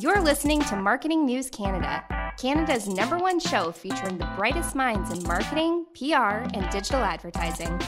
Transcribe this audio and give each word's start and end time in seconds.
You're 0.00 0.22
listening 0.22 0.62
to 0.62 0.76
Marketing 0.76 1.26
News 1.26 1.50
Canada, 1.50 2.02
Canada's 2.38 2.88
number 2.88 3.18
one 3.18 3.38
show 3.38 3.70
featuring 3.70 4.16
the 4.16 4.24
brightest 4.34 4.74
minds 4.74 5.10
in 5.10 5.22
marketing, 5.24 5.84
PR, 5.94 6.48
and 6.54 6.70
digital 6.70 7.02
advertising. 7.02 7.78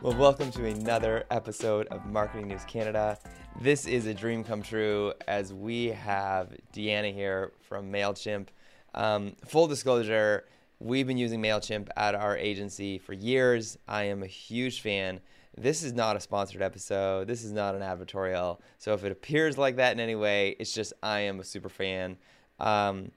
Well, 0.00 0.16
welcome 0.16 0.50
to 0.52 0.64
another 0.64 1.24
episode 1.30 1.86
of 1.88 2.06
Marketing 2.06 2.48
News 2.48 2.64
Canada. 2.64 3.18
This 3.60 3.86
is 3.86 4.06
a 4.06 4.14
dream 4.14 4.42
come 4.42 4.62
true 4.62 5.12
as 5.28 5.52
we 5.52 5.88
have 5.88 6.56
Deanna 6.72 7.12
here 7.12 7.52
from 7.60 7.92
MailChimp. 7.92 8.46
Um, 8.94 9.36
full 9.44 9.66
disclosure, 9.66 10.46
we've 10.78 11.06
been 11.06 11.18
using 11.18 11.42
MailChimp 11.42 11.88
at 11.94 12.14
our 12.14 12.38
agency 12.38 12.96
for 12.96 13.12
years. 13.12 13.76
I 13.86 14.04
am 14.04 14.22
a 14.22 14.26
huge 14.26 14.80
fan. 14.80 15.20
This 15.60 15.82
is 15.82 15.92
not 15.92 16.16
a 16.16 16.20
sponsored 16.20 16.62
episode. 16.62 17.26
This 17.26 17.44
is 17.44 17.52
not 17.52 17.74
an 17.74 17.82
advertorial. 17.82 18.60
So 18.78 18.94
if 18.94 19.04
it 19.04 19.12
appears 19.12 19.58
like 19.58 19.76
that 19.76 19.92
in 19.92 20.00
any 20.00 20.14
way, 20.14 20.56
it's 20.58 20.72
just 20.72 20.94
I 21.02 21.20
am 21.20 21.38
a 21.38 21.44
super 21.44 21.68
fan. 21.68 22.16
Um, 22.58 23.10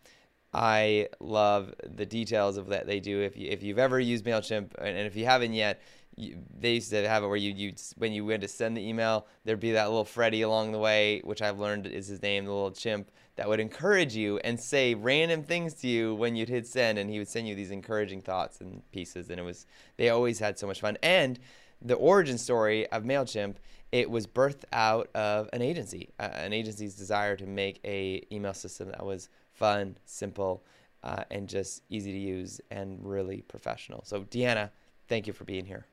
I 0.53 1.07
love 1.21 1.73
the 1.83 2.05
details 2.05 2.57
of 2.57 2.67
that 2.67 2.85
they 2.85 2.99
do. 2.99 3.21
If 3.21 3.37
you, 3.37 3.49
if 3.49 3.63
you've 3.63 3.79
ever 3.79 3.99
used 3.99 4.25
Mailchimp, 4.25 4.71
and 4.77 4.97
if 4.97 5.15
you 5.15 5.25
haven't 5.25 5.53
yet, 5.53 5.81
you, 6.15 6.37
they 6.59 6.73
used 6.73 6.91
to 6.91 7.07
have 7.07 7.23
it 7.23 7.27
where 7.27 7.37
you 7.37 7.51
you 7.53 7.73
when 7.97 8.11
you 8.11 8.25
went 8.25 8.41
to 8.41 8.47
send 8.47 8.77
the 8.77 8.87
email, 8.87 9.25
there'd 9.45 9.59
be 9.59 9.71
that 9.71 9.87
little 9.87 10.05
Freddie 10.05 10.43
along 10.43 10.73
the 10.73 10.77
way, 10.77 11.21
which 11.23 11.41
I've 11.41 11.59
learned 11.59 11.87
is 11.87 12.07
his 12.07 12.21
name, 12.21 12.45
the 12.45 12.51
little 12.51 12.71
chimp 12.71 13.09
that 13.35 13.47
would 13.47 13.59
encourage 13.59 14.15
you 14.15 14.37
and 14.39 14.59
say 14.59 14.93
random 14.93 15.43
things 15.43 15.73
to 15.75 15.87
you 15.87 16.13
when 16.13 16.35
you'd 16.35 16.49
hit 16.49 16.67
send, 16.67 16.99
and 16.99 17.09
he 17.09 17.17
would 17.17 17.29
send 17.29 17.47
you 17.47 17.55
these 17.55 17.71
encouraging 17.71 18.21
thoughts 18.21 18.61
and 18.61 18.83
pieces, 18.91 19.29
and 19.29 19.39
it 19.39 19.43
was 19.43 19.65
they 19.97 20.09
always 20.09 20.37
had 20.37 20.59
so 20.59 20.67
much 20.67 20.81
fun. 20.81 20.97
And 21.01 21.39
the 21.83 21.95
origin 21.95 22.37
story 22.37 22.87
of 22.91 23.03
Mailchimp, 23.03 23.55
it 23.91 24.09
was 24.09 24.25
birthed 24.25 24.63
out 24.73 25.09
of 25.13 25.49
an 25.53 25.61
agency, 25.61 26.09
uh, 26.19 26.29
an 26.33 26.53
agency's 26.53 26.95
desire 26.95 27.35
to 27.35 27.45
make 27.45 27.79
a 27.85 28.25
email 28.31 28.53
system 28.53 28.89
that 28.89 29.05
was 29.05 29.29
fun, 29.51 29.97
simple, 30.05 30.63
uh, 31.03 31.23
and 31.29 31.47
just 31.47 31.83
easy 31.89 32.11
to 32.11 32.17
use 32.17 32.59
and 32.71 32.97
really 33.05 33.41
professional. 33.41 34.03
So, 34.05 34.23
Deanna, 34.23 34.71
thank 35.07 35.27
you 35.27 35.33
for 35.33 35.43
being 35.43 35.65
here. 35.65 35.85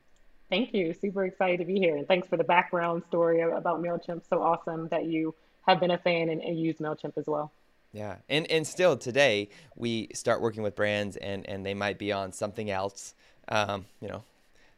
Thank 0.49 0.73
you. 0.73 0.93
Super 0.93 1.25
excited 1.25 1.59
to 1.59 1.65
be 1.65 1.79
here. 1.79 1.95
And 1.95 2.07
thanks 2.07 2.27
for 2.27 2.37
the 2.37 2.43
background 2.43 3.03
story 3.07 3.41
about 3.41 3.81
MailChimp. 3.81 4.23
So 4.29 4.41
awesome 4.41 4.89
that 4.89 5.05
you 5.05 5.33
have 5.65 5.79
been 5.79 5.91
a 5.91 5.97
fan 5.97 6.29
and, 6.29 6.41
and 6.41 6.59
use 6.59 6.77
MailChimp 6.77 7.17
as 7.17 7.25
well. 7.27 7.53
Yeah. 7.93 8.17
And, 8.29 8.49
and 8.51 8.67
still 8.67 8.97
today, 8.97 9.49
we 9.75 10.09
start 10.13 10.41
working 10.41 10.63
with 10.63 10.75
brands 10.75 11.15
and, 11.17 11.47
and 11.47 11.65
they 11.65 11.73
might 11.73 11.97
be 11.97 12.11
on 12.11 12.33
something 12.33 12.69
else. 12.69 13.13
Um, 13.47 13.85
you 14.01 14.09
know, 14.09 14.23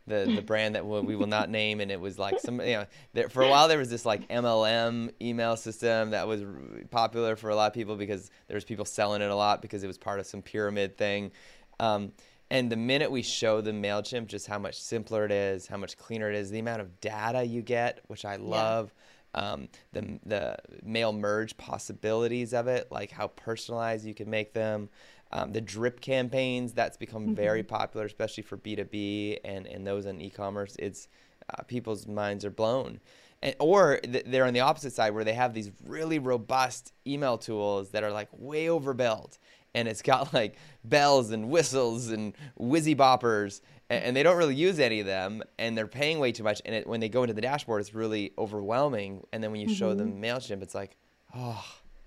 the 0.07 0.31
the 0.35 0.41
brand 0.41 0.75
that 0.75 0.85
we 0.85 1.15
will 1.15 1.27
not 1.27 1.49
name, 1.49 1.79
and 1.79 1.91
it 1.91 1.99
was 1.99 2.19
like 2.19 2.39
some 2.39 2.59
you 2.59 2.73
know 2.73 2.85
there, 3.13 3.29
for 3.29 3.43
a 3.43 3.49
while 3.49 3.67
there 3.67 3.77
was 3.77 3.89
this 3.89 4.05
like 4.05 4.27
MLM 4.27 5.11
email 5.21 5.55
system 5.55 6.11
that 6.11 6.27
was 6.27 6.43
popular 6.91 7.35
for 7.35 7.49
a 7.49 7.55
lot 7.55 7.67
of 7.67 7.73
people 7.73 7.95
because 7.95 8.29
there 8.47 8.55
was 8.55 8.65
people 8.65 8.85
selling 8.85 9.21
it 9.21 9.29
a 9.29 9.35
lot 9.35 9.61
because 9.61 9.83
it 9.83 9.87
was 9.87 9.97
part 9.97 10.19
of 10.19 10.25
some 10.25 10.41
pyramid 10.41 10.97
thing. 10.97 11.31
Um, 11.79 12.11
and 12.49 12.71
the 12.71 12.75
minute 12.75 13.09
we 13.09 13.21
show 13.21 13.61
the 13.61 13.71
Mailchimp 13.71 14.27
just 14.27 14.45
how 14.45 14.59
much 14.59 14.79
simpler 14.79 15.25
it 15.25 15.31
is, 15.31 15.65
how 15.65 15.77
much 15.77 15.97
cleaner 15.97 16.29
it 16.29 16.35
is, 16.35 16.51
the 16.51 16.59
amount 16.59 16.81
of 16.81 16.99
data 17.01 17.43
you 17.43 17.61
get, 17.61 18.01
which 18.07 18.25
I 18.25 18.35
love. 18.35 18.93
Yeah. 18.93 18.99
Um, 19.35 19.69
the 19.93 20.19
the 20.27 20.57
mail 20.83 21.11
merge 21.11 21.57
possibilities 21.57 22.53
of 22.53 22.67
it, 22.67 22.91
like 22.91 23.09
how 23.09 23.29
personalized 23.29 24.05
you 24.05 24.13
can 24.13 24.29
make 24.29 24.53
them, 24.53 24.89
um, 25.33 25.51
the 25.51 25.61
drip 25.61 25.99
campaigns 25.99 26.73
that's 26.73 26.95
become 26.95 27.23
mm-hmm. 27.23 27.33
very 27.33 27.63
popular, 27.63 28.05
especially 28.05 28.43
for 28.43 28.57
B 28.57 28.75
two 28.75 28.85
B 28.85 29.39
and 29.43 29.67
and 29.67 29.85
those 29.85 30.05
in 30.05 30.21
e-commerce. 30.21 30.75
It's 30.79 31.07
uh, 31.49 31.63
people's 31.63 32.07
minds 32.07 32.45
are 32.45 32.51
blown. 32.51 32.99
And, 33.41 33.55
or 33.59 33.99
th- 33.99 34.25
they're 34.27 34.45
on 34.45 34.53
the 34.53 34.61
opposite 34.61 34.93
side 34.93 35.13
where 35.13 35.25
they 35.25 35.33
have 35.33 35.53
these 35.53 35.69
really 35.85 36.17
robust 36.19 36.93
email 37.05 37.37
tools 37.37 37.89
that 37.89 38.03
are 38.03 38.11
like 38.11 38.29
way 38.31 38.69
overbuilt 38.69 39.37
and 39.75 39.87
it's 39.87 40.01
got 40.01 40.33
like 40.33 40.55
bells 40.83 41.31
and 41.31 41.49
whistles 41.49 42.09
and 42.09 42.33
whizzy 42.59 42.95
boppers 42.95 43.61
and, 43.89 44.05
and, 44.05 44.15
they 44.15 44.23
don't 44.23 44.37
really 44.37 44.55
use 44.55 44.79
any 44.79 44.99
of 44.99 45.05
them 45.05 45.43
and 45.59 45.77
they're 45.77 45.87
paying 45.87 46.19
way 46.19 46.31
too 46.31 46.43
much 46.43 46.61
and 46.65 46.73
it, 46.73 46.87
when 46.87 46.99
they 46.99 47.09
go 47.09 47.23
into 47.23 47.33
the 47.33 47.41
dashboard 47.41 47.81
it's 47.81 47.93
really 47.93 48.33
overwhelming 48.37 49.25
and 49.33 49.43
then 49.43 49.51
when 49.51 49.59
you 49.59 49.67
mm-hmm. 49.67 49.75
show 49.75 49.93
them 49.93 50.21
mailchimp 50.21 50.61
it's 50.61 50.75
like 50.75 50.95
oh 51.35 51.65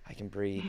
i 0.08 0.14
can 0.14 0.28
breathe 0.28 0.64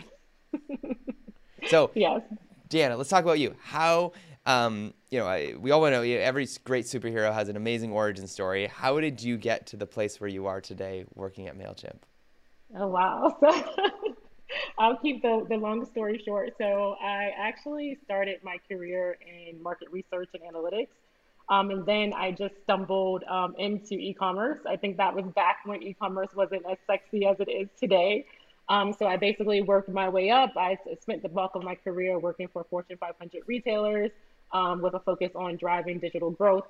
so 1.67 1.91
yes 1.95 2.21
Deanna, 2.67 2.97
let's 2.97 3.09
talk 3.09 3.23
about 3.23 3.39
you. 3.39 3.55
How, 3.61 4.11
um, 4.45 4.93
you 5.09 5.19
know, 5.19 5.25
I, 5.25 5.53
we 5.57 5.71
all 5.71 5.79
want 5.79 5.93
to 5.93 5.97
know 5.97 6.03
every 6.03 6.47
great 6.65 6.85
superhero 6.85 7.33
has 7.33 7.49
an 7.49 7.55
amazing 7.55 7.91
origin 7.91 8.27
story. 8.27 8.67
How 8.67 8.99
did 8.99 9.21
you 9.21 9.37
get 9.37 9.67
to 9.67 9.77
the 9.77 9.85
place 9.85 10.19
where 10.19 10.29
you 10.29 10.47
are 10.47 10.59
today 10.59 11.05
working 11.15 11.47
at 11.47 11.57
MailChimp? 11.57 11.99
Oh, 12.77 12.87
wow. 12.87 13.37
So 13.39 13.49
I'll 14.77 14.97
keep 14.97 15.21
the, 15.21 15.45
the 15.47 15.55
long 15.55 15.85
story 15.85 16.21
short. 16.25 16.53
So 16.57 16.95
I 17.01 17.31
actually 17.37 17.97
started 18.03 18.37
my 18.43 18.57
career 18.67 19.17
in 19.21 19.61
market 19.61 19.89
research 19.91 20.29
and 20.33 20.43
analytics. 20.43 20.89
Um, 21.49 21.69
and 21.69 21.85
then 21.85 22.11
I 22.13 22.31
just 22.31 22.55
stumbled 22.63 23.23
um, 23.23 23.55
into 23.57 23.93
e 23.93 24.13
commerce. 24.13 24.59
I 24.67 24.75
think 24.75 24.97
that 24.97 25.15
was 25.15 25.23
back 25.33 25.59
when 25.63 25.81
e 25.81 25.95
commerce 25.97 26.29
wasn't 26.35 26.63
as 26.69 26.77
sexy 26.85 27.25
as 27.25 27.37
it 27.39 27.49
is 27.49 27.69
today. 27.79 28.25
Um, 28.69 28.93
so 28.93 29.05
I 29.05 29.17
basically 29.17 29.61
worked 29.61 29.89
my 29.89 30.09
way 30.09 30.29
up. 30.29 30.51
I 30.57 30.77
spent 31.01 31.23
the 31.23 31.29
bulk 31.29 31.55
of 31.55 31.63
my 31.63 31.75
career 31.75 32.19
working 32.19 32.47
for 32.51 32.65
Fortune 32.69 32.97
500 32.97 33.43
retailers 33.47 34.11
um, 34.51 34.81
with 34.81 34.93
a 34.93 34.99
focus 34.99 35.31
on 35.35 35.55
driving 35.55 35.99
digital 35.99 36.31
growth. 36.31 36.67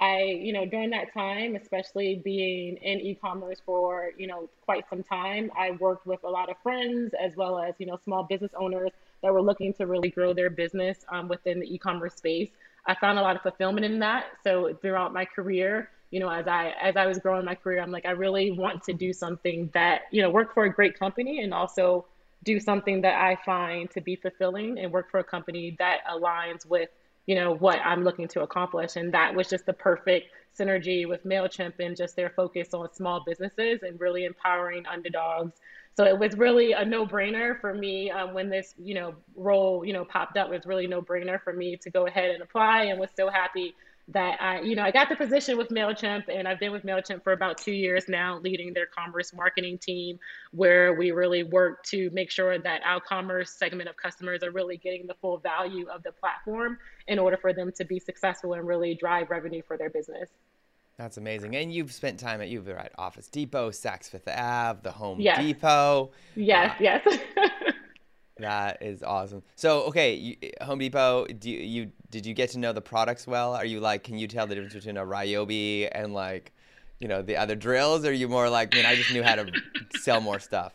I, 0.00 0.22
you 0.22 0.54
know, 0.54 0.64
during 0.64 0.90
that 0.90 1.12
time, 1.12 1.56
especially 1.56 2.22
being 2.24 2.78
in 2.78 3.00
e-commerce 3.00 3.58
for, 3.66 4.12
you 4.16 4.26
know, 4.26 4.48
quite 4.64 4.88
some 4.88 5.02
time, 5.02 5.50
I 5.58 5.72
worked 5.72 6.06
with 6.06 6.24
a 6.24 6.28
lot 6.28 6.48
of 6.48 6.56
friends 6.62 7.12
as 7.20 7.36
well 7.36 7.58
as, 7.58 7.74
you 7.78 7.84
know, 7.84 7.98
small 8.04 8.22
business 8.22 8.52
owners 8.58 8.92
that 9.22 9.32
were 9.32 9.42
looking 9.42 9.74
to 9.74 9.86
really 9.86 10.08
grow 10.08 10.32
their 10.32 10.48
business 10.48 11.04
um, 11.10 11.28
within 11.28 11.60
the 11.60 11.74
e-commerce 11.74 12.14
space. 12.14 12.48
I 12.86 12.94
found 12.94 13.18
a 13.18 13.22
lot 13.22 13.36
of 13.36 13.42
fulfillment 13.42 13.84
in 13.84 13.98
that. 13.98 14.24
So 14.42 14.72
throughout 14.80 15.12
my 15.12 15.26
career, 15.26 15.90
you 16.10 16.20
know, 16.20 16.28
as 16.28 16.46
I 16.48 16.74
as 16.80 16.96
I 16.96 17.06
was 17.06 17.18
growing 17.18 17.44
my 17.44 17.54
career, 17.54 17.80
I'm 17.80 17.92
like, 17.92 18.06
I 18.06 18.12
really 18.12 18.50
want 18.50 18.82
to 18.84 18.92
do 18.92 19.12
something 19.12 19.70
that, 19.74 20.02
you 20.10 20.22
know, 20.22 20.30
work 20.30 20.54
for 20.54 20.64
a 20.64 20.72
great 20.72 20.98
company 20.98 21.42
and 21.42 21.54
also 21.54 22.06
do 22.42 22.58
something 22.58 23.02
that 23.02 23.14
I 23.20 23.36
find 23.44 23.90
to 23.90 24.00
be 24.00 24.16
fulfilling 24.16 24.78
and 24.78 24.92
work 24.92 25.10
for 25.10 25.20
a 25.20 25.24
company 25.24 25.76
that 25.78 25.98
aligns 26.10 26.66
with, 26.66 26.88
you 27.26 27.34
know, 27.34 27.54
what 27.54 27.78
I'm 27.84 28.02
looking 28.02 28.28
to 28.28 28.40
accomplish. 28.40 28.96
And 28.96 29.12
that 29.14 29.34
was 29.34 29.48
just 29.48 29.66
the 29.66 29.72
perfect 29.72 30.28
synergy 30.58 31.06
with 31.06 31.24
MailChimp 31.24 31.74
and 31.78 31.96
just 31.96 32.16
their 32.16 32.30
focus 32.30 32.74
on 32.74 32.92
small 32.92 33.22
businesses 33.24 33.82
and 33.82 34.00
really 34.00 34.24
empowering 34.24 34.86
underdogs. 34.86 35.52
So 35.96 36.04
it 36.04 36.18
was 36.18 36.36
really 36.36 36.72
a 36.72 36.84
no-brainer 36.84 37.60
for 37.60 37.74
me 37.74 38.10
um, 38.10 38.32
when 38.32 38.48
this, 38.48 38.74
you 38.78 38.94
know, 38.94 39.14
role, 39.36 39.84
you 39.84 39.92
know, 39.92 40.04
popped 40.04 40.36
up. 40.36 40.48
It 40.48 40.52
was 40.52 40.66
really 40.66 40.86
no-brainer 40.86 41.40
for 41.42 41.52
me 41.52 41.76
to 41.76 41.90
go 41.90 42.06
ahead 42.06 42.30
and 42.30 42.42
apply, 42.42 42.84
and 42.84 42.98
was 42.98 43.10
so 43.16 43.28
happy 43.28 43.74
that 44.12 44.40
I, 44.40 44.60
you 44.60 44.74
know, 44.74 44.82
I 44.82 44.90
got 44.90 45.08
the 45.08 45.16
position 45.16 45.56
with 45.56 45.68
MailChimp 45.68 46.24
and 46.28 46.48
I've 46.48 46.58
been 46.58 46.72
with 46.72 46.84
MailChimp 46.84 47.22
for 47.22 47.32
about 47.32 47.58
two 47.58 47.72
years 47.72 48.04
now, 48.08 48.38
leading 48.38 48.72
their 48.72 48.86
commerce 48.86 49.32
marketing 49.32 49.78
team, 49.78 50.18
where 50.52 50.94
we 50.94 51.10
really 51.10 51.42
work 51.42 51.84
to 51.86 52.10
make 52.12 52.30
sure 52.30 52.58
that 52.58 52.82
our 52.84 53.00
commerce 53.00 53.52
segment 53.52 53.88
of 53.88 53.96
customers 53.96 54.42
are 54.42 54.50
really 54.50 54.76
getting 54.76 55.06
the 55.06 55.14
full 55.14 55.38
value 55.38 55.86
of 55.88 56.02
the 56.02 56.12
platform 56.12 56.78
in 57.06 57.18
order 57.18 57.36
for 57.36 57.52
them 57.52 57.70
to 57.72 57.84
be 57.84 57.98
successful 57.98 58.54
and 58.54 58.66
really 58.66 58.94
drive 58.94 59.30
revenue 59.30 59.62
for 59.66 59.76
their 59.76 59.90
business. 59.90 60.28
That's 60.96 61.16
amazing. 61.16 61.56
And 61.56 61.72
you've 61.72 61.92
spent 61.92 62.20
time 62.20 62.42
at 62.42 62.48
you've 62.48 62.66
been 62.66 62.76
at 62.76 62.92
Office 62.98 63.28
Depot, 63.28 63.70
Saks 63.70 64.10
Fifth 64.10 64.28
Ave, 64.28 64.80
the 64.82 64.92
Home 64.92 65.18
yes. 65.18 65.38
Depot. 65.38 66.10
Yes, 66.34 66.72
uh, 66.72 66.74
yes. 66.78 67.18
That 68.40 68.82
is 68.82 69.02
awesome. 69.02 69.42
So, 69.56 69.82
okay, 69.84 70.14
you, 70.14 70.36
Home 70.62 70.78
Depot. 70.78 71.26
Do 71.26 71.50
you, 71.50 71.58
you, 71.58 71.92
did 72.10 72.24
you 72.24 72.34
get 72.34 72.50
to 72.50 72.58
know 72.58 72.72
the 72.72 72.80
products 72.80 73.26
well? 73.26 73.54
Are 73.54 73.64
you 73.64 73.80
like, 73.80 74.04
can 74.04 74.18
you 74.18 74.26
tell 74.26 74.46
the 74.46 74.54
difference 74.54 74.74
between 74.74 74.96
a 74.96 75.04
Ryobi 75.04 75.88
and 75.92 76.14
like, 76.14 76.52
you 77.00 77.08
know, 77.08 77.22
the 77.22 77.36
other 77.36 77.54
drills? 77.54 78.04
Or 78.04 78.08
are 78.08 78.12
you 78.12 78.28
more 78.28 78.48
like, 78.48 78.74
I 78.74 78.78
mean, 78.78 78.86
I 78.86 78.96
just 78.96 79.12
knew 79.12 79.22
how 79.22 79.36
to 79.36 79.52
sell 80.00 80.20
more 80.20 80.38
stuff? 80.38 80.72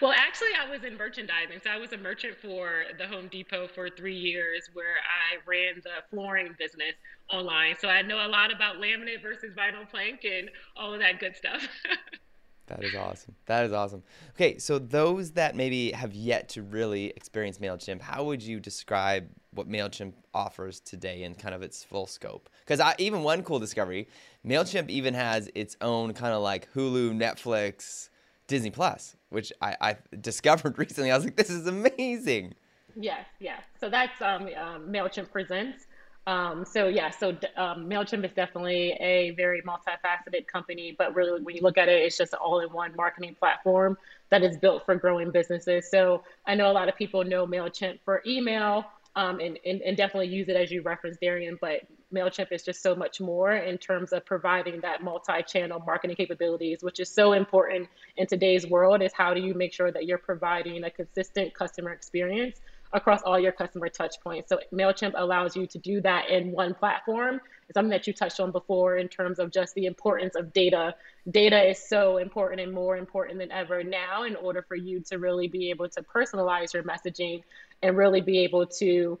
Well, 0.00 0.12
actually, 0.16 0.50
I 0.60 0.70
was 0.70 0.84
in 0.84 0.96
merchandising. 0.96 1.60
So 1.64 1.70
I 1.70 1.76
was 1.76 1.92
a 1.92 1.96
merchant 1.96 2.36
for 2.40 2.84
the 2.98 3.06
Home 3.06 3.28
Depot 3.28 3.68
for 3.74 3.90
three 3.90 4.16
years, 4.16 4.70
where 4.72 4.96
I 5.02 5.38
ran 5.44 5.82
the 5.82 6.04
flooring 6.10 6.54
business 6.58 6.94
online. 7.32 7.74
So 7.80 7.88
I 7.88 8.02
know 8.02 8.24
a 8.24 8.28
lot 8.28 8.52
about 8.52 8.76
laminate 8.76 9.22
versus 9.22 9.54
vinyl 9.56 9.88
plank 9.90 10.20
and 10.24 10.50
all 10.76 10.94
of 10.94 11.00
that 11.00 11.18
good 11.18 11.34
stuff. 11.34 11.66
That 12.66 12.82
is 12.82 12.94
awesome. 12.94 13.34
That 13.46 13.64
is 13.64 13.72
awesome. 13.72 14.02
Okay, 14.34 14.58
so 14.58 14.78
those 14.78 15.32
that 15.32 15.54
maybe 15.54 15.92
have 15.92 16.14
yet 16.14 16.48
to 16.50 16.62
really 16.62 17.06
experience 17.16 17.58
MailChimp, 17.58 18.00
how 18.00 18.24
would 18.24 18.42
you 18.42 18.58
describe 18.58 19.28
what 19.52 19.68
MailChimp 19.68 20.14
offers 20.34 20.80
today 20.80 21.22
in 21.22 21.34
kind 21.34 21.54
of 21.54 21.62
its 21.62 21.84
full 21.84 22.06
scope? 22.06 22.48
Because 22.66 22.80
even 22.98 23.22
one 23.22 23.42
cool 23.42 23.60
discovery, 23.60 24.08
MailChimp 24.44 24.90
even 24.90 25.14
has 25.14 25.48
its 25.54 25.76
own 25.80 26.12
kind 26.12 26.34
of 26.34 26.42
like 26.42 26.72
Hulu, 26.74 27.14
Netflix, 27.14 28.08
Disney 28.48 28.70
Plus, 28.70 29.16
which 29.30 29.52
I, 29.62 29.76
I 29.80 29.96
discovered 30.20 30.78
recently. 30.78 31.12
I 31.12 31.16
was 31.16 31.24
like, 31.24 31.36
this 31.36 31.50
is 31.50 31.66
amazing. 31.66 32.54
Yes, 32.98 33.26
yes. 33.38 33.62
So 33.78 33.88
that's 33.88 34.20
um, 34.20 34.48
um, 34.56 34.88
MailChimp 34.88 35.30
Presents. 35.30 35.86
Um, 36.26 36.64
so 36.64 36.88
yeah, 36.88 37.10
so 37.10 37.30
um, 37.56 37.88
Mailchimp 37.88 38.24
is 38.24 38.32
definitely 38.32 38.92
a 39.00 39.30
very 39.36 39.62
multifaceted 39.62 40.48
company, 40.48 40.94
but 40.98 41.14
really 41.14 41.40
when 41.40 41.54
you 41.54 41.62
look 41.62 41.78
at 41.78 41.88
it, 41.88 42.02
it's 42.02 42.18
just 42.18 42.32
an 42.32 42.40
all-in-one 42.42 42.94
marketing 42.96 43.36
platform 43.38 43.96
that 44.30 44.42
is 44.42 44.56
built 44.56 44.84
for 44.84 44.96
growing 44.96 45.30
businesses. 45.30 45.88
So 45.88 46.24
I 46.44 46.56
know 46.56 46.68
a 46.68 46.72
lot 46.72 46.88
of 46.88 46.96
people 46.96 47.22
know 47.22 47.46
Mailchimp 47.46 48.00
for 48.04 48.22
email, 48.26 48.86
um, 49.14 49.40
and, 49.40 49.58
and, 49.64 49.80
and 49.82 49.96
definitely 49.96 50.28
use 50.28 50.48
it 50.48 50.56
as 50.56 50.70
you 50.70 50.82
referenced, 50.82 51.20
Darian. 51.20 51.58
But 51.60 51.82
MailChimp 52.12 52.50
is 52.50 52.64
just 52.64 52.82
so 52.82 52.94
much 52.94 53.20
more 53.20 53.52
in 53.52 53.78
terms 53.78 54.12
of 54.12 54.26
providing 54.26 54.80
that 54.80 55.04
multi-channel 55.04 55.82
marketing 55.86 56.16
capabilities, 56.16 56.82
which 56.82 57.00
is 57.00 57.08
so 57.08 57.32
important 57.32 57.88
in 58.16 58.26
today's 58.26 58.66
world 58.66 59.00
is 59.00 59.12
how 59.12 59.32
do 59.32 59.40
you 59.40 59.54
make 59.54 59.72
sure 59.72 59.90
that 59.92 60.06
you're 60.06 60.18
providing 60.18 60.84
a 60.84 60.90
consistent 60.90 61.54
customer 61.54 61.92
experience 61.92 62.60
across 62.92 63.22
all 63.22 63.38
your 63.38 63.52
customer 63.52 63.88
touch 63.88 64.16
points. 64.22 64.48
So 64.48 64.58
MailChimp 64.72 65.12
allows 65.16 65.56
you 65.56 65.66
to 65.66 65.78
do 65.78 66.00
that 66.02 66.30
in 66.30 66.52
one 66.52 66.74
platform. 66.74 67.40
It's 67.68 67.74
something 67.74 67.90
that 67.90 68.06
you 68.06 68.12
touched 68.12 68.38
on 68.40 68.52
before 68.52 68.96
in 68.96 69.08
terms 69.08 69.38
of 69.38 69.50
just 69.50 69.74
the 69.74 69.86
importance 69.86 70.36
of 70.36 70.52
data. 70.52 70.94
Data 71.30 71.68
is 71.68 71.78
so 71.78 72.18
important 72.18 72.60
and 72.60 72.72
more 72.72 72.96
important 72.96 73.38
than 73.38 73.50
ever 73.50 73.82
now 73.82 74.24
in 74.24 74.36
order 74.36 74.62
for 74.62 74.76
you 74.76 75.00
to 75.10 75.18
really 75.18 75.48
be 75.48 75.70
able 75.70 75.88
to 75.88 76.02
personalize 76.02 76.72
your 76.72 76.84
messaging 76.84 77.42
and 77.82 77.96
really 77.96 78.20
be 78.20 78.38
able 78.38 78.66
to 78.66 79.18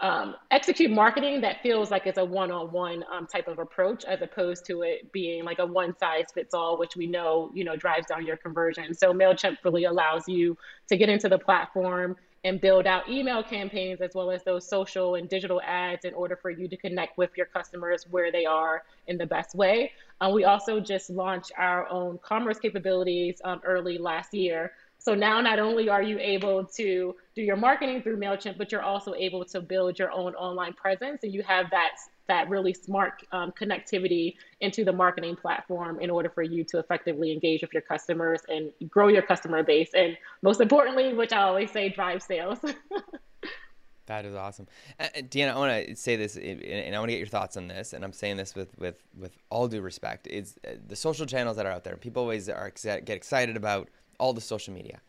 um, 0.00 0.34
execute 0.50 0.90
marketing 0.90 1.42
that 1.42 1.62
feels 1.62 1.90
like 1.90 2.06
it's 2.06 2.18
a 2.18 2.24
one-on-one 2.24 3.04
um, 3.12 3.26
type 3.26 3.46
of 3.46 3.60
approach 3.60 4.04
as 4.04 4.20
opposed 4.20 4.66
to 4.66 4.82
it 4.82 5.12
being 5.12 5.44
like 5.44 5.60
a 5.60 5.66
one 5.66 5.96
size 5.96 6.24
fits 6.34 6.54
all 6.54 6.76
which 6.76 6.96
we 6.96 7.06
know 7.06 7.52
you 7.54 7.62
know 7.62 7.76
drives 7.76 8.06
down 8.08 8.26
your 8.26 8.36
conversion 8.36 8.94
so 8.94 9.12
mailchimp 9.12 9.58
really 9.64 9.84
allows 9.84 10.26
you 10.26 10.58
to 10.88 10.96
get 10.96 11.08
into 11.08 11.28
the 11.28 11.38
platform 11.38 12.16
and 12.44 12.60
build 12.60 12.86
out 12.86 13.08
email 13.08 13.42
campaigns 13.42 14.00
as 14.00 14.14
well 14.14 14.30
as 14.30 14.42
those 14.42 14.68
social 14.68 15.14
and 15.14 15.28
digital 15.28 15.60
ads 15.62 16.04
in 16.04 16.12
order 16.14 16.36
for 16.36 16.50
you 16.50 16.66
to 16.68 16.76
connect 16.76 17.16
with 17.16 17.30
your 17.36 17.46
customers 17.46 18.06
where 18.10 18.32
they 18.32 18.44
are 18.44 18.82
in 19.06 19.16
the 19.16 19.26
best 19.26 19.54
way. 19.54 19.92
Uh, 20.20 20.28
we 20.28 20.44
also 20.44 20.80
just 20.80 21.08
launched 21.08 21.52
our 21.56 21.88
own 21.88 22.18
commerce 22.22 22.58
capabilities 22.58 23.40
um, 23.44 23.60
early 23.64 23.96
last 23.96 24.34
year. 24.34 24.72
So 24.98 25.14
now 25.14 25.40
not 25.40 25.58
only 25.58 25.88
are 25.88 26.02
you 26.02 26.18
able 26.18 26.64
to 26.64 27.14
do 27.34 27.42
your 27.42 27.56
marketing 27.56 28.02
through 28.02 28.18
MailChimp, 28.18 28.56
but 28.56 28.70
you're 28.70 28.82
also 28.82 29.14
able 29.14 29.44
to 29.46 29.60
build 29.60 29.98
your 29.98 30.12
own 30.12 30.34
online 30.34 30.74
presence 30.74 31.24
and 31.24 31.32
you 31.32 31.42
have 31.42 31.70
that 31.70 31.92
that 32.32 32.48
really 32.48 32.72
smart 32.72 33.22
um, 33.32 33.52
connectivity 33.52 34.36
into 34.62 34.84
the 34.84 34.92
marketing 34.92 35.36
platform 35.36 36.00
in 36.00 36.08
order 36.08 36.30
for 36.30 36.42
you 36.42 36.64
to 36.64 36.78
effectively 36.78 37.30
engage 37.30 37.60
with 37.60 37.74
your 37.74 37.82
customers 37.82 38.40
and 38.48 38.72
grow 38.88 39.08
your 39.08 39.20
customer 39.20 39.62
base. 39.62 39.90
And 39.94 40.16
most 40.40 40.62
importantly, 40.62 41.12
which 41.12 41.34
I 41.34 41.42
always 41.42 41.70
say, 41.70 41.90
drive 41.90 42.22
sales. 42.22 42.58
that 44.06 44.24
is 44.24 44.34
awesome, 44.34 44.66
uh, 44.98 45.08
Deanna. 45.16 45.52
I 45.52 45.58
want 45.58 45.88
to 45.88 45.94
say 45.94 46.16
this, 46.16 46.36
and 46.36 46.96
I 46.96 46.98
want 46.98 47.10
to 47.10 47.12
get 47.12 47.18
your 47.18 47.26
thoughts 47.26 47.58
on 47.58 47.68
this. 47.68 47.92
And 47.92 48.02
I'm 48.02 48.14
saying 48.14 48.38
this 48.38 48.54
with 48.54 48.70
with 48.78 49.02
with 49.14 49.36
all 49.50 49.68
due 49.68 49.82
respect. 49.82 50.26
Is 50.26 50.58
uh, 50.66 50.70
the 50.88 50.96
social 50.96 51.26
channels 51.26 51.58
that 51.58 51.66
are 51.66 51.72
out 51.72 51.84
there. 51.84 51.98
People 51.98 52.22
always 52.22 52.48
are 52.48 52.72
get 52.82 53.10
excited 53.10 53.58
about 53.58 53.90
all 54.18 54.32
the 54.32 54.40
social 54.40 54.72
media. 54.72 55.02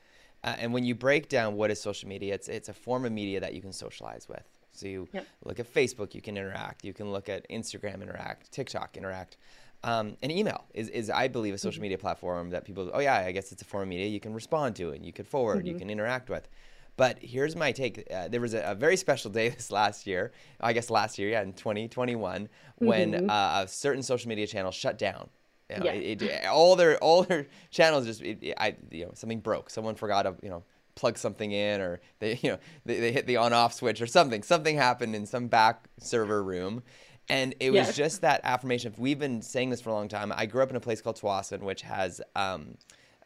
Uh, 0.44 0.56
and 0.60 0.74
when 0.74 0.84
you 0.84 0.94
break 0.94 1.30
down 1.30 1.56
what 1.56 1.72
is 1.72 1.80
social 1.80 2.10
media, 2.10 2.34
it's 2.34 2.50
it's 2.50 2.68
a 2.68 2.74
form 2.74 3.06
of 3.06 3.14
media 3.14 3.40
that 3.40 3.54
you 3.54 3.62
can 3.62 3.72
socialize 3.72 4.28
with. 4.28 4.44
So 4.74 4.88
you 4.88 5.08
yep. 5.14 5.28
look 5.46 5.60
at 5.60 5.72
Facebook, 5.72 6.14
you 6.14 6.22
can 6.22 6.36
interact. 6.38 6.84
You 6.84 6.94
can 6.94 7.12
look 7.12 7.30
at 7.30 7.48
Instagram, 7.50 8.02
interact. 8.02 8.52
TikTok, 8.52 8.98
interact. 8.98 9.38
Um, 9.84 10.18
and 10.22 10.32
email 10.32 10.64
is, 10.74 10.90
is, 10.90 11.10
I 11.10 11.28
believe, 11.28 11.54
a 11.54 11.58
social 11.58 11.78
mm-hmm. 11.78 11.84
media 11.84 11.98
platform 11.98 12.50
that 12.52 12.64
people, 12.66 12.90
oh, 12.94 13.00
yeah, 13.00 13.18
I 13.18 13.32
guess 13.32 13.52
it's 13.52 13.62
a 13.62 13.66
form 13.66 13.84
of 13.84 13.90
media. 13.90 14.08
You 14.08 14.20
can 14.20 14.34
respond 14.34 14.76
to 14.78 14.92
it, 14.92 14.98
and 14.98 15.06
you 15.06 15.14
can 15.14 15.26
forward, 15.26 15.60
mm-hmm. 15.60 15.68
you 15.68 15.76
can 15.76 15.90
interact 15.90 16.30
with. 16.30 16.48
But 16.96 17.18
here's 17.20 17.56
my 17.56 17.72
take. 17.72 18.08
Uh, 18.12 18.28
there 18.28 18.40
was 18.40 18.54
a, 18.54 18.62
a, 18.62 18.76
very 18.76 18.98
special 18.98 19.32
day 19.32 19.50
this 19.58 19.72
last 19.72 20.08
year, 20.08 20.32
I 20.62 20.74
guess 20.74 20.90
last 20.90 21.18
year, 21.18 21.30
yeah, 21.30 21.42
in 21.42 21.54
2021, 21.54 22.48
when 22.78 23.12
mm-hmm. 23.12 23.30
uh, 23.30 23.64
a 23.64 23.68
certain 23.68 24.04
social 24.04 24.30
media 24.30 24.48
channel 24.48 24.72
shut 24.72 24.98
down. 24.98 25.30
You 25.70 25.80
know, 25.80 25.86
yeah. 25.86 25.92
it, 25.94 26.22
it, 26.22 26.46
all 26.46 26.76
their 26.76 26.98
all 26.98 27.24
their 27.24 27.48
channels 27.72 28.06
just, 28.06 28.22
it, 28.22 28.54
I, 28.58 28.76
you 28.92 29.06
know, 29.06 29.12
something 29.16 29.40
broke. 29.40 29.70
Someone 29.70 29.96
forgot 29.96 30.24
to, 30.24 30.36
you 30.44 30.50
know, 30.50 30.64
plug 30.96 31.18
something 31.18 31.52
in 31.52 31.82
or 31.82 32.00
they 32.20 32.40
you 32.42 32.52
know 32.52 32.58
they, 32.86 33.00
they 33.00 33.12
hit 33.12 33.28
the 33.28 33.38
on 33.38 33.54
off 33.54 33.74
switch 33.74 34.02
or 34.02 34.08
something. 34.08 34.44
Something 34.44 34.76
happened 34.76 35.16
in 35.16 35.26
some 35.26 35.48
back 35.48 35.88
server 36.00 36.44
room. 36.44 36.84
And 37.30 37.56
it 37.62 37.70
was 37.70 37.88
yes. 37.88 37.96
just 37.96 38.22
that 38.22 38.42
affirmation. 38.44 38.92
If 38.92 39.00
we've 39.00 39.18
been 39.18 39.42
saying 39.42 39.70
this 39.70 39.80
for 39.80 39.90
a 39.90 39.94
long 39.94 40.10
time 40.10 40.34
i 40.36 40.46
grew 40.46 40.62
up 40.62 40.70
in 40.70 40.76
a 40.76 40.82
place 40.82 41.02
called 41.02 41.18
Tsawwassen 41.18 41.62
which 41.62 41.82
has 41.82 42.22
um, 42.36 42.76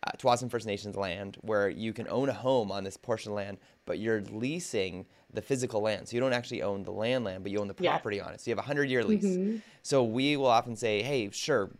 uh, 0.03 0.11
Tsawwassen 0.17 0.51
First 0.51 0.67
Nations 0.67 0.95
land 0.95 1.37
where 1.41 1.69
you 1.69 1.93
can 1.93 2.07
own 2.07 2.29
a 2.29 2.33
home 2.33 2.71
on 2.71 2.83
this 2.83 2.97
portion 2.97 3.31
of 3.31 3.37
land 3.37 3.57
but 3.85 3.99
you're 3.99 4.21
leasing 4.21 5.05
the 5.33 5.41
physical 5.41 5.81
land. 5.81 6.07
So 6.07 6.15
you 6.15 6.19
don't 6.19 6.33
actually 6.33 6.61
own 6.61 6.83
the 6.83 6.91
land 6.91 7.25
land 7.25 7.43
but 7.43 7.51
you 7.51 7.59
own 7.59 7.67
the 7.67 7.73
property 7.73 8.21
on 8.21 8.33
it. 8.33 8.41
So 8.41 8.49
you 8.49 8.51
have 8.51 8.59
a 8.59 8.67
100 8.67 8.89
year 8.89 9.03
lease. 9.03 9.23
Mm-hmm. 9.25 9.57
so 9.81 10.03
we 10.03 10.37
will 10.37 10.45
often 10.45 10.75
say 10.75 11.01
hey 11.01 11.29
sure 11.31 11.71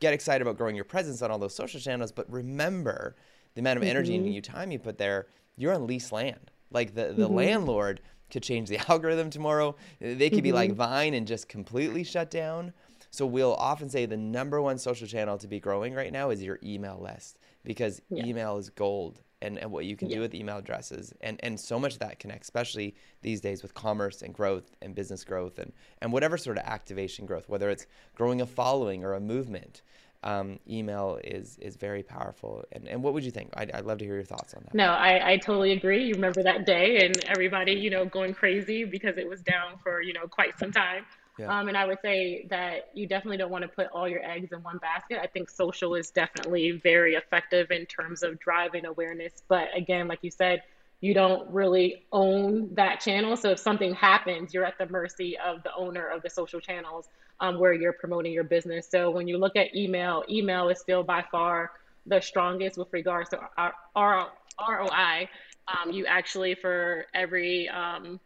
get 0.00 0.12
excited 0.12 0.42
about 0.42 0.58
growing 0.58 0.76
your 0.76 0.84
presence 0.84 1.22
on 1.22 1.30
all 1.30 1.38
those 1.38 1.54
social 1.54 1.80
channels 1.80 2.12
but 2.12 2.30
remember 2.30 3.16
the 3.54 3.60
amount 3.60 3.78
of 3.78 3.84
energy 3.84 4.18
mm-hmm. 4.18 4.34
and 4.34 4.44
time 4.44 4.70
you 4.70 4.78
put 4.78 4.98
there, 4.98 5.26
you're 5.56 5.74
on 5.74 5.86
lease 5.86 6.12
land. 6.12 6.50
Like 6.70 6.94
the, 6.94 7.12
the 7.12 7.26
mm-hmm. 7.26 7.34
landlord 7.34 8.00
could 8.30 8.42
change 8.42 8.68
the 8.68 8.78
algorithm 8.90 9.30
tomorrow. 9.30 9.76
They 10.00 10.28
could 10.28 10.38
mm-hmm. 10.38 10.42
be 10.42 10.52
like 10.52 10.70
mm-hmm. 10.70 10.78
Vine 10.78 11.14
and 11.14 11.26
just 11.26 11.48
completely 11.48 12.04
shut 12.04 12.30
down. 12.30 12.72
So 13.10 13.26
we'll 13.26 13.54
often 13.54 13.88
say 13.88 14.06
the 14.06 14.16
number 14.16 14.60
one 14.60 14.76
social 14.76 15.06
channel 15.06 15.38
to 15.38 15.46
be 15.46 15.60
growing 15.60 15.94
right 15.94 16.12
now 16.12 16.30
is 16.30 16.42
your 16.42 16.58
email 16.64 16.98
list 17.00 17.38
because 17.62 18.02
yeah. 18.08 18.26
email 18.26 18.58
is 18.58 18.70
gold 18.70 19.20
and, 19.40 19.56
and 19.58 19.70
what 19.70 19.84
you 19.84 19.94
can 19.94 20.08
yeah. 20.08 20.16
do 20.16 20.20
with 20.22 20.34
email 20.34 20.56
addresses 20.56 21.12
and, 21.20 21.38
and 21.44 21.60
so 21.60 21.78
much 21.78 21.92
of 21.92 21.98
that 22.00 22.18
connects, 22.18 22.48
especially 22.48 22.96
these 23.22 23.40
days 23.40 23.62
with 23.62 23.72
commerce 23.72 24.22
and 24.22 24.34
growth 24.34 24.74
and 24.82 24.96
business 24.96 25.22
growth 25.22 25.60
and, 25.60 25.72
and 26.02 26.12
whatever 26.12 26.36
sort 26.36 26.58
of 26.58 26.64
activation 26.64 27.24
growth, 27.24 27.48
whether 27.48 27.70
it's 27.70 27.86
growing 28.16 28.40
a 28.40 28.46
following 28.46 29.04
or 29.04 29.12
a 29.12 29.20
movement 29.20 29.82
um, 30.24 30.58
email 30.68 31.20
is 31.22 31.58
is 31.58 31.76
very 31.76 32.02
powerful. 32.02 32.64
And 32.72 32.88
and 32.88 33.02
what 33.02 33.14
would 33.14 33.24
you 33.24 33.30
think? 33.30 33.50
I'd, 33.56 33.70
I'd 33.70 33.84
love 33.84 33.98
to 33.98 34.04
hear 34.04 34.14
your 34.14 34.24
thoughts 34.24 34.54
on 34.54 34.62
that. 34.64 34.74
No, 34.74 34.86
I, 34.86 35.32
I 35.32 35.36
totally 35.36 35.72
agree. 35.72 36.06
You 36.06 36.14
remember 36.14 36.42
that 36.42 36.66
day 36.66 37.04
and 37.04 37.20
everybody, 37.28 37.72
you 37.72 37.90
know, 37.90 38.04
going 38.06 38.34
crazy 38.34 38.84
because 38.84 39.18
it 39.18 39.28
was 39.28 39.40
down 39.42 39.78
for, 39.82 40.00
you 40.00 40.14
know, 40.14 40.26
quite 40.26 40.58
some 40.58 40.72
time. 40.72 41.04
Yeah. 41.38 41.58
Um, 41.58 41.68
and 41.68 41.76
I 41.76 41.84
would 41.84 41.98
say 42.00 42.46
that 42.50 42.90
you 42.94 43.06
definitely 43.08 43.38
don't 43.38 43.50
want 43.50 43.62
to 43.62 43.68
put 43.68 43.88
all 43.88 44.08
your 44.08 44.24
eggs 44.24 44.52
in 44.52 44.62
one 44.62 44.78
basket. 44.78 45.18
I 45.20 45.26
think 45.26 45.50
social 45.50 45.94
is 45.96 46.10
definitely 46.10 46.80
very 46.82 47.14
effective 47.14 47.70
in 47.70 47.86
terms 47.86 48.22
of 48.22 48.38
driving 48.38 48.86
awareness. 48.86 49.32
But 49.48 49.68
again, 49.76 50.06
like 50.06 50.20
you 50.22 50.30
said, 50.30 50.62
you 51.04 51.12
don't 51.12 51.46
really 51.50 52.06
own 52.12 52.74
that 52.76 52.98
channel. 52.98 53.36
So 53.36 53.50
if 53.50 53.58
something 53.58 53.92
happens, 53.92 54.54
you're 54.54 54.64
at 54.64 54.78
the 54.78 54.88
mercy 54.88 55.36
of 55.36 55.62
the 55.62 55.68
owner 55.76 56.06
of 56.08 56.22
the 56.22 56.30
social 56.30 56.60
channels 56.60 57.10
um, 57.40 57.60
where 57.60 57.74
you're 57.74 57.92
promoting 57.92 58.32
your 58.32 58.42
business. 58.42 58.88
So 58.90 59.10
when 59.10 59.28
you 59.28 59.36
look 59.36 59.54
at 59.54 59.76
email, 59.76 60.24
email 60.30 60.70
is 60.70 60.80
still 60.80 61.02
by 61.02 61.22
far 61.30 61.72
the 62.06 62.22
strongest 62.22 62.78
with 62.78 62.88
regards 62.90 63.28
to 63.30 63.40
our, 63.58 63.74
our 63.94 64.30
ROI. 64.66 65.28
Um, 65.68 65.92
you 65.92 66.06
actually, 66.06 66.54
for 66.54 67.04
every, 67.12 67.68
um, 67.68 68.18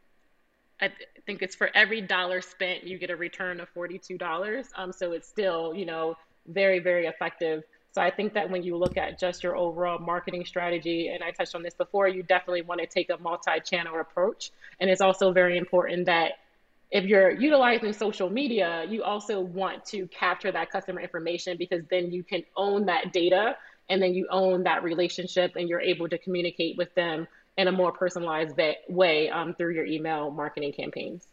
I 0.81 0.87
th- 0.87 1.09
think 1.27 1.43
it's 1.43 1.57
for 1.57 1.71
every 1.75 2.01
dollar 2.01 2.41
spent, 2.41 2.85
you 2.85 2.97
get 2.97 3.11
a 3.11 3.17
return 3.17 3.59
of 3.59 3.67
$42. 3.75 4.67
Um, 4.77 4.93
so 4.93 5.11
it's 5.11 5.27
still, 5.27 5.75
you 5.75 5.85
know, 5.85 6.15
very, 6.47 6.79
very 6.79 7.07
effective. 7.07 7.65
So 7.93 8.03
I 8.03 8.11
think 8.11 8.35
that 8.35 8.51
when 8.51 8.63
you 8.63 8.77
look 8.77 8.97
at 8.97 9.19
just 9.19 9.43
your 9.43 9.57
overall 9.57 9.99
marketing 9.99 10.45
strategy, 10.45 11.09
and 11.09 11.23
I 11.23 11.31
touched 11.31 11.55
on 11.55 11.63
this 11.63 11.75
before, 11.75 12.07
you 12.07 12.23
definitely 12.23 12.63
want 12.63 12.81
to 12.81 12.87
take 12.87 13.11
a 13.11 13.17
multi-channel 13.19 13.99
approach. 13.99 14.51
And 14.79 14.91
it's 14.91 15.01
also 15.01 15.33
very 15.33 15.57
important 15.57 16.07
that 16.07 16.33
if 16.91 17.05
you're 17.05 17.31
utilizing 17.31 17.93
social 17.93 18.31
media, 18.31 18.87
you 18.89 19.03
also 19.03 19.41
want 19.41 19.85
to 19.87 20.07
capture 20.09 20.51
that 20.53 20.71
customer 20.71 21.01
information 21.01 21.57
because 21.59 21.83
then 21.91 22.13
you 22.13 22.23
can 22.23 22.45
own 22.57 22.87
that 22.87 23.13
data 23.13 23.57
and 23.91 24.03
then 24.03 24.15
you 24.15 24.27
own 24.31 24.65
that 24.65 24.83
relationship 24.83 25.57
and 25.57 25.69
you're 25.69 25.81
able 25.81 26.09
to 26.09 26.19
communicate 26.19 26.77
with 26.77 26.95
them 26.95 27.27
in 27.57 27.69
a 27.69 27.73
more 27.73 27.93
personalized 27.93 28.59
way 28.89 29.29
um, 29.31 29.55
through 29.55 29.75
your 29.75 29.85
email 29.85 30.31
marketing 30.31 30.73
campaigns. 30.73 31.27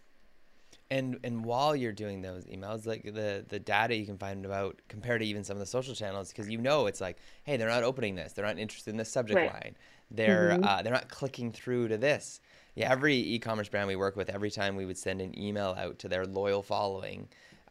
And 0.92 1.20
and 1.24 1.44
while 1.44 1.76
you're 1.76 1.92
doing 1.92 2.22
those 2.22 2.46
emails, 2.46 2.86
like 2.86 3.04
the 3.04 3.44
the 3.48 3.60
data 3.60 3.96
you 3.96 4.06
can 4.06 4.18
find 4.18 4.46
about 4.46 4.80
compared 4.88 5.22
to 5.22 5.28
even 5.28 5.44
some 5.44 5.56
of 5.56 5.60
the 5.60 5.66
social 5.66 5.96
channels, 5.96 6.30
because 6.30 6.48
you 6.48 6.60
know 6.60 6.86
it's 6.86 7.02
like, 7.02 7.18
hey, 7.44 7.58
they're 7.58 7.70
not 7.70 7.84
opening 7.84 8.16
this, 8.16 8.34
they're 8.34 8.46
not 8.46 8.60
interested 8.60 8.92
in 8.92 8.98
this 8.98 9.12
subject 9.12 9.40
right. 9.40 9.52
line, 9.52 9.76
they're 10.12 10.52
mm-hmm. 10.52 10.64
uh, 10.64 10.82
they're 10.84 10.94
not 10.94 11.10
clicking 11.10 11.52
through 11.52 11.88
to 11.88 11.98
this 11.98 12.40
yeah, 12.76 12.92
every 12.92 13.16
e-commerce 13.16 13.70
brand 13.70 13.88
we 13.88 13.96
work 13.96 14.16
with, 14.16 14.30
every 14.30 14.52
time 14.52 14.76
we 14.76 14.86
would 14.86 14.98
send 14.98 15.22
an 15.22 15.38
email 15.40 15.76
out 15.78 15.98
to 16.00 16.10
their 16.10 16.26
loyal 16.26 16.62
following, 16.62 17.28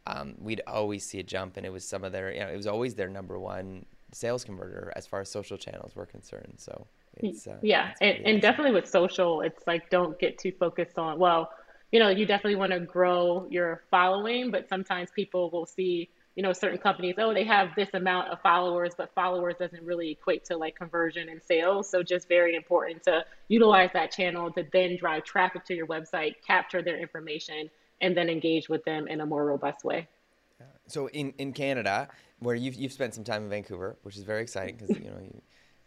um, 0.07 0.35
we'd 0.39 0.63
always 0.67 1.05
see 1.05 1.21
a 1.21 1.23
jump, 1.23 1.57
and 1.57 1.67
it 1.67 1.73
was 1.73 1.87
some 1.87 2.05
of 2.05 2.13
their, 2.13 2.33
you 2.33 2.41
know, 2.41 2.49
it 2.49 2.57
was 2.57 2.67
always 2.67 2.95
their 2.95 3.09
number 3.09 3.39
one 3.39 3.85
sales 4.13 4.45
converter 4.45 4.93
as 4.97 5.07
far 5.07 5.21
as 5.21 5.31
social 5.31 5.59
channels 5.59 5.95
were 5.95 6.07
concerned. 6.07 6.55
So 6.57 6.87
it's 7.19 7.47
uh, 7.47 7.59
yeah, 7.63 7.93
and, 8.01 8.25
and 8.25 8.43
definitely 8.43 8.73
with 8.73 8.89
social, 8.89 9.43
it's 9.43 9.67
like 9.67 9.91
don't 9.91 10.19
get 10.19 10.39
too 10.39 10.53
focused 10.53 10.99
on 10.99 11.19
well, 11.19 11.51
you 11.95 12.01
know, 12.01 12.11
you 12.11 12.27
definitely 12.27 12.57
want 12.57 12.73
to 12.73 12.81
grow 12.81 13.47
your 13.49 13.85
following, 13.91 14.51
but 14.51 14.69
sometimes 14.69 15.11
people 15.15 15.49
will 15.51 15.65
see 15.65 16.11
you 16.35 16.43
know 16.43 16.53
certain 16.53 16.79
companies 16.79 17.15
oh 17.19 17.33
they 17.33 17.45
have 17.45 17.69
this 17.77 17.91
amount 17.95 18.27
of 18.27 18.41
followers 18.41 18.91
but 18.99 19.15
followers 19.15 19.55
doesn't 19.57 19.85
really 19.85 20.11
equate 20.11 20.45
to 20.45 20.57
like 20.57 20.75
conversion 20.75 21.29
and 21.29 21.41
sales 21.41 21.89
so 21.89 22.03
just 22.03 22.27
very 22.27 22.57
important 22.57 23.05
to 23.05 23.25
utilize 23.47 23.91
that 23.93 24.11
channel 24.11 24.51
to 24.51 24.67
then 24.73 24.97
drive 24.97 25.23
traffic 25.23 25.65
to 25.65 25.75
your 25.75 25.87
website 25.87 26.35
capture 26.45 26.83
their 26.83 26.99
information 26.99 27.71
and 28.01 28.17
then 28.17 28.29
engage 28.29 28.69
with 28.69 28.85
them 28.85 29.09
in 29.09 29.21
a 29.21 29.27
more 29.27 29.47
robust 29.47 29.85
way. 29.85 30.07
So 30.87 31.09
in, 31.09 31.33
in 31.39 31.53
Canada, 31.53 32.09
where 32.39 32.55
you've, 32.55 32.75
you've 32.75 32.93
spent 32.93 33.15
some 33.15 33.25
time 33.25 33.45
in 33.45 33.51
Vancouver, 33.51 33.97
which 34.03 34.17
is 34.17 34.23
very 34.23 34.43
exciting 34.43 34.77
because 34.77 34.99
you 34.99 35.07
know 35.11 35.19
you, 35.23 35.41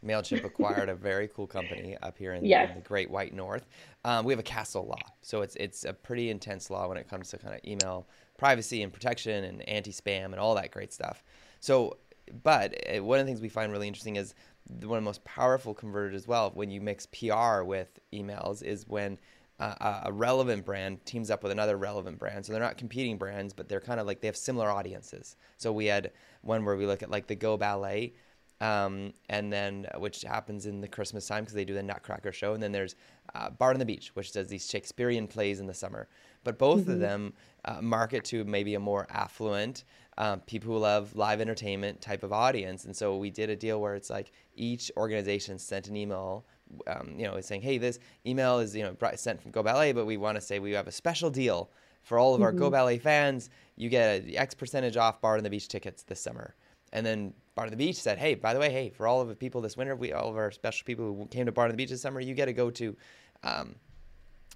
Mailchimp 0.05 0.43
acquired 0.43 0.89
a 0.89 0.95
very 0.95 1.27
cool 1.27 1.47
company 1.47 1.97
up 2.01 2.17
here 2.17 2.33
in, 2.33 2.45
yes. 2.45 2.69
in 2.69 2.75
the 2.75 2.81
Great 2.81 3.09
White 3.09 3.33
North. 3.33 3.67
Um, 4.05 4.25
we 4.25 4.33
have 4.33 4.39
a 4.39 4.43
CASL 4.43 4.87
law, 4.87 5.01
so 5.21 5.41
it's 5.41 5.55
it's 5.55 5.85
a 5.85 5.93
pretty 5.93 6.29
intense 6.29 6.69
law 6.69 6.87
when 6.87 6.97
it 6.97 7.09
comes 7.09 7.29
to 7.29 7.37
kind 7.37 7.55
of 7.55 7.61
email 7.65 8.07
privacy 8.37 8.83
and 8.83 8.93
protection 8.93 9.43
and 9.43 9.67
anti-spam 9.67 10.25
and 10.25 10.35
all 10.35 10.55
that 10.55 10.71
great 10.71 10.93
stuff. 10.93 11.23
So, 11.59 11.97
but 12.43 12.75
uh, 12.95 13.03
one 13.03 13.19
of 13.19 13.25
the 13.25 13.29
things 13.29 13.41
we 13.41 13.49
find 13.49 13.71
really 13.71 13.87
interesting 13.87 14.15
is 14.15 14.35
one 14.81 14.97
of 14.97 15.03
the 15.03 15.07
most 15.07 15.23
powerful 15.23 15.73
converters 15.73 16.15
as 16.15 16.27
well 16.27 16.51
when 16.53 16.69
you 16.69 16.81
mix 16.81 17.05
PR 17.07 17.63
with 17.63 17.99
emails 18.13 18.61
is 18.61 18.87
when 18.87 19.17
uh, 19.59 20.01
a 20.05 20.11
relevant 20.11 20.65
brand 20.65 21.03
teams 21.05 21.31
up 21.31 21.41
with 21.41 21.51
another 21.51 21.77
relevant 21.77 22.19
brand. 22.19 22.45
So 22.45 22.53
they're 22.53 22.61
not 22.61 22.77
competing 22.77 23.17
brands, 23.17 23.53
but 23.53 23.67
they're 23.67 23.81
kind 23.81 23.99
of 23.99 24.05
like 24.05 24.21
they 24.21 24.27
have 24.27 24.37
similar 24.37 24.69
audiences. 24.69 25.35
So 25.57 25.71
we 25.71 25.87
had 25.87 26.11
one 26.41 26.63
where 26.63 26.75
we 26.75 26.85
look 26.85 27.01
at 27.01 27.09
like 27.09 27.27
the 27.27 27.35
Goh 27.35 27.57
Ballet, 27.57 28.13
um, 28.61 29.13
and 29.29 29.51
then 29.51 29.87
uh, 29.93 29.99
which 29.99 30.21
happens 30.21 30.65
in 30.65 30.81
the 30.81 30.87
Christmas 30.87 31.27
time 31.27 31.43
because 31.43 31.53
they 31.53 31.65
do 31.65 31.73
the 31.73 31.83
Nutcracker 31.83 32.31
show, 32.31 32.53
and 32.53 32.61
then 32.61 32.71
there's 32.71 32.95
uh, 33.35 33.49
Bard 33.49 33.75
on 33.75 33.79
the 33.79 33.85
Beach, 33.85 34.11
which 34.15 34.31
does 34.31 34.47
these 34.47 34.69
Shakespearean 34.69 35.27
plays 35.27 35.59
in 35.59 35.67
the 35.67 35.73
summer. 35.73 36.07
But 36.43 36.57
both 36.57 36.81
mm-hmm. 36.81 36.91
of 36.91 36.99
them 36.99 37.33
uh, 37.65 37.81
market 37.81 38.23
to 38.25 38.43
maybe 38.45 38.75
a 38.75 38.79
more 38.79 39.07
affluent, 39.09 39.83
um, 40.17 40.39
people 40.41 40.73
who 40.73 40.79
love 40.79 41.15
live 41.15 41.41
entertainment 41.41 42.01
type 42.01 42.23
of 42.23 42.31
audience. 42.31 42.85
And 42.85 42.95
so 42.95 43.17
we 43.17 43.29
did 43.29 43.49
a 43.49 43.55
deal 43.55 43.81
where 43.81 43.95
it's 43.95 44.09
like 44.09 44.31
each 44.55 44.91
organization 44.97 45.59
sent 45.59 45.87
an 45.87 45.95
email 45.95 46.45
um, 46.87 47.13
you 47.17 47.25
know, 47.25 47.39
saying, 47.41 47.61
hey, 47.61 47.77
this 47.77 47.99
email 48.25 48.59
is, 48.59 48.75
you 48.75 48.83
know, 48.83 48.95
sent 49.15 49.41
from 49.41 49.51
Goh 49.51 49.63
Ballet, 49.63 49.93
but 49.93 50.05
we 50.05 50.17
want 50.17 50.35
to 50.35 50.41
say 50.41 50.59
we 50.59 50.71
have 50.71 50.87
a 50.87 50.91
special 50.91 51.29
deal 51.29 51.69
for 52.03 52.17
all 52.19 52.35
of 52.35 52.41
our 52.41 52.51
mm-hmm. 52.51 52.63
Goh 52.63 52.71
Ballet 52.71 52.97
fans. 52.97 53.49
You 53.75 53.89
get 53.89 54.23
a 54.25 54.35
X 54.35 54.53
percentage 54.53 54.97
off 54.97 55.21
Bard 55.21 55.39
on 55.39 55.43
the 55.43 55.49
Beach 55.49 55.67
tickets 55.67 56.03
this 56.03 56.19
summer. 56.19 56.55
And 56.93 57.05
then 57.05 57.33
Bard 57.55 57.67
on 57.67 57.71
the 57.71 57.77
Beach 57.77 57.97
said, 57.97 58.17
hey, 58.17 58.35
by 58.35 58.53
the 58.53 58.59
way, 58.59 58.71
hey, 58.71 58.89
for 58.89 59.07
all 59.07 59.21
of 59.21 59.27
the 59.27 59.35
people 59.35 59.61
this 59.61 59.77
winter, 59.77 59.95
we 59.95 60.13
all 60.13 60.29
of 60.29 60.37
our 60.37 60.51
special 60.51 60.85
people 60.85 61.05
who 61.05 61.25
came 61.27 61.45
to 61.45 61.51
Bard 61.51 61.69
on 61.69 61.71
the 61.71 61.77
Beach 61.77 61.89
this 61.89 62.01
summer, 62.01 62.19
you 62.19 62.33
get 62.33 62.45
to 62.45 62.53
go 62.53 62.69
to, 62.71 62.95
um, 63.43 63.75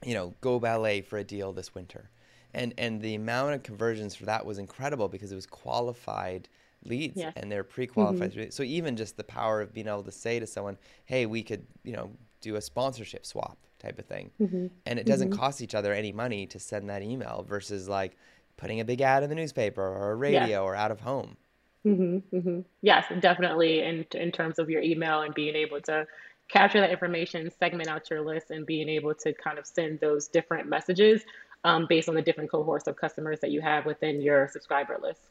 you 0.06 0.14
know, 0.14 0.34
Goh 0.42 0.62
Ballet 0.62 1.02
for 1.02 1.18
a 1.18 1.24
deal 1.24 1.54
this 1.54 1.76
winter. 1.76 2.10
And 2.54 2.74
and 2.78 3.02
the 3.02 3.16
amount 3.16 3.54
of 3.54 3.64
conversions 3.64 4.14
for 4.16 4.26
that 4.26 4.46
was 4.46 4.58
incredible 4.58 5.08
because 5.08 5.32
it 5.32 5.36
was 5.36 5.46
qualified– 5.46 6.48
leads 6.86 7.22
and 7.36 7.52
they're 7.52 7.64
pre-qualified. 7.64 8.34
Mm-hmm. 8.34 8.50
So 8.50 8.64
even 8.64 8.96
just 8.96 9.18
the 9.18 9.24
power 9.24 9.62
of 9.62 9.74
being 9.74 9.88
able 9.88 10.04
to 10.04 10.12
say 10.12 10.40
to 10.40 10.48
someone, 10.48 10.78
"Hey, 11.06 11.26
we 11.26 11.44
could, 11.44 11.66
you 11.84 11.94
know, 11.94 12.12
do 12.42 12.56
a 12.56 12.62
sponsorship 12.62 13.26
swap 13.26 13.58
type 13.80 14.00
of 14.00 14.06
thing," 14.06 14.32
mm-hmm. 14.40 14.68
and 14.86 15.00
it 15.00 15.06
doesn't 15.06 15.30
mm-hmm. 15.30 15.40
cost 15.40 15.62
each 15.62 15.76
other 15.76 15.94
any 15.94 16.12
money 16.12 16.46
to 16.48 16.60
send 16.60 16.90
that 16.90 17.02
email 17.02 17.46
versus 17.48 17.88
like 17.88 18.18
putting 18.58 18.80
a 18.80 18.86
big 18.86 19.02
ad 19.02 19.24
in 19.24 19.30
the 19.30 19.36
newspaper 19.36 19.82
or 19.82 20.12
a 20.12 20.16
radio 20.16 20.48
yes. 20.48 20.60
or 20.60 20.76
out 20.76 20.92
of 20.92 21.02
home. 21.02 21.38
Mm-hmm, 21.86 22.36
mm-hmm. 22.36 22.60
Yes, 22.82 23.06
definitely. 23.20 23.82
In 23.82 24.06
in 24.14 24.32
terms 24.32 24.60
of 24.60 24.70
your 24.70 24.82
email 24.82 25.22
and 25.22 25.34
being 25.34 25.56
able 25.56 25.82
to 25.82 26.06
capture 26.48 26.80
that 26.80 26.92
information, 26.92 27.50
segment 27.60 27.90
out 27.90 28.10
your 28.10 28.22
list, 28.22 28.52
and 28.52 28.66
being 28.66 28.90
able 28.90 29.16
to 29.16 29.34
kind 29.34 29.58
of 29.58 29.66
send 29.66 30.00
those 30.00 30.28
different 30.28 30.68
messages 30.70 31.24
um, 31.64 31.88
based 31.88 32.10
on 32.10 32.16
the 32.16 32.22
different 32.22 32.52
cohorts 32.52 32.88
of 32.88 32.96
customers 32.96 33.40
that 33.40 33.52
you 33.52 33.62
have 33.62 33.86
within 33.86 34.22
your 34.22 34.48
subscriber 34.50 34.98
list. 35.02 35.22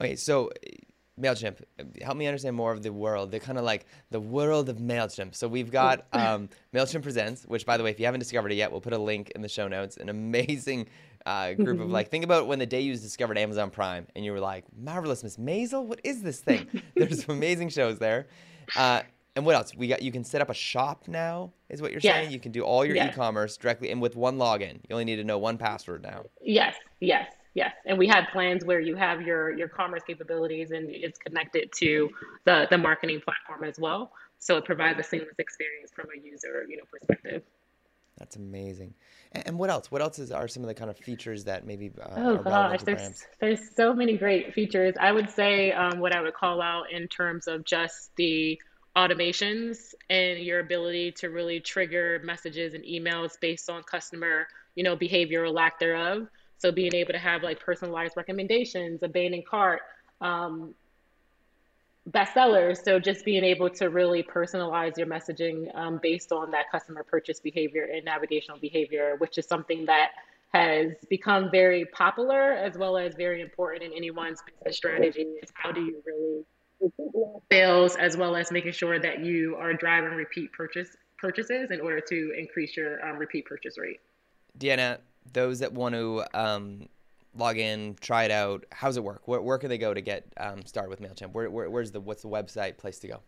Okay, 0.00 0.16
so 0.16 0.50
MailChimp, 1.20 1.62
help 2.00 2.16
me 2.16 2.26
understand 2.26 2.56
more 2.56 2.72
of 2.72 2.82
the 2.82 2.92
world, 2.92 3.30
the 3.30 3.38
kind 3.38 3.58
of 3.58 3.64
like 3.64 3.86
the 4.10 4.20
world 4.20 4.68
of 4.68 4.78
MailChimp. 4.78 5.34
So 5.34 5.46
we've 5.46 5.70
got 5.70 6.06
um, 6.12 6.48
MailChimp 6.74 7.02
Presents, 7.02 7.44
which, 7.44 7.66
by 7.66 7.76
the 7.76 7.84
way, 7.84 7.90
if 7.90 8.00
you 8.00 8.06
haven't 8.06 8.20
discovered 8.20 8.50
it 8.50 8.56
yet, 8.56 8.72
we'll 8.72 8.80
put 8.80 8.94
a 8.94 8.98
link 8.98 9.30
in 9.34 9.42
the 9.42 9.48
show 9.48 9.68
notes. 9.68 9.98
An 9.98 10.08
amazing 10.08 10.88
uh, 11.26 11.52
group 11.54 11.80
of 11.80 11.90
like, 11.90 12.10
think 12.10 12.24
about 12.24 12.46
when 12.46 12.58
the 12.58 12.66
day 12.66 12.80
you 12.80 12.92
discovered 12.92 13.38
Amazon 13.38 13.70
Prime 13.70 14.06
and 14.14 14.24
you 14.24 14.32
were 14.32 14.40
like, 14.40 14.64
marvelous 14.76 15.22
Miss 15.22 15.36
Maisel, 15.36 15.84
what 15.84 16.00
is 16.04 16.22
this 16.22 16.40
thing? 16.40 16.66
There's 16.96 17.24
some 17.24 17.36
amazing 17.36 17.70
shows 17.70 17.98
there. 17.98 18.26
Uh, 18.76 19.02
and 19.34 19.46
what 19.46 19.54
else? 19.54 19.74
We 19.74 19.88
got 19.88 20.02
you 20.02 20.12
can 20.12 20.24
set 20.24 20.42
up 20.42 20.50
a 20.50 20.54
shop 20.54 21.08
now, 21.08 21.52
is 21.70 21.80
what 21.80 21.90
you're 21.90 22.00
yes. 22.02 22.14
saying? 22.14 22.32
You 22.32 22.40
can 22.40 22.52
do 22.52 22.62
all 22.62 22.84
your 22.84 22.96
yes. 22.96 23.12
e-commerce 23.12 23.56
directly 23.56 23.90
and 23.90 24.00
with 24.00 24.14
one 24.14 24.36
login. 24.36 24.74
You 24.88 24.92
only 24.92 25.04
need 25.04 25.16
to 25.16 25.24
know 25.24 25.38
one 25.38 25.56
password 25.56 26.02
now. 26.02 26.24
Yes, 26.42 26.76
yes. 27.00 27.32
Yes, 27.54 27.74
and 27.84 27.98
we 27.98 28.08
have 28.08 28.28
plans 28.32 28.64
where 28.64 28.80
you 28.80 28.96
have 28.96 29.20
your 29.20 29.50
your 29.50 29.68
commerce 29.68 30.02
capabilities 30.06 30.70
and 30.70 30.88
it's 30.88 31.18
connected 31.18 31.70
to 31.80 32.08
the 32.44 32.66
the 32.70 32.78
marketing 32.78 33.20
platform 33.20 33.68
as 33.68 33.78
well. 33.78 34.12
So 34.38 34.56
it 34.56 34.64
provides 34.64 34.98
a 34.98 35.02
seamless 35.02 35.38
experience 35.38 35.90
from 35.94 36.06
a 36.16 36.26
user 36.26 36.64
you 36.66 36.78
know 36.78 36.84
perspective. 36.90 37.42
That's 38.22 38.36
amazing. 38.36 38.94
And 39.32 39.58
what 39.58 39.68
else? 39.68 39.90
What 39.90 40.00
else 40.00 40.20
is, 40.20 40.30
are 40.30 40.46
some 40.46 40.62
of 40.62 40.68
the 40.68 40.74
kind 40.74 40.88
of 40.88 40.96
features 40.96 41.42
that 41.44 41.66
maybe? 41.66 41.90
Uh, 42.00 42.08
oh 42.16 42.36
gosh, 42.38 42.80
there's 42.82 43.26
there's 43.40 43.74
so 43.74 43.92
many 43.92 44.16
great 44.16 44.54
features. 44.54 44.94
I 45.00 45.10
would 45.10 45.28
say 45.28 45.72
um, 45.72 45.98
what 45.98 46.14
I 46.14 46.20
would 46.20 46.34
call 46.34 46.62
out 46.62 46.92
in 46.92 47.08
terms 47.08 47.48
of 47.48 47.64
just 47.64 48.14
the 48.14 48.60
automations 48.96 49.94
and 50.08 50.38
your 50.38 50.60
ability 50.60 51.10
to 51.12 51.30
really 51.30 51.58
trigger 51.58 52.20
messages 52.22 52.74
and 52.74 52.84
emails 52.84 53.32
based 53.40 53.68
on 53.70 53.82
customer 53.82 54.46
you 54.74 54.84
know 54.84 54.94
behavior 54.94 55.42
or 55.42 55.50
lack 55.50 55.80
thereof 55.80 56.28
so 56.62 56.70
being 56.70 56.94
able 56.94 57.12
to 57.12 57.18
have 57.18 57.42
like 57.42 57.58
personalized 57.58 58.16
recommendations, 58.16 59.02
abandoned 59.02 59.44
cart, 59.44 59.80
um, 60.20 60.74
bestsellers. 62.10 62.82
So 62.84 62.98
just 62.98 63.24
being 63.24 63.44
able 63.44 63.70
to 63.70 63.88
really 63.88 64.22
personalize 64.22 64.96
your 64.96 65.06
messaging 65.06 65.74
um, 65.76 66.00
based 66.02 66.32
on 66.32 66.50
that 66.50 66.70
customer 66.70 67.04
purchase 67.04 67.40
behavior 67.40 67.88
and 67.92 68.04
navigational 68.04 68.58
behavior, 68.58 69.14
which 69.18 69.38
is 69.38 69.46
something 69.46 69.86
that 69.86 70.10
has 70.52 70.92
become 71.08 71.50
very 71.50 71.86
popular 71.86 72.52
as 72.52 72.76
well 72.76 72.96
as 72.96 73.14
very 73.14 73.40
important 73.40 73.82
in 73.84 73.92
anyone's 73.92 74.42
business 74.42 74.76
strategy. 74.76 75.26
Is 75.42 75.50
how 75.54 75.72
do 75.72 75.80
you 75.80 76.02
really 76.04 76.44
sales 77.50 77.96
as 77.96 78.16
well 78.16 78.34
as 78.34 78.50
making 78.50 78.72
sure 78.72 78.98
that 78.98 79.24
you 79.24 79.56
are 79.56 79.72
driving 79.72 80.10
repeat 80.10 80.52
purchase 80.52 80.96
purchases 81.18 81.70
in 81.70 81.80
order 81.80 82.00
to 82.00 82.34
increase 82.36 82.76
your 82.76 83.04
um, 83.06 83.16
repeat 83.16 83.46
purchase 83.46 83.78
rate. 83.78 84.00
Deanna, 84.58 84.98
those 85.32 85.60
that 85.60 85.72
want 85.72 85.94
to 85.94 86.24
um, 86.34 86.88
log 87.34 87.58
in, 87.58 87.96
try 88.00 88.24
it 88.24 88.30
out, 88.30 88.64
how's 88.72 88.96
it 88.96 89.04
work? 89.04 89.22
Where, 89.26 89.40
where 89.40 89.58
can 89.58 89.68
they 89.68 89.78
go 89.78 89.94
to 89.94 90.00
get 90.00 90.26
um, 90.36 90.64
started 90.64 90.90
with 90.90 91.00
Mailchimp? 91.00 91.32
Where, 91.32 91.50
where, 91.50 91.70
where's 91.70 91.90
the 91.90 92.00
what's 92.00 92.22
the 92.22 92.28
website 92.28 92.76
place 92.76 92.98
to 93.00 93.08
go? 93.08 93.20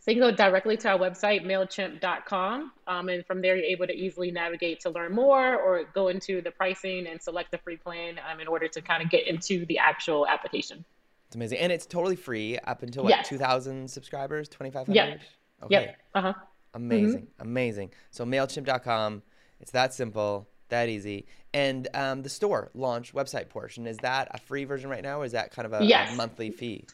So 0.00 0.12
you 0.12 0.20
can 0.20 0.30
go 0.30 0.36
directly 0.36 0.76
to 0.78 0.90
our 0.90 0.98
website, 0.98 1.44
MailChimp.com. 1.44 2.72
Um, 2.86 3.08
and 3.08 3.26
from 3.26 3.42
there, 3.42 3.56
you're 3.56 3.64
able 3.66 3.86
to 3.86 3.92
easily 3.92 4.30
navigate 4.30 4.80
to 4.80 4.90
learn 4.90 5.12
more 5.12 5.56
or 5.56 5.84
go 5.92 6.08
into 6.08 6.40
the 6.40 6.50
pricing 6.50 7.06
and 7.08 7.20
select 7.20 7.50
the 7.50 7.58
free 7.58 7.76
plan 7.76 8.18
um, 8.30 8.40
in 8.40 8.46
order 8.46 8.68
to 8.68 8.80
kind 8.80 9.02
of 9.02 9.10
get 9.10 9.26
into 9.26 9.66
the 9.66 9.78
actual 9.78 10.26
application. 10.26 10.84
It's 11.26 11.36
amazing. 11.36 11.58
And 11.58 11.72
it's 11.72 11.84
totally 11.84 12.16
free 12.16 12.58
up 12.60 12.82
until 12.82 13.04
what, 13.04 13.10
yes. 13.10 13.28
2,000 13.28 13.90
subscribers, 13.90 14.48
2,500? 14.48 14.94
Yep. 14.94 15.20
Okay. 15.64 15.74
Yep. 15.74 15.96
Uh-huh. 16.14 16.32
Amazing. 16.74 17.22
Mm-hmm. 17.22 17.42
Amazing. 17.42 17.90
So 18.10 18.24
MailChimp.com. 18.24 19.22
It's 19.60 19.72
that 19.72 19.92
simple 19.92 20.48
that 20.68 20.88
easy. 20.88 21.26
And 21.54 21.88
um, 21.94 22.22
the 22.22 22.28
store 22.28 22.70
launch 22.74 23.14
website 23.14 23.48
portion 23.48 23.86
is 23.86 23.96
that 23.98 24.28
a 24.32 24.38
free 24.38 24.64
version 24.64 24.90
right 24.90 25.02
now, 25.02 25.20
or 25.20 25.24
is 25.24 25.32
that 25.32 25.50
kind 25.50 25.66
of 25.66 25.80
a, 25.80 25.84
yes. 25.84 26.12
a 26.12 26.16
monthly 26.16 26.50
fee? 26.50 26.84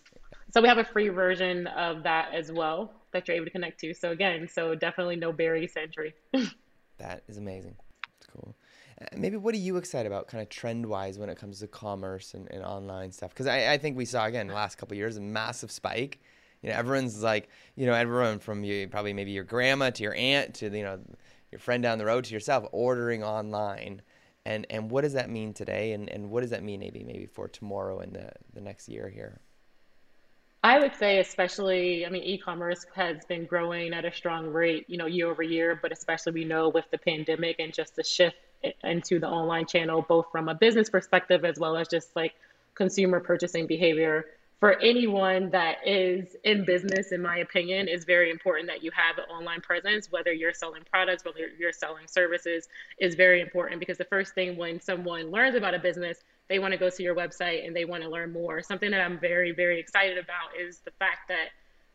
So 0.53 0.61
we 0.63 0.69
have 0.69 0.79
a 0.79 0.85
free 0.85 1.09
version 1.09 1.67
of 1.67 2.05
that 2.05 2.33
as 2.33 2.53
well 2.53 2.93
that 3.13 3.27
you're 3.27 3.37
able 3.37 3.47
to 3.47 3.51
connect 3.51 3.81
to. 3.81 3.93
So 3.93 4.13
again, 4.13 4.49
so 4.49 4.77
definitely 4.77 5.17
no 5.17 5.33
barriers 5.33 5.73
to 5.73 5.81
entry. 5.81 6.15
that 6.99 7.25
is 7.27 7.39
amazing. 7.39 7.75
It's 8.19 8.29
cool. 8.29 8.55
Uh, 9.01 9.07
maybe 9.17 9.37
what 9.37 9.55
are 9.55 9.59
you 9.59 9.77
excited 9.77 10.07
about, 10.07 10.29
kind 10.29 10.41
of 10.41 10.49
trend 10.49 10.87
wise, 10.87 11.19
when 11.19 11.29
it 11.29 11.37
comes 11.37 11.59
to 11.59 11.67
commerce 11.67 12.35
and, 12.35 12.49
and 12.53 12.63
online 12.63 13.11
stuff? 13.11 13.31
Because 13.31 13.49
I, 13.49 13.73
I, 13.73 13.79
think 13.79 13.97
we 13.97 14.05
saw 14.05 14.27
again 14.27 14.47
the 14.47 14.55
last 14.55 14.79
couple 14.79 14.97
years 14.97 15.17
a 15.17 15.21
massive 15.21 15.73
spike. 15.73 16.21
You 16.63 16.71
know, 16.71 16.77
everyone's 16.77 17.21
like, 17.21 17.49
you 17.75 17.87
know, 17.87 17.95
everyone 17.95 18.39
from 18.39 18.63
you, 18.63 18.87
probably 18.87 19.13
maybe 19.13 19.33
your 19.33 19.43
grandma 19.43 19.91
to 19.91 20.03
your 20.05 20.15
aunt 20.15 20.55
to 20.55 20.67
you 20.67 20.85
know 20.85 21.01
your 21.51 21.59
friend 21.59 21.83
down 21.83 21.99
the 21.99 22.07
road 22.07 22.25
to 22.25 22.33
yourself 22.33 22.65
ordering 22.71 23.25
online 23.25 24.03
and 24.45 24.67
and 24.71 24.91
what 24.91 25.03
does 25.03 25.15
that 25.15 25.31
mean 25.31 25.53
today 25.53 25.93
and, 25.93 26.09
and 26.09 26.31
what 26.31 26.41
does 26.41 26.51
that 26.51 26.63
mean 26.63 26.81
maybe 26.81 27.03
maybe 27.05 27.27
for 27.27 27.49
tomorrow 27.49 28.01
and 28.01 28.15
the, 28.15 28.31
the 28.53 28.61
next 28.61 28.89
year 28.89 29.09
here 29.09 29.41
I 30.67 30.79
would 30.79 30.95
say, 30.97 31.19
especially, 31.19 32.07
I 32.07 32.09
mean, 32.09 32.23
e-commerce 32.23 32.87
has 32.95 33.23
been 33.27 33.45
growing 33.45 33.93
at 33.93 34.07
a 34.07 34.13
strong 34.15 34.47
rate, 34.47 34.87
you 34.89 34.97
know, 34.97 35.05
year 35.05 35.31
over 35.31 35.43
year. 35.43 35.79
But 35.81 35.93
especially, 35.93 36.33
we 36.33 36.47
know 36.47 36.71
with 36.71 36.87
the 36.91 36.97
pandemic 36.97 37.57
and 37.59 37.71
just 37.71 37.97
the 37.97 38.03
shift 38.03 38.39
into 38.83 39.21
the 39.21 39.29
online 39.29 39.67
channel, 39.67 40.01
both 40.09 40.25
from 40.33 40.49
a 40.49 40.55
business 40.55 40.89
perspective 40.89 41.45
as 41.45 41.59
well 41.59 41.77
as 41.77 41.89
just 41.89 42.17
like 42.17 42.33
consumer 42.75 43.21
purchasing 43.21 43.67
behavior, 43.67 44.25
for 44.65 44.81
anyone 44.81 45.51
that 45.51 45.77
is 45.87 46.37
in 46.43 46.65
business, 46.65 47.13
in 47.13 47.21
my 47.21 47.37
opinion, 47.37 47.87
is 47.87 48.07
very 48.07 48.31
important 48.31 48.67
that 48.67 48.83
you 48.83 48.91
have 48.93 49.19
an 49.19 49.25
online 49.25 49.61
presence, 49.61 50.11
whether 50.11 50.33
you're 50.33 50.55
selling 50.55 50.81
products, 50.91 51.23
whether 51.23 51.49
you're 51.59 51.71
selling 51.71 52.07
services, 52.07 52.67
is 52.99 53.15
very 53.15 53.43
important 53.43 53.79
because 53.79 53.99
the 53.99 54.07
first 54.07 54.35
thing 54.35 54.57
when 54.57 54.81
someone 54.81 55.31
learns 55.31 55.55
about 55.55 55.75
a 55.75 55.79
business, 55.79 56.25
they 56.49 56.59
want 56.59 56.73
to 56.73 56.79
go 56.79 56.89
to 56.89 57.03
your 57.03 57.15
website 57.15 57.67
and 57.67 57.77
they 57.77 57.85
want 57.85 58.03
to 58.05 58.09
learn 58.09 58.33
more. 58.33 58.63
Something 58.63 58.91
that 58.93 59.03
I'm 59.03 59.21
very, 59.21 59.53
very 59.53 59.79
excited 59.79 60.17
about 60.17 60.59
is 60.59 60.79
the 60.79 60.93
fact 60.93 61.29
that 61.29 61.49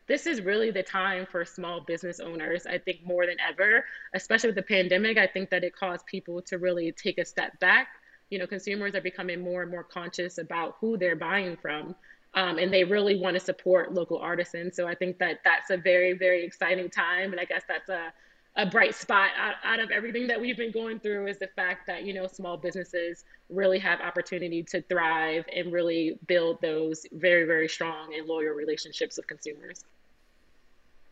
this 0.06 0.28
is 0.28 0.40
really 0.40 0.70
the 0.70 0.84
time 0.84 1.26
for 1.26 1.44
small 1.44 1.80
business 1.80 2.20
owners, 2.20 2.66
I 2.66 2.78
think 2.78 3.04
more 3.04 3.26
than 3.26 3.38
ever, 3.40 3.84
especially 4.14 4.50
with 4.50 4.54
the 4.54 4.62
pandemic. 4.62 5.18
I 5.18 5.26
think 5.26 5.50
that 5.50 5.64
it 5.64 5.74
caused 5.74 6.06
people 6.06 6.40
to 6.42 6.58
really 6.58 6.92
take 6.92 7.18
a 7.18 7.24
step 7.24 7.58
back 7.58 7.88
you 8.30 8.38
know, 8.38 8.46
consumers 8.46 8.94
are 8.94 9.00
becoming 9.00 9.40
more 9.40 9.62
and 9.62 9.70
more 9.70 9.82
conscious 9.82 10.38
about 10.38 10.76
who 10.80 10.96
they're 10.96 11.16
buying 11.16 11.56
from. 11.56 11.94
Um, 12.34 12.58
and 12.58 12.72
they 12.72 12.84
really 12.84 13.18
want 13.18 13.34
to 13.34 13.40
support 13.40 13.92
local 13.92 14.18
artisans. 14.18 14.76
So 14.76 14.86
I 14.86 14.94
think 14.94 15.18
that 15.18 15.40
that's 15.44 15.70
a 15.70 15.76
very, 15.76 16.12
very 16.12 16.44
exciting 16.44 16.88
time. 16.88 17.32
And 17.32 17.40
I 17.40 17.44
guess 17.44 17.62
that's 17.66 17.88
a, 17.88 18.12
a 18.56 18.66
bright 18.66 18.94
spot 18.94 19.30
out, 19.36 19.54
out 19.64 19.80
of 19.80 19.90
everything 19.90 20.28
that 20.28 20.40
we've 20.40 20.56
been 20.56 20.70
going 20.70 21.00
through 21.00 21.26
is 21.26 21.38
the 21.38 21.48
fact 21.48 21.88
that, 21.88 22.04
you 22.04 22.14
know, 22.14 22.28
small 22.28 22.56
businesses 22.56 23.24
really 23.48 23.80
have 23.80 24.00
opportunity 24.00 24.62
to 24.62 24.80
thrive 24.82 25.44
and 25.54 25.72
really 25.72 26.18
build 26.28 26.60
those 26.60 27.04
very, 27.12 27.44
very 27.46 27.68
strong 27.68 28.14
and 28.16 28.28
loyal 28.28 28.54
relationships 28.54 29.16
with 29.16 29.26
consumers. 29.26 29.84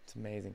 It's 0.04 0.14
amazing. 0.14 0.54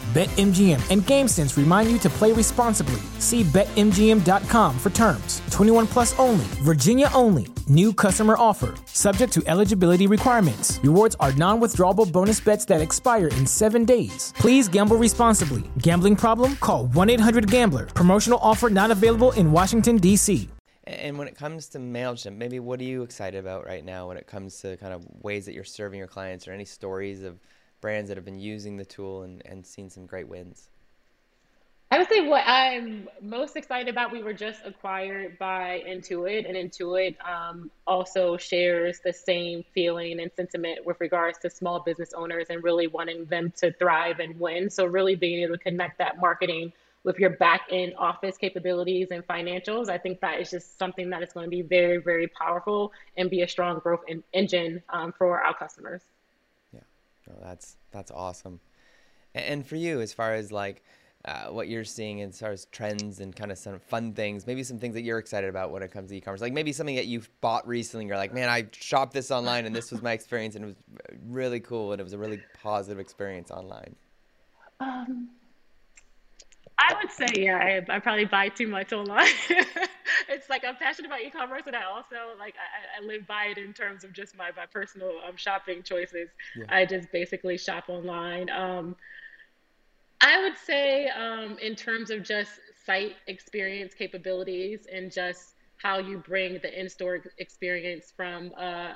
BetMGM 0.13 0.91
and 0.91 1.01
GameSense 1.03 1.55
remind 1.55 1.89
you 1.89 1.97
to 1.99 2.09
play 2.09 2.33
responsibly. 2.33 2.99
See 3.19 3.43
BetMGM.com 3.43 4.77
for 4.77 4.89
terms. 4.89 5.41
21 5.51 5.87
plus 5.87 6.17
only, 6.19 6.43
Virginia 6.63 7.09
only. 7.13 7.47
New 7.69 7.93
customer 7.93 8.35
offer, 8.37 8.73
subject 8.87 9.31
to 9.31 9.41
eligibility 9.47 10.07
requirements. 10.07 10.81
Rewards 10.83 11.15
are 11.21 11.31
non 11.33 11.61
withdrawable 11.61 12.11
bonus 12.11 12.41
bets 12.41 12.65
that 12.65 12.81
expire 12.81 13.27
in 13.27 13.45
seven 13.47 13.85
days. 13.85 14.33
Please 14.35 14.67
gamble 14.67 14.97
responsibly. 14.97 15.63
Gambling 15.77 16.17
problem? 16.17 16.57
Call 16.57 16.87
1 16.87 17.09
800 17.09 17.49
Gambler. 17.49 17.85
Promotional 17.85 18.39
offer 18.41 18.69
not 18.69 18.91
available 18.91 19.31
in 19.31 19.53
Washington, 19.53 19.95
D.C. 19.95 20.49
And 20.83 21.17
when 21.17 21.29
it 21.29 21.35
comes 21.37 21.67
to 21.69 21.79
MailChimp, 21.79 22.35
maybe 22.35 22.59
what 22.59 22.81
are 22.81 22.83
you 22.83 23.03
excited 23.03 23.39
about 23.39 23.65
right 23.65 23.85
now 23.85 24.09
when 24.09 24.17
it 24.17 24.27
comes 24.27 24.59
to 24.59 24.75
kind 24.75 24.93
of 24.93 25.05
ways 25.23 25.45
that 25.45 25.53
you're 25.53 25.63
serving 25.63 25.99
your 25.99 26.07
clients 26.09 26.49
or 26.49 26.51
any 26.51 26.65
stories 26.65 27.23
of 27.23 27.39
brands 27.81 28.07
that 28.09 28.17
have 28.17 28.25
been 28.25 28.39
using 28.39 28.77
the 28.77 28.85
tool 28.85 29.23
and, 29.23 29.41
and 29.45 29.65
seen 29.65 29.89
some 29.89 30.05
great 30.05 30.27
wins? 30.27 30.69
I 31.93 31.97
would 31.97 32.07
say 32.07 32.25
what 32.25 32.43
I'm 32.47 33.09
most 33.21 33.57
excited 33.57 33.89
about, 33.89 34.13
we 34.13 34.23
were 34.23 34.31
just 34.31 34.61
acquired 34.63 35.37
by 35.37 35.83
Intuit, 35.85 36.47
and 36.47 36.55
Intuit 36.55 37.17
um, 37.27 37.69
also 37.85 38.37
shares 38.37 39.01
the 39.03 39.11
same 39.11 39.65
feeling 39.73 40.21
and 40.21 40.31
sentiment 40.33 40.85
with 40.85 41.01
regards 41.01 41.39
to 41.39 41.49
small 41.49 41.81
business 41.81 42.13
owners 42.13 42.45
and 42.49 42.63
really 42.63 42.87
wanting 42.87 43.25
them 43.25 43.51
to 43.57 43.73
thrive 43.73 44.19
and 44.19 44.39
win. 44.39 44.69
So, 44.69 44.85
really 44.85 45.15
being 45.15 45.43
able 45.43 45.57
to 45.57 45.59
connect 45.61 45.97
that 45.97 46.17
marketing 46.17 46.71
with 47.03 47.19
your 47.19 47.31
back 47.31 47.63
end 47.69 47.95
office 47.97 48.37
capabilities 48.37 49.09
and 49.11 49.27
financials, 49.27 49.89
I 49.89 49.97
think 49.97 50.21
that 50.21 50.39
is 50.39 50.49
just 50.49 50.77
something 50.79 51.09
that 51.09 51.21
is 51.23 51.33
going 51.33 51.47
to 51.47 51.49
be 51.49 51.61
very, 51.61 51.97
very 51.97 52.27
powerful 52.27 52.93
and 53.17 53.29
be 53.29 53.41
a 53.41 53.47
strong 53.49 53.79
growth 53.79 54.03
in, 54.07 54.23
engine 54.31 54.81
um, 54.87 55.11
for 55.11 55.41
our 55.41 55.53
customers. 55.53 56.03
Oh, 57.29 57.37
that's 57.41 57.77
that's 57.91 58.11
awesome. 58.11 58.59
And 59.33 59.65
for 59.65 59.75
you, 59.75 60.01
as 60.01 60.13
far 60.13 60.33
as 60.33 60.51
like 60.51 60.83
uh, 61.25 61.47
what 61.47 61.67
you're 61.67 61.83
seeing 61.83 62.21
as 62.21 62.39
far 62.39 62.51
as 62.51 62.65
trends 62.65 63.19
and 63.19 63.35
kind 63.35 63.51
of 63.51 63.57
some 63.57 63.79
fun 63.79 64.13
things, 64.13 64.47
maybe 64.47 64.63
some 64.63 64.79
things 64.79 64.95
that 64.95 65.01
you're 65.01 65.19
excited 65.19 65.49
about 65.49 65.71
when 65.71 65.83
it 65.83 65.91
comes 65.91 66.09
to 66.09 66.15
e-commerce, 66.15 66.41
like 66.41 66.53
maybe 66.53 66.73
something 66.73 66.95
that 66.95 67.05
you've 67.05 67.29
bought 67.41 67.67
recently. 67.67 68.07
You're 68.07 68.17
like, 68.17 68.33
man, 68.33 68.49
I 68.49 68.67
shopped 68.71 69.13
this 69.13 69.29
online 69.29 69.65
and 69.65 69.75
this 69.75 69.91
was 69.91 70.01
my 70.01 70.13
experience 70.13 70.55
and 70.55 70.65
it 70.65 70.67
was 70.67 70.75
really 71.27 71.59
cool 71.59 71.91
and 71.91 72.01
it 72.01 72.03
was 72.03 72.13
a 72.13 72.17
really 72.17 72.41
positive 72.61 72.99
experience 72.99 73.51
online. 73.51 73.95
Um, 74.79 75.29
I 76.79 76.95
would 76.99 77.11
say, 77.11 77.27
yeah, 77.43 77.83
I, 77.87 77.95
I 77.95 77.99
probably 77.99 78.25
buy 78.25 78.49
too 78.49 78.67
much 78.67 78.91
online. 78.91 79.29
it's 80.29 80.49
like 80.49 80.63
I'm 80.65 80.75
passionate 80.75 81.07
about 81.07 81.21
e-commerce, 81.21 81.63
and 81.65 81.75
I 81.75 81.83
also 81.83 82.37
like 82.39 82.55
I, 82.55 83.01
I 83.01 83.05
live 83.05 83.27
by 83.27 83.45
it 83.45 83.57
in 83.57 83.73
terms 83.73 84.03
of 84.03 84.13
just 84.13 84.35
my 84.35 84.51
my 84.55 84.65
personal 84.65 85.13
um, 85.27 85.35
shopping 85.35 85.83
choices. 85.83 86.29
Yeah. 86.55 86.65
I 86.69 86.85
just 86.85 87.11
basically 87.11 87.57
shop 87.57 87.85
online. 87.87 88.49
Um, 88.49 88.95
I 90.21 90.41
would 90.43 90.57
say, 90.57 91.07
um, 91.09 91.57
in 91.59 91.75
terms 91.75 92.11
of 92.11 92.23
just 92.23 92.51
site 92.85 93.15
experience 93.27 93.93
capabilities 93.93 94.85
and 94.91 95.11
just 95.11 95.55
how 95.77 95.97
you 95.97 96.19
bring 96.19 96.59
the 96.61 96.79
in-store 96.79 97.23
experience 97.39 98.13
from 98.15 98.51
uh, 98.57 98.93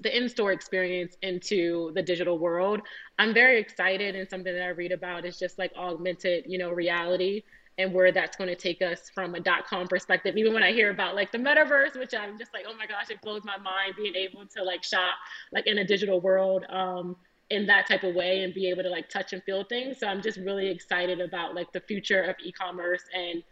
the 0.00 0.16
in-store 0.16 0.52
experience 0.52 1.16
into 1.22 1.90
the 1.94 2.02
digital 2.02 2.38
world. 2.38 2.80
I'm 3.18 3.34
very 3.34 3.58
excited 3.60 4.14
and 4.14 4.28
something 4.28 4.52
that 4.52 4.62
I 4.62 4.68
read 4.68 4.92
about 4.92 5.24
is 5.24 5.38
just 5.38 5.58
like 5.58 5.72
augmented, 5.76 6.44
you 6.46 6.58
know, 6.58 6.70
reality 6.70 7.42
and 7.80 7.92
where 7.94 8.12
that's 8.12 8.36
going 8.36 8.48
to 8.48 8.56
take 8.56 8.82
us 8.82 9.10
from 9.14 9.34
a 9.34 9.40
dot 9.40 9.66
com 9.66 9.88
perspective. 9.88 10.36
Even 10.36 10.52
when 10.54 10.62
I 10.62 10.72
hear 10.72 10.90
about 10.90 11.14
like 11.14 11.32
the 11.32 11.38
metaverse, 11.38 11.98
which 11.98 12.14
I'm 12.14 12.38
just 12.38 12.52
like, 12.52 12.64
oh 12.68 12.76
my 12.76 12.86
gosh, 12.86 13.10
it 13.10 13.20
blows 13.22 13.42
my 13.44 13.56
mind 13.58 13.94
being 13.96 14.14
able 14.14 14.46
to 14.46 14.62
like 14.62 14.84
shop 14.84 15.14
like 15.52 15.66
in 15.66 15.78
a 15.78 15.84
digital 15.84 16.20
world 16.20 16.64
um, 16.68 17.16
in 17.50 17.66
that 17.66 17.86
type 17.86 18.04
of 18.04 18.14
way 18.14 18.42
and 18.44 18.54
be 18.54 18.68
able 18.68 18.82
to 18.82 18.90
like 18.90 19.08
touch 19.08 19.32
and 19.32 19.42
feel 19.42 19.64
things. 19.64 19.98
So 19.98 20.06
I'm 20.06 20.22
just 20.22 20.38
really 20.38 20.68
excited 20.68 21.20
about 21.20 21.54
like 21.54 21.72
the 21.72 21.80
future 21.80 22.22
of 22.22 22.36
e-commerce 22.44 23.02
and 23.14 23.42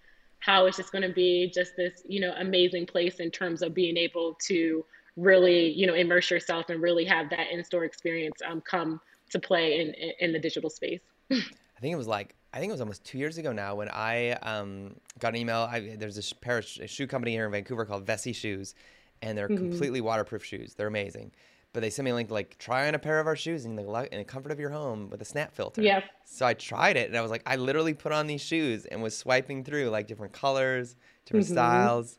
how 0.41 0.67
it's 0.67 0.77
just 0.77 0.93
going 0.93 1.03
to 1.03 1.13
be 1.13 1.51
just 1.53 1.73
this, 1.77 2.03
you 2.07 2.21
know, 2.21 2.33
amazing 2.39 2.87
place 2.87 3.17
in 3.17 3.31
terms 3.31 3.61
of 3.61 3.75
being 3.75 3.97
able 3.97 4.35
to 4.47 4.85
really, 5.17 5.71
you 5.71 5.87
know, 5.87 5.95
immerse 5.95 6.31
yourself 6.31 6.67
and 6.69 6.81
really 6.81 7.05
have 7.05 7.29
that 7.31 7.51
in-store 7.51 7.85
experience 7.85 8.37
um, 8.49 8.61
come 8.61 9.01
to 9.31 9.41
play 9.41 9.81
in, 9.81 9.95
in 10.21 10.33
the 10.33 10.39
digital 10.39 10.71
space. 10.71 11.01
I 11.33 11.81
think 11.81 11.93
it 11.93 11.97
was 11.97 12.07
like 12.07 12.35
I 12.53 12.59
think 12.59 12.71
it 12.71 12.73
was 12.73 12.81
almost 12.81 13.05
two 13.05 13.19
years 13.19 13.39
ago 13.39 13.53
now 13.53 13.75
when 13.75 13.89
I 13.91 14.33
um, 14.33 14.97
got 15.19 15.35
an 15.35 15.37
email. 15.37 15.69
I, 15.71 15.97
there's 15.99 16.19
a 16.19 16.35
pair 16.37 16.59
of 16.59 16.65
sh- 16.65 16.79
a 16.79 16.87
shoe 16.87 17.07
company 17.07 17.33
here 17.33 17.45
in 17.45 17.53
Vancouver 17.53 17.85
called 17.85 18.07
Vessi 18.07 18.35
Shoes, 18.35 18.75
and 19.21 19.37
they're 19.37 19.49
mm-hmm. 19.49 19.71
completely 19.71 20.01
waterproof 20.01 20.45
shoes. 20.45 20.75
They're 20.75 20.87
amazing. 20.87 21.33
But 21.75 21.81
they 21.81 21.91
sent 21.91 22.05
me 22.05 22.13
a 22.13 22.15
link 22.15 22.31
like 22.31 22.57
try 22.59 22.89
on 22.89 22.95
a 22.95 22.99
pair 22.99 23.21
of 23.21 23.27
our 23.27 23.37
shoes 23.37 23.67
in 23.67 23.77
the 23.77 24.09
in 24.11 24.19
the 24.19 24.25
comfort 24.25 24.51
of 24.51 24.59
your 24.59 24.71
home 24.71 25.11
with 25.11 25.21
a 25.21 25.25
snap 25.25 25.55
filter. 25.55 25.83
Yeah. 25.83 26.01
So 26.25 26.47
I 26.47 26.55
tried 26.55 26.97
it 26.97 27.09
and 27.09 27.17
I 27.17 27.21
was 27.21 27.31
like, 27.31 27.43
I 27.45 27.57
literally 27.57 27.93
put 27.93 28.11
on 28.11 28.27
these 28.27 28.41
shoes 28.41 28.87
and 28.87 29.03
was 29.03 29.17
swiping 29.17 29.65
through 29.65 29.91
like 29.91 30.07
different 30.07 30.33
colors, 30.33 30.97
different 31.27 31.45
mm-hmm. 31.45 31.55
styles. 31.55 32.19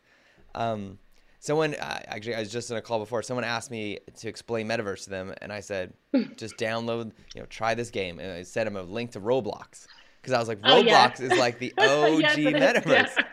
Um, 0.53 0.99
Someone 1.41 1.73
uh, 1.75 2.01
actually, 2.07 2.35
I 2.35 2.39
was 2.39 2.51
just 2.51 2.69
in 2.69 2.75
a 2.75 2.81
call 2.81 2.99
before. 2.99 3.23
Someone 3.23 3.45
asked 3.45 3.71
me 3.71 3.99
to 4.17 4.27
explain 4.27 4.67
metaverse 4.67 5.05
to 5.05 5.09
them, 5.09 5.33
and 5.41 5.53
I 5.53 5.61
said, 5.61 5.93
just 6.35 6.57
download, 6.57 7.13
you 7.33 7.39
know, 7.39 7.47
try 7.47 7.75
this 7.75 7.89
game, 7.89 8.19
and 8.19 8.29
I 8.29 8.43
sent 8.43 8.65
them 8.65 8.75
a 8.75 8.83
link 8.83 9.11
to 9.11 9.21
Roblox 9.21 9.87
because 10.21 10.33
I 10.33 10.39
was 10.39 10.47
like, 10.47 10.61
Roblox 10.61 10.71
oh, 10.71 10.79
yeah. 10.79 11.11
is 11.19 11.37
like 11.37 11.59
the 11.59 11.73
OG 11.77 12.21
yes, 12.21 12.35
metaverse. 12.35 13.17
Yeah. 13.17 13.23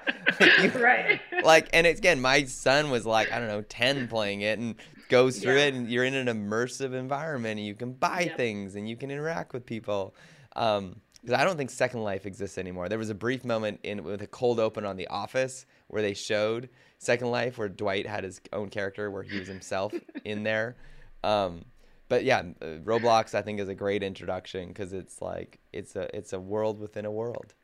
like, 0.40 0.74
you, 0.74 0.80
right. 0.80 1.20
Like, 1.44 1.68
and 1.72 1.86
it's 1.86 1.98
again, 1.98 2.20
my 2.20 2.44
son 2.44 2.90
was 2.90 3.06
like, 3.06 3.32
I 3.32 3.38
don't 3.38 3.48
know, 3.48 3.62
ten 3.62 4.08
playing 4.08 4.42
it, 4.42 4.58
and 4.58 4.76
goes 5.08 5.38
through 5.38 5.56
yeah. 5.56 5.66
it, 5.66 5.74
and 5.74 5.90
you're 5.90 6.04
in 6.04 6.14
an 6.14 6.26
immersive 6.26 6.94
environment, 6.94 7.58
and 7.58 7.66
you 7.66 7.74
can 7.74 7.92
buy 7.92 8.20
yep. 8.20 8.36
things, 8.36 8.74
and 8.76 8.88
you 8.88 8.96
can 8.96 9.10
interact 9.10 9.52
with 9.52 9.66
people. 9.66 10.14
Um, 10.54 11.00
because 11.26 11.40
I 11.40 11.44
don't 11.44 11.56
think 11.56 11.70
Second 11.70 12.04
Life 12.04 12.24
exists 12.24 12.56
anymore. 12.56 12.88
There 12.88 13.00
was 13.00 13.10
a 13.10 13.14
brief 13.14 13.44
moment 13.44 13.80
in 13.82 14.04
with 14.04 14.22
a 14.22 14.28
cold 14.28 14.60
open 14.60 14.86
on 14.86 14.96
The 14.96 15.08
Office 15.08 15.66
where 15.88 16.00
they 16.00 16.14
showed 16.14 16.68
Second 16.98 17.32
Life, 17.32 17.58
where 17.58 17.68
Dwight 17.68 18.06
had 18.06 18.22
his 18.22 18.40
own 18.52 18.70
character 18.70 19.10
where 19.10 19.24
he 19.24 19.36
was 19.36 19.48
himself 19.48 19.92
in 20.24 20.44
there. 20.44 20.76
Um, 21.24 21.64
but 22.08 22.24
yeah, 22.24 22.42
uh, 22.60 22.64
Roblox 22.84 23.34
I 23.34 23.42
think 23.42 23.60
is 23.60 23.68
a 23.68 23.74
great 23.74 24.02
introduction 24.02 24.68
because 24.68 24.92
it's 24.92 25.20
like 25.20 25.58
it's 25.72 25.96
a 25.96 26.14
it's 26.16 26.32
a 26.32 26.40
world 26.40 26.78
within 26.78 27.04
a 27.04 27.10
world. 27.10 27.54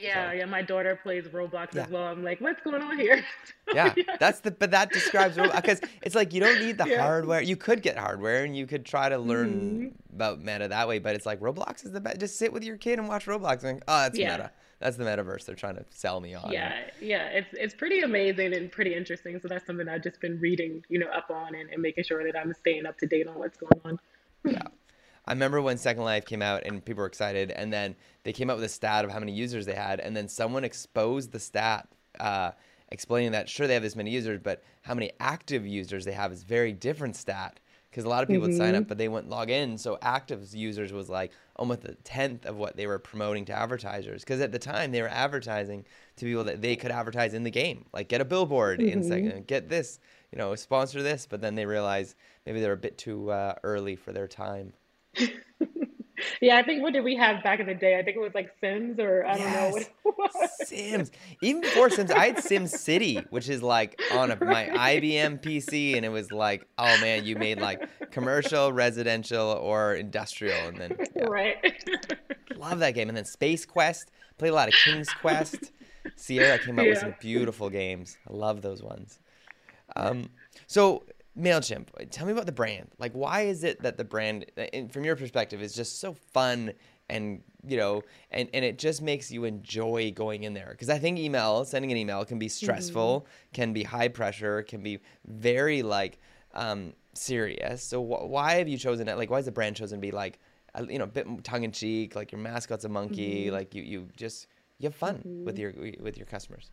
Yeah, 0.00 0.30
so. 0.30 0.36
yeah. 0.36 0.44
My 0.44 0.62
daughter 0.62 0.98
plays 1.02 1.24
Roblox 1.24 1.74
yeah. 1.74 1.82
as 1.82 1.90
well. 1.90 2.04
I'm 2.04 2.22
like, 2.22 2.40
what's 2.40 2.62
going 2.62 2.80
on 2.80 2.96
here? 2.96 3.24
yeah, 3.74 3.92
that's 4.20 4.40
the 4.40 4.52
but 4.52 4.70
that 4.70 4.90
describes 4.92 5.36
because 5.36 5.80
it's 6.02 6.14
like 6.14 6.32
you 6.32 6.40
don't 6.40 6.60
need 6.60 6.78
the 6.78 6.84
yeah. 6.88 7.02
hardware. 7.02 7.42
You 7.42 7.56
could 7.56 7.82
get 7.82 7.98
hardware 7.98 8.44
and 8.44 8.56
you 8.56 8.66
could 8.66 8.84
try 8.84 9.08
to 9.08 9.18
learn 9.18 9.52
mm-hmm. 9.52 10.14
about 10.14 10.40
meta 10.40 10.68
that 10.68 10.86
way, 10.86 11.00
but 11.00 11.16
it's 11.16 11.26
like 11.26 11.40
Roblox 11.40 11.84
is 11.84 11.90
the 11.90 12.00
best. 12.00 12.20
Just 12.20 12.38
sit 12.38 12.52
with 12.52 12.62
your 12.62 12.76
kid 12.76 12.98
and 13.00 13.08
watch 13.08 13.26
Roblox. 13.26 13.64
And, 13.64 13.82
oh, 13.88 14.02
that's 14.02 14.18
yeah. 14.18 14.36
meta 14.36 14.50
that's 14.80 14.96
the 14.96 15.04
metaverse 15.04 15.44
they're 15.44 15.54
trying 15.54 15.76
to 15.76 15.84
sell 15.90 16.20
me 16.20 16.34
on. 16.34 16.50
Yeah, 16.50 16.74
yeah, 17.00 17.26
it's 17.28 17.48
it's 17.52 17.74
pretty 17.74 18.00
amazing 18.00 18.54
and 18.54 18.72
pretty 18.72 18.94
interesting. 18.94 19.38
So 19.38 19.46
that's 19.46 19.66
something 19.66 19.88
I've 19.88 20.02
just 20.02 20.20
been 20.20 20.40
reading, 20.40 20.82
you 20.88 20.98
know, 20.98 21.08
up 21.08 21.30
on 21.30 21.54
and, 21.54 21.70
and 21.70 21.82
making 21.82 22.04
sure 22.04 22.24
that 22.24 22.36
I'm 22.36 22.52
staying 22.54 22.86
up 22.86 22.98
to 22.98 23.06
date 23.06 23.28
on 23.28 23.38
what's 23.38 23.58
going 23.58 23.80
on. 23.84 24.00
yeah. 24.44 24.62
I 25.26 25.32
remember 25.32 25.60
when 25.60 25.76
Second 25.76 26.04
Life 26.04 26.24
came 26.24 26.40
out 26.40 26.62
and 26.64 26.82
people 26.84 27.02
were 27.02 27.06
excited, 27.06 27.50
and 27.50 27.70
then 27.72 27.94
they 28.24 28.32
came 28.32 28.48
up 28.48 28.56
with 28.56 28.64
a 28.64 28.70
stat 28.70 29.04
of 29.04 29.10
how 29.10 29.20
many 29.20 29.32
users 29.32 29.66
they 29.66 29.74
had, 29.74 30.00
and 30.00 30.16
then 30.16 30.28
someone 30.28 30.64
exposed 30.64 31.30
the 31.30 31.38
stat, 31.38 31.86
uh, 32.18 32.52
explaining 32.88 33.32
that 33.32 33.48
sure 33.48 33.66
they 33.66 33.74
have 33.74 33.82
this 33.82 33.94
many 33.94 34.10
users, 34.10 34.40
but 34.42 34.64
how 34.82 34.94
many 34.94 35.12
active 35.20 35.66
users 35.66 36.06
they 36.06 36.12
have 36.12 36.32
is 36.32 36.42
very 36.42 36.72
different 36.72 37.16
stat 37.16 37.60
because 37.90 38.04
a 38.04 38.08
lot 38.08 38.22
of 38.22 38.28
people 38.28 38.44
mm-hmm. 38.44 38.52
would 38.52 38.58
sign 38.58 38.74
up, 38.74 38.82
mm-hmm. 38.82 38.88
but 38.88 38.98
they 38.98 39.08
wouldn't 39.08 39.30
log 39.30 39.50
in. 39.50 39.76
So 39.76 39.98
active 40.00 40.54
users 40.54 40.92
was 40.92 41.08
like 41.08 41.32
almost 41.60 41.84
a 41.84 41.94
tenth 42.02 42.46
of 42.46 42.56
what 42.56 42.74
they 42.76 42.86
were 42.86 42.98
promoting 42.98 43.44
to 43.44 43.52
advertisers. 43.52 44.24
Because 44.24 44.40
at 44.40 44.50
the 44.50 44.58
time 44.58 44.90
they 44.90 45.02
were 45.02 45.08
advertising 45.08 45.84
to 46.16 46.24
people 46.24 46.42
that 46.44 46.62
they 46.62 46.74
could 46.74 46.90
advertise 46.90 47.34
in 47.34 47.44
the 47.44 47.50
game, 47.50 47.84
like 47.92 48.08
get 48.08 48.22
a 48.22 48.24
billboard 48.24 48.80
mm-hmm. 48.80 48.98
in 48.98 49.04
second, 49.04 49.46
get 49.46 49.68
this, 49.68 50.00
you 50.32 50.38
know, 50.38 50.54
sponsor 50.54 51.02
this. 51.02 51.26
But 51.26 51.42
then 51.42 51.54
they 51.54 51.66
realized 51.66 52.16
maybe 52.46 52.60
they're 52.60 52.72
a 52.72 52.78
bit 52.78 52.96
too 52.96 53.30
uh, 53.30 53.54
early 53.62 53.94
for 53.94 54.12
their 54.12 54.26
time. 54.26 54.72
yeah, 56.40 56.56
I 56.56 56.62
think 56.62 56.82
what 56.82 56.92
did 56.92 57.04
we 57.04 57.16
have 57.16 57.42
back 57.42 57.60
in 57.60 57.66
the 57.66 57.74
day? 57.74 57.98
I 57.98 58.02
think 58.02 58.16
it 58.16 58.20
was 58.20 58.34
like 58.34 58.50
Sims 58.60 58.98
or 58.98 59.26
I 59.26 59.36
don't 59.36 59.52
know 59.52 59.70
what 59.70 59.82
it 59.82 59.92
was. 60.04 60.68
Sims. 60.68 61.10
Even 61.42 61.60
before 61.60 61.90
Sims, 61.90 62.10
I 62.10 62.26
had 62.26 62.42
Sim 62.42 62.66
City, 62.66 63.22
which 63.30 63.48
is 63.48 63.62
like 63.62 64.00
on 64.12 64.30
a, 64.30 64.44
my 64.44 64.66
IBM 64.66 65.42
PC, 65.42 65.96
and 65.96 66.04
it 66.04 66.08
was 66.08 66.32
like, 66.32 66.66
oh 66.78 66.98
man, 67.00 67.24
you 67.24 67.36
made 67.36 67.60
like 67.60 67.88
commercial, 68.10 68.72
residential, 68.72 69.48
or 69.60 69.94
industrial, 69.94 70.68
and 70.68 70.78
then 70.78 70.96
yeah. 71.14 71.24
right. 71.24 71.56
Love 72.56 72.78
that 72.78 72.94
game, 72.94 73.08
and 73.08 73.16
then 73.16 73.24
Space 73.24 73.66
Quest. 73.66 74.10
Played 74.38 74.50
a 74.50 74.54
lot 74.54 74.68
of 74.68 74.74
King's 74.74 75.10
Quest. 75.10 75.72
Sierra 76.16 76.58
came 76.58 76.78
up 76.78 76.86
yeah. 76.86 76.92
with 76.92 77.00
some 77.00 77.14
beautiful 77.20 77.68
games. 77.68 78.16
I 78.28 78.32
love 78.32 78.62
those 78.62 78.82
ones. 78.82 79.18
Um, 79.96 80.30
so 80.66 81.04
MailChimp, 81.38 82.10
tell 82.10 82.26
me 82.26 82.32
about 82.32 82.46
the 82.46 82.52
brand. 82.52 82.88
Like, 82.98 83.12
why 83.12 83.42
is 83.42 83.64
it 83.64 83.82
that 83.82 83.96
the 83.96 84.04
brand, 84.04 84.46
from 84.90 85.04
your 85.04 85.16
perspective, 85.16 85.62
is 85.62 85.74
just 85.74 86.00
so 86.00 86.12
fun 86.12 86.72
and, 87.08 87.42
you 87.66 87.76
know, 87.76 88.02
and, 88.30 88.48
and 88.52 88.64
it 88.64 88.78
just 88.78 89.00
makes 89.00 89.30
you 89.30 89.44
enjoy 89.44 90.12
going 90.12 90.42
in 90.42 90.54
there? 90.54 90.68
Because 90.70 90.90
I 90.90 90.98
think 90.98 91.18
email, 91.18 91.64
sending 91.64 91.90
an 91.92 91.96
email 91.96 92.24
can 92.24 92.38
be 92.38 92.48
stressful, 92.48 93.20
mm-hmm. 93.20 93.52
can 93.52 93.72
be 93.72 93.84
high 93.84 94.08
pressure, 94.08 94.62
can 94.62 94.82
be 94.82 94.98
very, 95.24 95.82
like, 95.82 96.18
um, 96.52 96.92
serious. 97.14 97.82
So 97.82 98.02
wh- 98.02 98.28
why 98.28 98.54
have 98.54 98.68
you 98.68 98.76
chosen 98.76 99.08
it? 99.08 99.16
Like, 99.16 99.30
why 99.30 99.38
is 99.38 99.44
the 99.44 99.52
brand 99.52 99.76
chosen 99.76 99.98
to 99.98 100.00
be, 100.00 100.10
like, 100.10 100.40
a, 100.74 100.84
you 100.84 100.98
know, 100.98 101.04
a 101.04 101.08
bit 101.08 101.26
tongue 101.44 101.62
in 101.62 101.72
cheek? 101.72 102.16
Like, 102.16 102.32
your 102.32 102.40
mascot's 102.40 102.84
a 102.84 102.88
monkey. 102.88 103.46
Mm-hmm. 103.46 103.54
Like, 103.54 103.74
you, 103.74 103.82
you 103.82 104.08
just, 104.16 104.48
you 104.78 104.88
have 104.88 104.96
fun 104.96 105.18
mm-hmm. 105.18 105.44
with 105.44 105.58
your, 105.58 105.72
with 106.00 106.16
your 106.16 106.26
customers. 106.26 106.72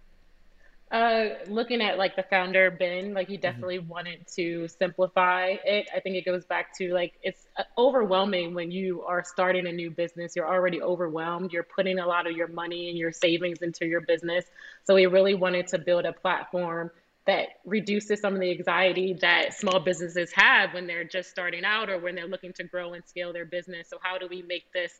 Uh, 0.90 1.30
looking 1.48 1.82
at 1.82 1.98
like 1.98 2.16
the 2.16 2.24
founder 2.24 2.72
Ben, 2.72 3.14
like 3.14 3.28
he 3.28 3.34
mm-hmm. 3.34 3.42
definitely 3.42 3.78
mm-hmm. 3.80 3.90
wanted 3.90 4.26
to 4.36 4.70
simplify 4.70 5.56
it. 5.66 5.90
I 5.94 6.00
think 6.00 6.16
it 6.16 6.24
goes 6.24 6.46
back 6.46 6.78
to 6.78 6.94
like 6.94 7.14
it's 7.22 7.46
uh, 7.58 7.64
overwhelming 7.78 8.54
when 8.54 8.72
you 8.72 9.02
are 9.02 9.22
starting 9.26 9.68
a 9.68 9.72
new 9.74 9.92
business. 9.92 10.34
You're 10.34 10.48
already 10.48 10.82
overwhelmed. 10.82 11.52
You're 11.52 11.64
putting 11.64 12.00
a 12.00 12.08
lot 12.08 12.26
of 12.26 12.38
your 12.38 12.48
money 12.48 12.88
and 12.88 12.98
your 12.98 13.12
savings 13.12 13.62
into 13.62 13.86
your 13.86 14.00
business. 14.00 14.46
So 14.86 14.96
we 14.96 15.08
really 15.08 15.34
wanted 15.34 15.68
to 15.68 15.78
build 15.78 16.06
a 16.06 16.14
platform 16.14 16.92
that 17.26 17.48
reduces 17.66 18.22
some 18.22 18.34
of 18.34 18.40
the 18.40 18.52
anxiety 18.52 19.14
that 19.20 19.54
small 19.54 19.82
businesses 19.82 20.32
have 20.34 20.74
when 20.74 20.88
they're 20.88 21.04
just 21.04 21.30
starting 21.30 21.66
out 21.66 21.90
or 21.90 22.00
when 22.00 22.16
they're 22.16 22.28
looking 22.28 22.54
to 22.54 22.64
grow 22.64 22.94
and 22.94 23.06
scale 23.06 23.34
their 23.34 23.44
business. 23.44 23.90
So 23.90 23.98
how 24.02 24.18
do 24.18 24.28
we 24.30 24.42
make 24.42 24.72
this 24.72 24.94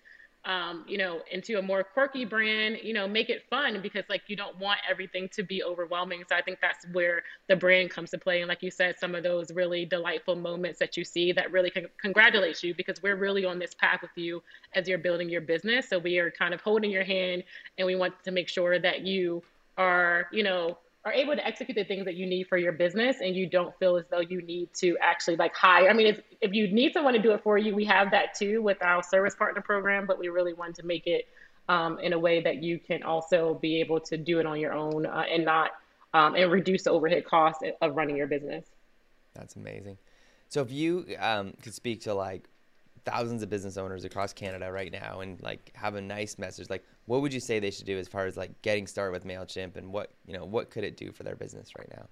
um, 0.48 0.86
you 0.88 0.98
know, 0.98 1.20
into 1.30 1.60
a 1.60 1.62
more 1.62 1.84
quirky 1.84 2.24
brand, 2.24 2.78
you 2.82 2.94
know, 2.94 3.06
make 3.06 3.30
it 3.30 3.44
fun 3.50 3.82
because 3.82 4.06
like 4.10 4.22
you 4.28 4.38
don't 4.38 4.58
want 4.58 4.80
everything 4.90 5.28
to 5.34 5.44
be 5.44 5.62
overwhelming. 5.62 6.24
So 6.28 6.38
I 6.38 6.42
think 6.42 6.60
that's 6.62 6.86
where 6.94 7.24
the 7.50 7.58
brand 7.58 7.90
comes 7.90 8.12
to 8.12 8.18
play. 8.18 8.40
And 8.40 8.48
like 8.48 8.64
you 8.64 8.72
said, 8.72 8.98
some 8.98 9.14
of 9.14 9.24
those 9.24 9.52
really 9.52 9.84
delightful 9.84 10.38
moments 10.38 10.80
that 10.80 10.96
you 10.96 11.04
see 11.04 11.34
that 11.34 11.52
really 11.52 11.70
con- 11.70 11.90
congratulate 12.02 12.64
you 12.64 12.74
because 12.74 13.04
we're 13.04 13.18
really 13.18 13.44
on 13.44 13.60
this 13.60 13.74
path 13.74 14.02
with 14.02 14.12
you 14.16 14.42
as 14.74 14.88
you're 14.88 14.98
building 14.98 15.28
your 15.28 15.42
business. 15.42 15.90
So 15.90 16.00
we 16.00 16.18
are 16.18 16.32
kind 16.32 16.54
of 16.54 16.62
holding 16.62 16.92
your 16.92 17.04
hand 17.04 17.44
and 17.78 17.86
we 17.86 17.96
want 17.98 18.14
to 18.24 18.32
make 18.32 18.48
sure 18.48 18.80
that 18.80 19.02
you 19.02 19.44
are, 19.78 20.28
you 20.32 20.44
know, 20.44 20.78
are 21.08 21.14
able 21.14 21.34
to 21.34 21.48
execute 21.48 21.76
the 21.76 21.86
things 21.86 22.04
that 22.04 22.16
you 22.16 22.26
need 22.26 22.48
for 22.48 22.58
your 22.58 22.74
business 22.74 23.18
and 23.22 23.34
you 23.34 23.48
don't 23.48 23.74
feel 23.80 23.96
as 23.96 24.06
though 24.10 24.20
you 24.20 24.42
need 24.42 24.70
to 24.74 24.98
actually 25.02 25.38
like 25.38 25.56
hire. 25.56 25.90
I 25.90 25.94
mean, 25.94 26.08
if, 26.08 26.20
if 26.42 26.54
you 26.54 26.68
need 26.68 26.92
someone 26.92 27.14
to 27.14 27.22
do 27.22 27.32
it 27.32 27.42
for 27.44 27.58
you, 27.58 27.74
we 27.74 27.86
have 27.86 28.12
that 28.12 28.36
too 28.36 28.62
with 28.62 28.78
our 28.84 29.02
service 29.02 29.34
partner 29.34 29.62
program, 29.62 30.06
but 30.06 30.20
we 30.20 30.28
really 30.28 30.54
want 30.54 30.76
to 30.76 30.86
make 30.86 31.08
it 31.08 31.26
um, 31.70 31.98
in 32.00 32.12
a 32.12 32.20
way 32.20 32.42
that 32.42 32.62
you 32.62 32.78
can 32.78 33.04
also 33.04 33.54
be 33.54 33.80
able 33.80 34.02
to 34.02 34.18
do 34.18 34.40
it 34.40 34.46
on 34.46 34.60
your 34.60 34.74
own 34.74 35.06
uh, 35.06 35.24
and 35.32 35.46
not 35.46 35.72
um, 36.14 36.36
and 36.36 36.52
reduce 36.52 36.84
the 36.84 36.92
overhead 36.92 37.26
cost 37.26 37.64
of 37.82 37.96
running 37.96 38.18
your 38.18 38.28
business. 38.28 38.66
That's 39.34 39.56
amazing. 39.56 39.98
So 40.50 40.62
if 40.62 40.72
you 40.72 41.06
um, 41.20 41.54
could 41.62 41.74
speak 41.74 42.02
to 42.02 42.14
like 42.14 42.50
thousands 43.08 43.42
of 43.42 43.50
business 43.50 43.78
owners 43.78 44.04
across 44.04 44.34
Canada 44.34 44.70
right 44.72 44.92
now 44.92 45.22
and 45.22 45.42
like 45.42 45.72
have 45.76 45.96
a 45.96 46.02
nice 46.02 46.38
message, 46.38 46.70
like 46.70 46.84
what 47.06 47.22
would 47.22 47.34
you 47.34 47.40
say 47.40 47.60
they 47.60 47.72
should 47.72 47.86
do 47.86 47.98
as 47.98 48.08
far 48.08 48.26
as 48.26 48.36
like 48.36 48.62
getting 48.62 48.86
started 48.86 49.14
with 49.14 49.26
Mailchimp 49.26 49.78
and 49.78 49.94
what 49.94 50.12
you 50.26 50.34
know 50.34 50.44
what 50.44 50.70
could 50.70 50.84
it 50.84 50.98
do 50.98 51.12
for 51.12 51.24
their 51.24 51.36
business 51.36 51.72
right 51.78 51.90
now? 51.96 52.06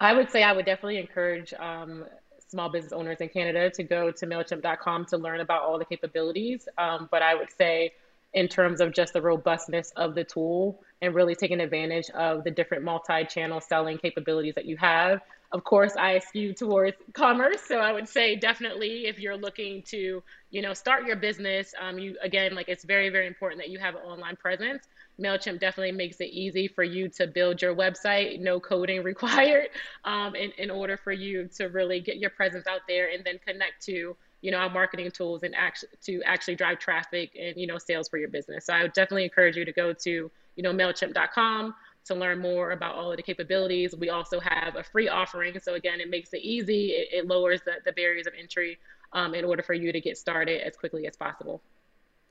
I 0.00 0.14
would 0.14 0.30
say 0.30 0.44
I 0.44 0.52
would 0.52 0.64
definitely 0.64 0.98
encourage 0.98 1.52
um, 1.54 2.04
small 2.46 2.70
business 2.70 2.92
owners 2.92 3.18
in 3.20 3.28
Canada 3.28 3.70
to 3.70 3.82
go 3.82 4.12
to 4.12 4.26
Mailchimp.com 4.26 5.06
to 5.06 5.18
learn 5.18 5.40
about 5.40 5.62
all 5.62 5.78
the 5.78 5.84
capabilities. 5.84 6.68
Um, 6.78 7.08
but 7.10 7.20
I 7.20 7.34
would 7.34 7.50
say 7.50 7.92
in 8.34 8.46
terms 8.46 8.80
of 8.80 8.92
just 8.92 9.12
the 9.12 9.20
robustness 9.20 9.92
of 9.96 10.14
the 10.14 10.22
tool 10.22 10.80
and 11.02 11.14
really 11.14 11.34
taking 11.34 11.60
advantage 11.60 12.08
of 12.10 12.44
the 12.44 12.50
different 12.50 12.84
multi-channel 12.84 13.60
selling 13.60 13.98
capabilities 13.98 14.54
that 14.54 14.66
you 14.66 14.76
have 14.76 15.20
of 15.52 15.64
course 15.64 15.94
i 15.96 16.18
skew 16.18 16.52
towards 16.52 16.96
commerce. 17.12 17.60
So 17.66 17.78
i 17.78 17.92
would 17.92 18.08
say 18.08 18.36
definitely 18.36 19.06
if 19.06 19.18
you're 19.18 19.36
looking 19.36 19.82
to 19.84 20.22
you 20.50 20.62
know 20.62 20.74
start 20.74 21.06
your 21.06 21.16
business 21.16 21.74
um, 21.80 21.98
you 21.98 22.16
again 22.22 22.54
like 22.54 22.68
it's 22.68 22.84
very 22.84 23.08
very 23.08 23.26
important 23.26 23.60
that 23.60 23.70
you 23.70 23.78
have 23.78 23.94
an 23.94 24.02
online 24.02 24.36
presence. 24.36 24.86
Mailchimp 25.20 25.58
definitely 25.58 25.90
makes 25.90 26.20
it 26.20 26.26
easy 26.26 26.68
for 26.68 26.84
you 26.84 27.08
to 27.08 27.26
build 27.26 27.60
your 27.60 27.74
website 27.74 28.40
no 28.40 28.60
coding 28.60 29.02
required 29.12 29.68
um, 30.04 30.34
in, 30.34 30.52
in 30.58 30.70
order 30.70 30.96
for 30.96 31.12
you 31.12 31.48
to 31.56 31.66
really 31.66 32.00
get 32.00 32.18
your 32.18 32.30
presence 32.30 32.66
out 32.66 32.82
there 32.86 33.10
and 33.10 33.24
then 33.24 33.38
connect 33.44 33.84
to 33.86 34.16
you 34.42 34.50
know 34.50 34.58
our 34.58 34.70
marketing 34.70 35.10
tools 35.10 35.42
and 35.42 35.54
actually 35.56 35.88
to 36.02 36.22
actually 36.24 36.54
drive 36.54 36.78
traffic 36.78 37.36
and 37.38 37.56
you 37.56 37.66
know 37.66 37.78
sales 37.78 38.08
for 38.08 38.18
your 38.18 38.28
business. 38.28 38.66
So 38.66 38.74
i 38.74 38.82
would 38.82 38.92
definitely 38.92 39.24
encourage 39.24 39.56
you 39.56 39.64
to 39.64 39.72
go 39.72 39.92
to 39.92 40.30
you 40.56 40.62
know 40.62 40.72
mailchimp.com 40.72 41.74
to 42.08 42.14
learn 42.14 42.38
more 42.38 42.72
about 42.72 42.94
all 42.94 43.10
of 43.10 43.16
the 43.16 43.22
capabilities. 43.22 43.94
We 43.94 44.10
also 44.10 44.40
have 44.40 44.76
a 44.76 44.82
free 44.82 45.08
offering. 45.08 45.58
So 45.60 45.74
again, 45.74 46.00
it 46.00 46.10
makes 46.10 46.32
it 46.32 46.42
easy. 46.42 46.88
It, 46.88 47.08
it 47.12 47.26
lowers 47.26 47.60
the, 47.64 47.74
the 47.84 47.92
barriers 47.92 48.26
of 48.26 48.34
entry 48.38 48.78
um, 49.12 49.34
in 49.34 49.44
order 49.44 49.62
for 49.62 49.74
you 49.74 49.92
to 49.92 50.00
get 50.00 50.18
started 50.18 50.66
as 50.66 50.76
quickly 50.76 51.06
as 51.06 51.16
possible. 51.16 51.62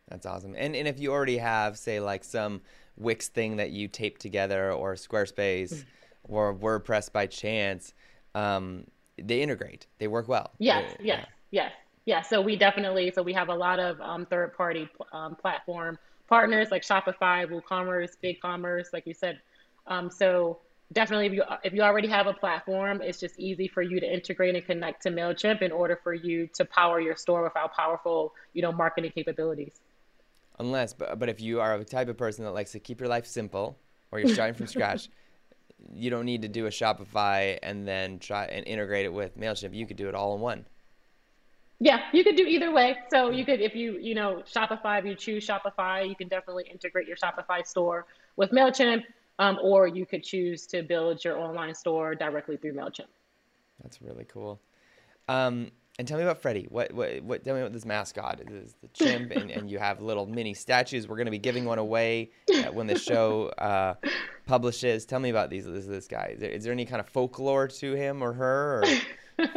That's 0.10 0.26
awesome. 0.26 0.56
And 0.58 0.76
and 0.76 0.88
if 0.88 1.00
you 1.00 1.12
already 1.12 1.38
have, 1.38 1.78
say, 1.78 2.00
like 2.00 2.24
some 2.24 2.62
Wix 2.96 3.28
thing 3.28 3.58
that 3.58 3.72
you 3.72 3.88
tape 3.88 4.20
together, 4.20 4.72
or 4.72 4.96
Squarespace, 4.96 5.74
mm. 5.74 5.84
or 6.24 6.56
WordPress 6.56 7.12
by 7.12 7.28
chance, 7.28 7.94
um, 8.34 8.86
they 9.18 9.42
integrate. 9.42 9.88
They 9.98 10.08
work 10.08 10.28
well. 10.28 10.52
Yes. 10.60 10.96
They, 11.00 11.06
yes. 11.06 11.26
Yeah. 11.52 11.62
Yes. 11.64 11.72
Yeah. 12.06 12.22
So 12.22 12.42
we 12.42 12.56
definitely. 12.56 13.12
So 13.14 13.22
we 13.22 13.34
have 13.34 13.50
a 13.50 13.56
lot 13.56 13.80
of 13.80 14.00
um, 14.00 14.26
third-party 14.26 14.88
um, 15.12 15.36
platform 15.36 15.98
partners 16.28 16.68
like 16.72 16.84
Shopify, 16.84 17.46
WooCommerce, 17.46 18.12
BigCommerce, 18.24 18.88
like 18.94 19.08
you 19.08 19.14
said, 19.14 19.40
um, 19.88 20.10
so 20.10 20.60
definitely, 20.94 21.28
if 21.28 21.34
you 21.34 21.44
if 21.64 21.74
you 21.74 21.82
already 21.82 22.08
have 22.08 22.28
a 22.28 22.34
platform, 22.34 23.02
it's 23.02 23.20
just 23.20 23.40
easy 23.40 23.68
for 23.68 23.82
you 23.82 24.00
to 24.00 24.12
integrate 24.12 24.56
and 24.56 24.66
connect 24.66 25.04
to 25.04 25.10
Mailchimp 25.10 25.62
in 25.62 25.72
order 25.72 26.00
for 26.04 26.14
you 26.14 26.48
to 26.54 26.66
power 26.66 27.00
your 27.00 27.16
store 27.16 27.44
with 27.44 27.56
our 27.56 27.70
powerful, 27.70 28.34
you 28.54 28.62
know, 28.62 28.72
marketing 28.72 29.12
capabilities. 29.14 29.80
Unless, 30.60 30.94
but 30.94 31.20
but 31.20 31.30
if 31.30 31.40
you 31.40 31.60
are 31.60 31.76
a 31.76 31.84
type 31.84 32.08
of 32.08 32.18
person 32.18 32.44
that 32.46 32.52
likes 32.52 32.72
to 32.72 32.80
keep 32.80 33.00
your 33.00 33.10
life 33.10 33.26
simple, 33.26 33.78
or 34.12 34.20
you're 34.20 34.34
starting 34.34 34.56
from 34.56 34.68
scratch. 34.68 35.10
You 35.94 36.10
don't 36.10 36.26
need 36.26 36.42
to 36.42 36.48
do 36.48 36.66
a 36.66 36.70
Shopify 36.70 37.60
and 37.62 37.88
then 37.88 38.18
try 38.18 38.46
and 38.46 38.66
integrate 38.66 39.06
it 39.06 39.14
with 39.14 39.40
Mailchimp. 39.40 39.76
You 39.76 39.86
could 39.86 39.96
do 39.96 40.10
it 40.10 40.16
all 40.16 40.34
in 40.34 40.42
one. 40.42 40.66
Yeah, 41.80 42.00
you 42.12 42.24
could 42.24 42.36
do 42.36 42.44
either 42.44 42.72
way. 42.72 42.98
So 43.12 43.30
you 43.30 43.46
could, 43.46 43.62
if 43.62 43.76
you, 43.76 44.00
you 44.00 44.16
know, 44.16 44.42
Shopify, 44.52 44.98
if 44.98 45.06
you 45.06 45.14
choose 45.14 45.48
Shopify, 45.48 46.10
you 46.10 46.16
can 46.16 46.28
definitely 46.28 46.66
integrate 46.72 47.08
your 47.08 47.16
Shopify 47.16 47.66
store 47.66 48.08
with 48.36 48.50
MailChimp 48.50 49.04
um, 49.40 49.58
or 49.62 49.88
you 49.88 50.06
could 50.06 50.24
choose 50.24 50.66
to 50.68 50.84
build 50.84 51.24
your 51.24 51.38
online 51.38 51.76
store 51.76 52.16
directly 52.16 52.58
through 52.58 52.74
Mailchimp. 52.74 53.08
That's 53.82 54.02
really 54.02 54.26
cool. 54.26 54.60
Um, 55.30 55.72
and 56.00 56.08
tell 56.08 56.18
me 56.18 56.24
about 56.24 56.42
Freddie. 56.42 56.68
What, 56.70 56.94
what, 56.94 57.24
what, 57.24 57.44
tell 57.44 57.56
me 57.56 57.62
about 57.62 57.74
this 57.74 57.86
mascot. 57.86 58.40
It 58.40 58.52
is 58.52 58.76
the 58.82 58.88
chimp, 58.90 59.32
and, 59.32 59.50
and 59.50 59.70
you 59.70 59.80
have 59.80 60.00
little 60.00 60.28
mini 60.28 60.54
statues. 60.54 61.08
We're 61.08 61.16
going 61.16 61.26
to 61.26 61.32
be 61.32 61.40
giving 61.40 61.66
one 61.66 61.80
away 61.80 62.32
when 62.72 62.86
the 62.86 63.00
show 63.00 63.48
uh, 63.58 63.96
publishes. 64.46 65.06
Tell 65.06 65.20
me 65.20 65.30
about 65.30 65.50
these. 65.50 65.66
This, 65.66 65.86
this 65.86 66.08
guy. 66.08 66.34
Is 66.34 66.40
there, 66.40 66.50
is 66.52 66.64
there 66.64 66.74
any 66.74 66.86
kind 66.86 67.00
of 67.00 67.10
folklore 67.10 67.68
to 67.68 67.94
him 67.94 68.22
or 68.22 68.34
her? 68.34 68.84
Or? 68.84 68.84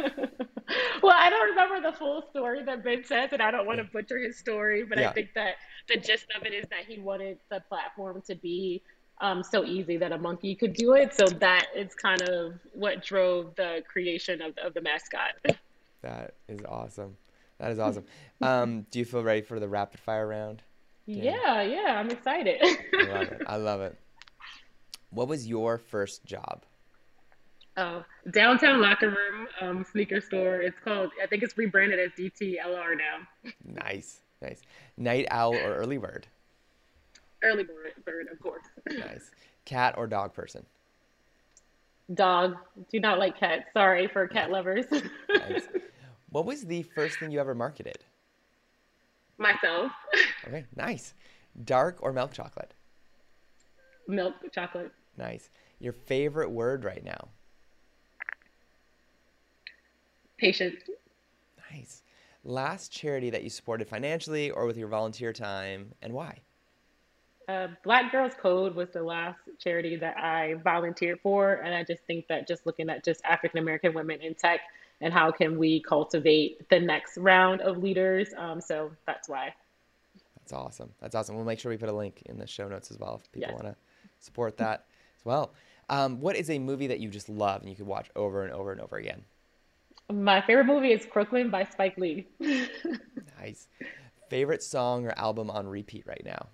well, 1.03 1.15
I 1.15 1.29
don't 1.29 1.49
remember 1.49 1.91
the 1.91 1.95
full 1.95 2.23
story 2.31 2.63
that 2.63 2.83
Ben 2.83 3.03
says, 3.03 3.29
and 3.33 3.41
I 3.41 3.51
don't 3.51 3.67
want 3.67 3.77
to 3.77 3.83
butcher 3.83 4.17
his 4.17 4.37
story, 4.37 4.83
but 4.83 4.97
yeah. 4.97 5.09
I 5.09 5.13
think 5.13 5.33
that 5.35 5.55
the 5.87 5.97
gist 5.97 6.25
of 6.35 6.45
it 6.45 6.53
is 6.53 6.65
that 6.69 6.85
he 6.87 6.99
wanted 6.99 7.37
the 7.49 7.61
platform 7.69 8.21
to 8.27 8.35
be 8.35 8.81
um, 9.21 9.43
so 9.43 9.63
easy 9.63 9.97
that 9.97 10.11
a 10.11 10.17
monkey 10.17 10.55
could 10.55 10.73
do 10.73 10.93
it. 10.93 11.13
So 11.13 11.25
that 11.27 11.67
is 11.75 11.93
kind 11.93 12.21
of 12.23 12.55
what 12.73 13.03
drove 13.03 13.55
the 13.55 13.83
creation 13.87 14.41
of, 14.41 14.57
of 14.57 14.73
the 14.73 14.81
mascot. 14.81 15.35
That 16.01 16.33
is 16.49 16.59
awesome. 16.67 17.15
That 17.59 17.71
is 17.71 17.79
awesome. 17.79 18.05
Um, 18.41 18.87
do 18.89 18.97
you 18.97 19.05
feel 19.05 19.21
ready 19.21 19.41
for 19.41 19.59
the 19.59 19.67
rapid 19.67 19.99
fire 19.99 20.25
round? 20.25 20.63
Yeah, 21.05 21.61
yeah, 21.61 21.99
I'm 21.99 22.09
excited. 22.09 22.59
I 22.59 23.05
love 23.05 23.21
it. 23.21 23.41
I 23.47 23.55
love 23.57 23.81
it. 23.81 23.99
What 25.11 25.27
was 25.27 25.45
your 25.47 25.77
first 25.77 26.25
job? 26.25 26.63
Oh, 27.77 28.03
downtown 28.31 28.81
locker 28.81 29.09
room 29.09 29.47
um, 29.61 29.85
sneaker 29.91 30.21
store. 30.21 30.59
It's 30.61 30.79
called. 30.83 31.11
I 31.21 31.27
think 31.27 31.43
it's 31.43 31.55
rebranded 31.55 31.99
as 31.99 32.11
DTLR 32.17 32.97
now. 32.97 33.51
Nice, 33.63 34.21
nice. 34.41 34.61
Night 34.97 35.27
owl 35.29 35.53
or 35.53 35.75
early 35.75 35.99
bird? 35.99 36.25
Early 37.43 37.63
bird, 37.63 37.93
bird 38.05 38.27
of 38.31 38.39
course. 38.39 38.63
Nice. 38.89 39.31
Cat 39.65 39.95
or 39.97 40.07
dog 40.07 40.33
person? 40.33 40.65
Dog. 42.13 42.55
Do 42.91 42.99
not 42.99 43.19
like 43.19 43.39
cats. 43.39 43.63
Sorry 43.73 44.07
for 44.07 44.27
cat 44.27 44.51
lovers. 44.51 44.85
Nice. 45.29 45.63
what 46.29 46.45
was 46.45 46.65
the 46.65 46.83
first 46.83 47.17
thing 47.19 47.31
you 47.31 47.39
ever 47.39 47.55
marketed? 47.55 47.97
Myself. 49.37 49.91
Okay, 50.47 50.65
nice. 50.75 51.13
Dark 51.65 51.97
or 52.01 52.11
milk 52.11 52.33
chocolate? 52.33 52.73
Milk 54.07 54.33
chocolate. 54.51 54.91
Nice. 55.17 55.49
Your 55.79 55.93
favorite 55.93 56.49
word 56.49 56.83
right 56.83 57.03
now? 57.03 57.27
Patient. 60.37 60.75
Nice. 61.71 62.01
Last 62.43 62.91
charity 62.91 63.29
that 63.29 63.43
you 63.43 63.49
supported 63.51 63.87
financially 63.87 64.49
or 64.49 64.65
with 64.65 64.77
your 64.77 64.87
volunteer 64.87 65.31
time, 65.31 65.93
and 66.01 66.11
why? 66.13 66.39
Uh, 67.47 67.67
Black 67.83 68.11
Girls 68.11 68.33
Code 68.39 68.75
was 68.75 68.89
the 68.91 69.03
last 69.03 69.39
charity 69.59 69.95
that 69.97 70.17
I 70.17 70.55
volunteered 70.63 71.19
for, 71.21 71.53
and 71.55 71.73
I 71.75 71.83
just 71.83 72.03
think 72.03 72.27
that 72.27 72.47
just 72.47 72.65
looking 72.65 72.89
at 72.89 73.03
just 73.03 73.21
African 73.25 73.59
American 73.59 73.93
women 73.93 74.21
in 74.21 74.35
tech 74.35 74.61
and 75.01 75.11
how 75.13 75.31
can 75.31 75.57
we 75.57 75.81
cultivate 75.81 76.69
the 76.69 76.79
next 76.79 77.17
round 77.17 77.61
of 77.61 77.77
leaders. 77.77 78.29
Um, 78.37 78.61
so 78.61 78.91
that's 79.07 79.27
why. 79.27 79.53
That's 80.37 80.53
awesome. 80.53 80.91
That's 81.01 81.15
awesome. 81.15 81.35
We'll 81.35 81.45
make 81.45 81.59
sure 81.59 81.71
we 81.71 81.77
put 81.77 81.89
a 81.89 81.93
link 81.93 82.21
in 82.27 82.37
the 82.37 82.47
show 82.47 82.67
notes 82.67 82.91
as 82.91 82.99
well 82.99 83.15
if 83.23 83.31
people 83.31 83.51
Yes. 83.51 83.63
want 83.63 83.75
to 83.75 83.75
support 84.19 84.57
that 84.57 84.85
as 85.19 85.25
well. 85.25 85.53
Um, 85.89 86.19
what 86.21 86.35
is 86.35 86.49
a 86.49 86.59
movie 86.59 86.87
that 86.87 86.99
you 86.99 87.09
just 87.09 87.27
love 87.29 87.61
and 87.61 87.69
you 87.69 87.75
could 87.75 87.87
watch 87.87 88.09
over 88.15 88.43
and 88.43 88.53
over 88.53 88.71
and 88.71 88.79
over 88.79 88.95
again? 88.97 89.23
My 90.11 90.41
favorite 90.41 90.65
movie 90.65 90.91
is 90.91 91.05
Crooklyn 91.05 91.49
by 91.49 91.63
Spike 91.65 91.97
Lee. 91.97 92.27
Nice. 93.39 93.67
Favorite 94.29 94.61
song 94.61 95.05
or 95.07 95.13
album 95.17 95.49
on 95.49 95.67
repeat 95.67 96.05
right 96.05 96.21
now? 96.23 96.47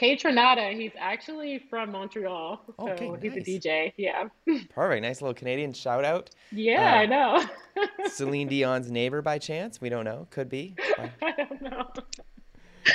Kaytranada, 0.00 0.74
he's 0.78 0.92
actually 0.98 1.58
from 1.70 1.90
Montreal, 1.92 2.60
so 2.78 2.88
Okay, 2.90 3.10
he's 3.22 3.34
a. 3.36 3.40
DJ. 3.40 3.92
Yeah, 3.96 4.28
Perfect. 4.74 5.02
Nice 5.02 5.22
little 5.22 5.34
Canadian 5.34 5.72
shout 5.72 6.04
out. 6.04 6.30
yeah, 6.52 6.94
Uh, 6.94 6.96
I 6.98 7.06
know. 7.06 7.44
Celine 8.08 8.48
Dion's 8.48 8.90
neighbor 8.90 9.22
by 9.22 9.38
chance? 9.38 9.80
We 9.80 9.88
don't 9.88 10.04
know. 10.04 10.26
Could 10.30 10.48
be. 10.48 10.74
I 11.22 11.32
don't 11.36 11.62
know. 11.62 11.90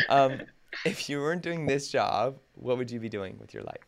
Um, 0.10 0.42
if 0.86 1.10
you 1.10 1.20
weren't 1.20 1.42
doing 1.42 1.66
this 1.66 1.90
job, 1.90 2.38
what 2.56 2.78
would 2.78 2.92
you 2.92 3.00
be 3.00 3.10
doing 3.10 3.38
with 3.40 3.54
your 3.54 3.64
life? 3.64 3.84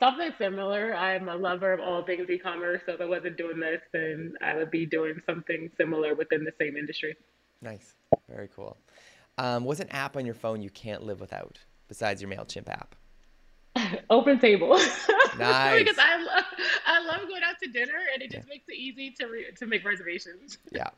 Something 0.00 0.32
similar. 0.38 0.94
I'm 0.94 1.28
a 1.28 1.36
lover 1.36 1.72
of 1.72 1.80
all 1.80 2.02
things 2.04 2.28
e-commerce, 2.28 2.82
so 2.84 2.92
if 2.94 3.00
I 3.00 3.04
wasn't 3.06 3.36
doing 3.36 3.60
this, 3.60 3.80
then 3.92 4.34
I 4.42 4.56
would 4.56 4.70
be 4.70 4.86
doing 4.86 5.20
something 5.26 5.70
similar 5.78 6.14
within 6.14 6.44
the 6.44 6.52
same 6.58 6.76
industry. 6.76 7.16
Nice. 7.62 7.94
Very 8.28 8.48
cool. 8.54 8.76
Um, 9.38 9.64
what's 9.64 9.80
an 9.80 9.88
app 9.90 10.16
on 10.16 10.24
your 10.24 10.34
phone 10.34 10.62
you 10.62 10.70
can't 10.70 11.02
live 11.02 11.20
without 11.20 11.58
besides 11.88 12.22
your 12.22 12.30
MailChimp 12.30 12.68
app? 12.68 12.94
Open 14.10 14.38
table. 14.38 14.78
Nice. 15.36 15.80
because 15.80 15.98
I 15.98 16.16
love 16.22 16.44
I 16.86 17.04
love 17.06 17.28
going 17.28 17.42
out 17.42 17.56
to 17.60 17.68
dinner, 17.68 17.98
and 18.12 18.22
it 18.22 18.30
just 18.30 18.46
makes 18.48 18.68
it 18.68 18.76
easy 18.76 19.10
to 19.18 19.26
re- 19.26 19.46
to 19.58 19.66
make 19.66 19.84
reservations. 19.84 20.58
Yeah. 20.72 20.90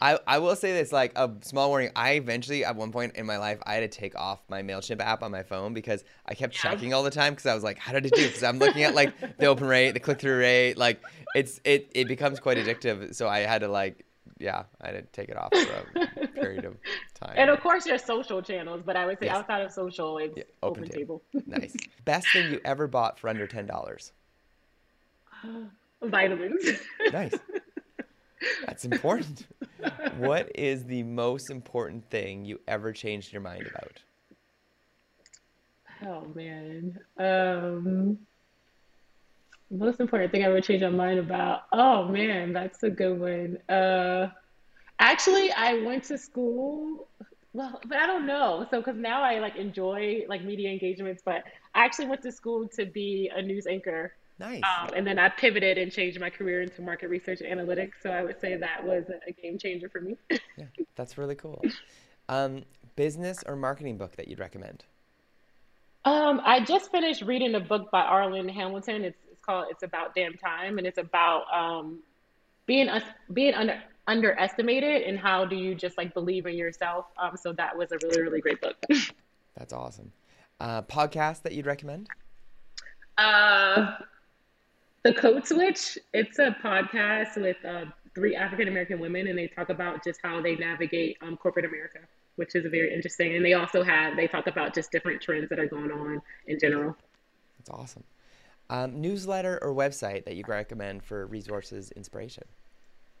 I, 0.00 0.18
I 0.26 0.38
will 0.38 0.54
say 0.56 0.72
this 0.72 0.90
like 0.92 1.12
a 1.18 1.30
small 1.42 1.68
warning. 1.68 1.90
I 1.96 2.12
eventually, 2.12 2.64
at 2.64 2.76
one 2.76 2.92
point 2.92 3.16
in 3.16 3.26
my 3.26 3.36
life, 3.38 3.58
I 3.66 3.74
had 3.74 3.80
to 3.80 3.88
take 3.88 4.14
off 4.14 4.40
my 4.48 4.62
MailChimp 4.62 5.00
app 5.00 5.22
on 5.24 5.32
my 5.32 5.42
phone 5.42 5.74
because 5.74 6.02
I 6.24 6.34
kept 6.34 6.54
Yeah. 6.64 6.70
checking 6.70 6.94
all 6.94 7.02
the 7.02 7.10
time 7.10 7.32
because 7.34 7.44
I 7.46 7.54
was 7.54 7.64
like, 7.64 7.78
how 7.78 7.92
did 7.92 8.06
it 8.06 8.14
do? 8.14 8.24
Because 8.26 8.44
I'm 8.44 8.58
looking 8.60 8.84
at 8.84 8.94
like 8.94 9.36
the 9.36 9.46
open 9.46 9.66
rate, 9.66 9.90
the 9.90 10.00
click 10.00 10.20
through 10.20 10.38
rate. 10.38 10.78
Like 10.78 11.02
it's 11.34 11.60
it, 11.64 11.90
it 11.94 12.06
becomes 12.08 12.38
quite 12.40 12.56
addictive. 12.56 13.14
So 13.16 13.28
I 13.28 13.40
had 13.40 13.60
to 13.62 13.68
like, 13.68 14.03
yeah, 14.38 14.64
I 14.80 14.90
to 14.92 15.02
take 15.02 15.28
it 15.28 15.36
off 15.36 15.52
for 15.52 15.72
a 16.22 16.26
period 16.40 16.64
of 16.64 16.76
time. 17.14 17.34
And 17.36 17.50
of 17.50 17.60
course, 17.60 17.84
there's 17.84 18.04
social 18.04 18.42
channels, 18.42 18.82
but 18.84 18.96
I 18.96 19.06
would 19.06 19.18
say 19.18 19.26
Yes. 19.26 19.36
outside 19.36 19.62
of 19.62 19.72
social, 19.72 20.18
it's 20.18 20.36
Yeah, 20.36 20.44
open, 20.62 20.84
table. 20.88 21.22
nice. 21.46 21.76
Best 22.04 22.30
thing 22.32 22.48
you 22.50 22.60
ever 22.64 22.86
bought 22.86 23.18
for 23.18 23.28
under 23.28 23.46
$10. 23.46 24.12
Vitamins. 26.02 26.80
Nice. 27.12 27.38
That's 28.66 28.84
important. 28.84 29.46
What 30.16 30.50
is 30.54 30.84
the 30.84 31.02
most 31.02 31.50
important 31.50 32.04
thing 32.04 32.44
you 32.44 32.60
ever 32.68 32.92
changed 32.92 33.32
your 33.32 33.42
mind 33.42 33.66
about? 33.66 34.00
Oh 36.06 36.26
man. 36.34 36.98
Um, 37.18 38.18
most 39.74 40.00
important 40.00 40.32
thing 40.32 40.44
I 40.44 40.48
would 40.48 40.64
change 40.64 40.82
my 40.82 40.90
mind 40.90 41.18
about. 41.18 41.62
Oh 41.72 42.08
man, 42.08 42.52
that's 42.52 42.82
a 42.82 42.90
good 42.90 43.18
one. 43.18 43.58
Uh, 43.68 44.28
actually, 44.98 45.52
I 45.52 45.82
went 45.82 46.04
to 46.04 46.18
school. 46.18 47.08
Well, 47.52 47.80
but 47.86 47.98
I 47.98 48.06
don't 48.06 48.26
know. 48.26 48.66
So, 48.70 48.80
because 48.80 48.96
now 48.96 49.22
I 49.22 49.38
like 49.38 49.56
enjoy 49.56 50.24
like 50.28 50.44
media 50.44 50.70
engagements, 50.70 51.22
but 51.24 51.44
I 51.74 51.84
actually 51.84 52.08
went 52.08 52.22
to 52.22 52.32
school 52.32 52.68
to 52.68 52.86
be 52.86 53.30
a 53.34 53.42
news 53.42 53.66
anchor. 53.66 54.12
Nice. 54.38 54.62
Um, 54.64 54.90
and 54.96 55.06
then 55.06 55.18
I 55.18 55.28
pivoted 55.28 55.78
and 55.78 55.92
changed 55.92 56.18
my 56.18 56.30
career 56.30 56.62
into 56.62 56.82
market 56.82 57.08
research 57.08 57.40
and 57.40 57.60
analytics. 57.60 57.92
So 58.02 58.10
I 58.10 58.24
would 58.24 58.40
say 58.40 58.56
that 58.56 58.84
was 58.84 59.04
a 59.26 59.32
game 59.32 59.58
changer 59.58 59.88
for 59.88 60.00
me. 60.00 60.16
Yeah, 60.56 60.66
that's 60.94 61.18
really 61.18 61.34
cool. 61.34 61.64
Um, 62.28 62.62
business 62.94 63.42
or 63.44 63.56
marketing 63.56 63.96
book 63.96 64.14
that 64.16 64.28
you'd 64.28 64.38
recommend? 64.38 64.84
Um, 66.04 66.40
I 66.44 66.60
just 66.60 66.90
finished 66.90 67.22
reading 67.22 67.54
a 67.54 67.60
book 67.60 67.90
by 67.90 68.02
Arlan 68.02 68.50
Hamilton. 68.50 69.04
It's 69.04 69.16
it's 69.23 69.23
called 69.44 69.66
It's 69.70 69.82
About 69.82 70.14
Damn 70.14 70.34
Time, 70.34 70.78
and 70.78 70.86
it's 70.86 70.98
about 70.98 71.44
um 71.52 72.00
being 72.66 72.88
us 72.88 73.02
being 73.32 73.54
under 73.54 73.82
underestimated 74.06 75.02
and 75.02 75.18
how 75.18 75.44
do 75.46 75.56
you 75.56 75.74
just 75.74 75.96
like 75.96 76.12
believe 76.14 76.46
in 76.46 76.54
yourself. 76.54 77.06
Um, 77.18 77.36
so 77.36 77.52
that 77.54 77.76
was 77.76 77.92
a 77.92 77.98
really 78.02 78.22
really 78.22 78.40
great 78.40 78.60
book. 78.60 78.76
That's 79.56 79.72
awesome. 79.72 80.12
Uh, 80.60 80.82
podcast 80.82 81.42
that 81.42 81.52
you'd 81.52 81.66
recommend? 81.66 82.08
Uh, 83.18 83.96
the 85.02 85.12
Code 85.12 85.46
Switch. 85.46 85.98
It's 86.12 86.38
a 86.38 86.56
podcast 86.62 87.36
with 87.40 87.56
uh, 87.64 87.84
three 88.14 88.34
African 88.34 88.68
American 88.68 88.98
women, 88.98 89.28
and 89.28 89.38
they 89.38 89.46
talk 89.48 89.68
about 89.68 90.02
just 90.02 90.20
how 90.22 90.40
they 90.40 90.56
navigate 90.56 91.18
um, 91.22 91.36
corporate 91.36 91.64
America, 91.64 92.00
which 92.36 92.54
is 92.54 92.64
very 92.70 92.92
interesting. 92.94 93.36
And 93.36 93.44
they 93.44 93.54
also 93.54 93.82
have 93.82 94.16
they 94.16 94.26
talk 94.26 94.46
about 94.46 94.74
just 94.74 94.90
different 94.90 95.20
trends 95.20 95.48
that 95.50 95.58
are 95.58 95.68
going 95.68 95.90
on 95.90 96.22
in 96.46 96.58
general. 96.58 96.96
That's 97.58 97.70
awesome. 97.70 98.04
Um, 98.70 99.00
newsletter 99.00 99.58
or 99.62 99.74
website 99.74 100.24
that 100.24 100.36
you'd 100.36 100.48
recommend 100.48 101.02
for 101.04 101.26
resources, 101.26 101.90
inspiration? 101.92 102.44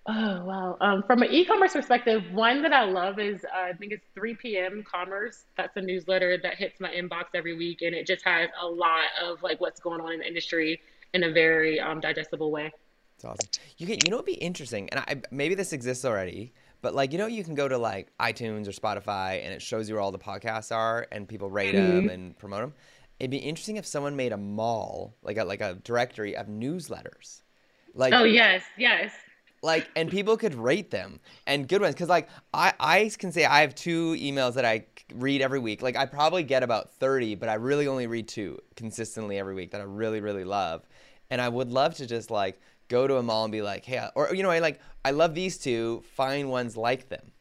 Oh 0.06 0.44
wow! 0.44 0.76
Um, 0.80 1.02
from 1.06 1.22
an 1.22 1.30
e-commerce 1.30 1.72
perspective, 1.72 2.22
one 2.32 2.62
that 2.62 2.74
I 2.74 2.84
love 2.84 3.18
is 3.18 3.42
uh, 3.44 3.68
I 3.68 3.72
think 3.72 3.92
it's 3.92 4.06
3 4.14 4.34
p.m. 4.34 4.84
Commerce. 4.90 5.44
That's 5.56 5.74
a 5.76 5.80
newsletter 5.80 6.38
that 6.42 6.56
hits 6.56 6.78
my 6.78 6.90
inbox 6.90 7.26
every 7.34 7.56
week, 7.56 7.80
and 7.80 7.94
it 7.94 8.06
just 8.06 8.22
has 8.24 8.50
a 8.60 8.66
lot 8.66 9.04
of 9.22 9.42
like 9.42 9.62
what's 9.62 9.80
going 9.80 10.02
on 10.02 10.12
in 10.12 10.18
the 10.18 10.26
industry 10.26 10.80
in 11.14 11.24
a 11.24 11.32
very 11.32 11.80
um, 11.80 12.00
digestible 12.00 12.50
way. 12.50 12.70
It's 13.16 13.24
awesome. 13.24 13.48
You 13.78 13.86
can, 13.86 13.98
you 14.04 14.10
know, 14.10 14.16
what'd 14.16 14.26
be 14.26 14.34
interesting, 14.34 14.90
and 14.90 15.00
I, 15.00 15.22
maybe 15.30 15.54
this 15.54 15.72
exists 15.72 16.04
already, 16.04 16.52
but 16.82 16.94
like, 16.94 17.12
you 17.12 17.18
know, 17.18 17.26
you 17.26 17.42
can 17.42 17.54
go 17.54 17.66
to 17.66 17.78
like 17.78 18.12
iTunes 18.20 18.68
or 18.68 18.72
Spotify, 18.72 19.42
and 19.42 19.54
it 19.54 19.62
shows 19.62 19.88
you 19.88 19.94
where 19.94 20.02
all 20.02 20.12
the 20.12 20.18
podcasts 20.18 20.74
are, 20.74 21.06
and 21.12 21.26
people 21.26 21.48
rate 21.48 21.72
them 21.74 22.10
and 22.10 22.36
promote 22.38 22.60
them. 22.60 22.74
It'd 23.20 23.30
be 23.30 23.38
interesting 23.38 23.76
if 23.76 23.86
someone 23.86 24.16
made 24.16 24.32
a 24.32 24.36
mall, 24.36 25.16
like 25.22 25.36
a 25.36 25.44
like 25.44 25.60
a 25.60 25.74
directory 25.84 26.36
of 26.36 26.46
newsletters, 26.46 27.42
like 27.94 28.12
Oh 28.12 28.24
yes, 28.24 28.62
yes. 28.76 29.12
like 29.62 29.88
and 29.96 30.10
people 30.10 30.36
could 30.36 30.54
rate 30.54 30.90
them 30.90 31.20
and 31.46 31.68
good 31.68 31.80
ones 31.80 31.94
because 31.94 32.08
like 32.08 32.28
I, 32.52 32.72
I 32.78 33.10
can 33.18 33.32
say 33.32 33.44
i 33.44 33.60
have 33.60 33.74
two 33.74 34.14
emails 34.14 34.54
that 34.54 34.64
i 34.64 34.86
read 35.14 35.40
every 35.40 35.58
week. 35.58 35.80
Like 35.80 35.96
i 35.96 36.06
probably 36.06 36.42
get 36.42 36.62
about 36.62 36.90
30 36.94 37.36
but 37.36 37.48
i 37.48 37.54
really 37.54 37.86
only 37.86 38.06
read 38.06 38.28
two 38.28 38.58
consistently 38.76 39.38
every 39.38 39.54
week 39.54 39.70
that 39.70 39.80
i 39.80 39.84
really 39.84 40.20
really 40.20 40.44
love. 40.44 40.86
And 41.30 41.40
i 41.40 41.48
would 41.48 41.70
love 41.70 41.94
to 41.96 42.06
just 42.06 42.30
like 42.30 42.60
go 42.88 43.06
to 43.06 43.16
a 43.16 43.22
mall 43.22 43.44
and 43.44 43.52
be 43.52 43.62
like 43.62 43.84
hey 43.84 44.06
or 44.14 44.34
you 44.34 44.42
know 44.42 44.50
i 44.50 44.58
like 44.58 44.80
i 45.04 45.12
love 45.12 45.34
these 45.34 45.56
two 45.56 46.02
find 46.14 46.50
ones 46.50 46.76
like 46.76 47.08
them 47.08 47.32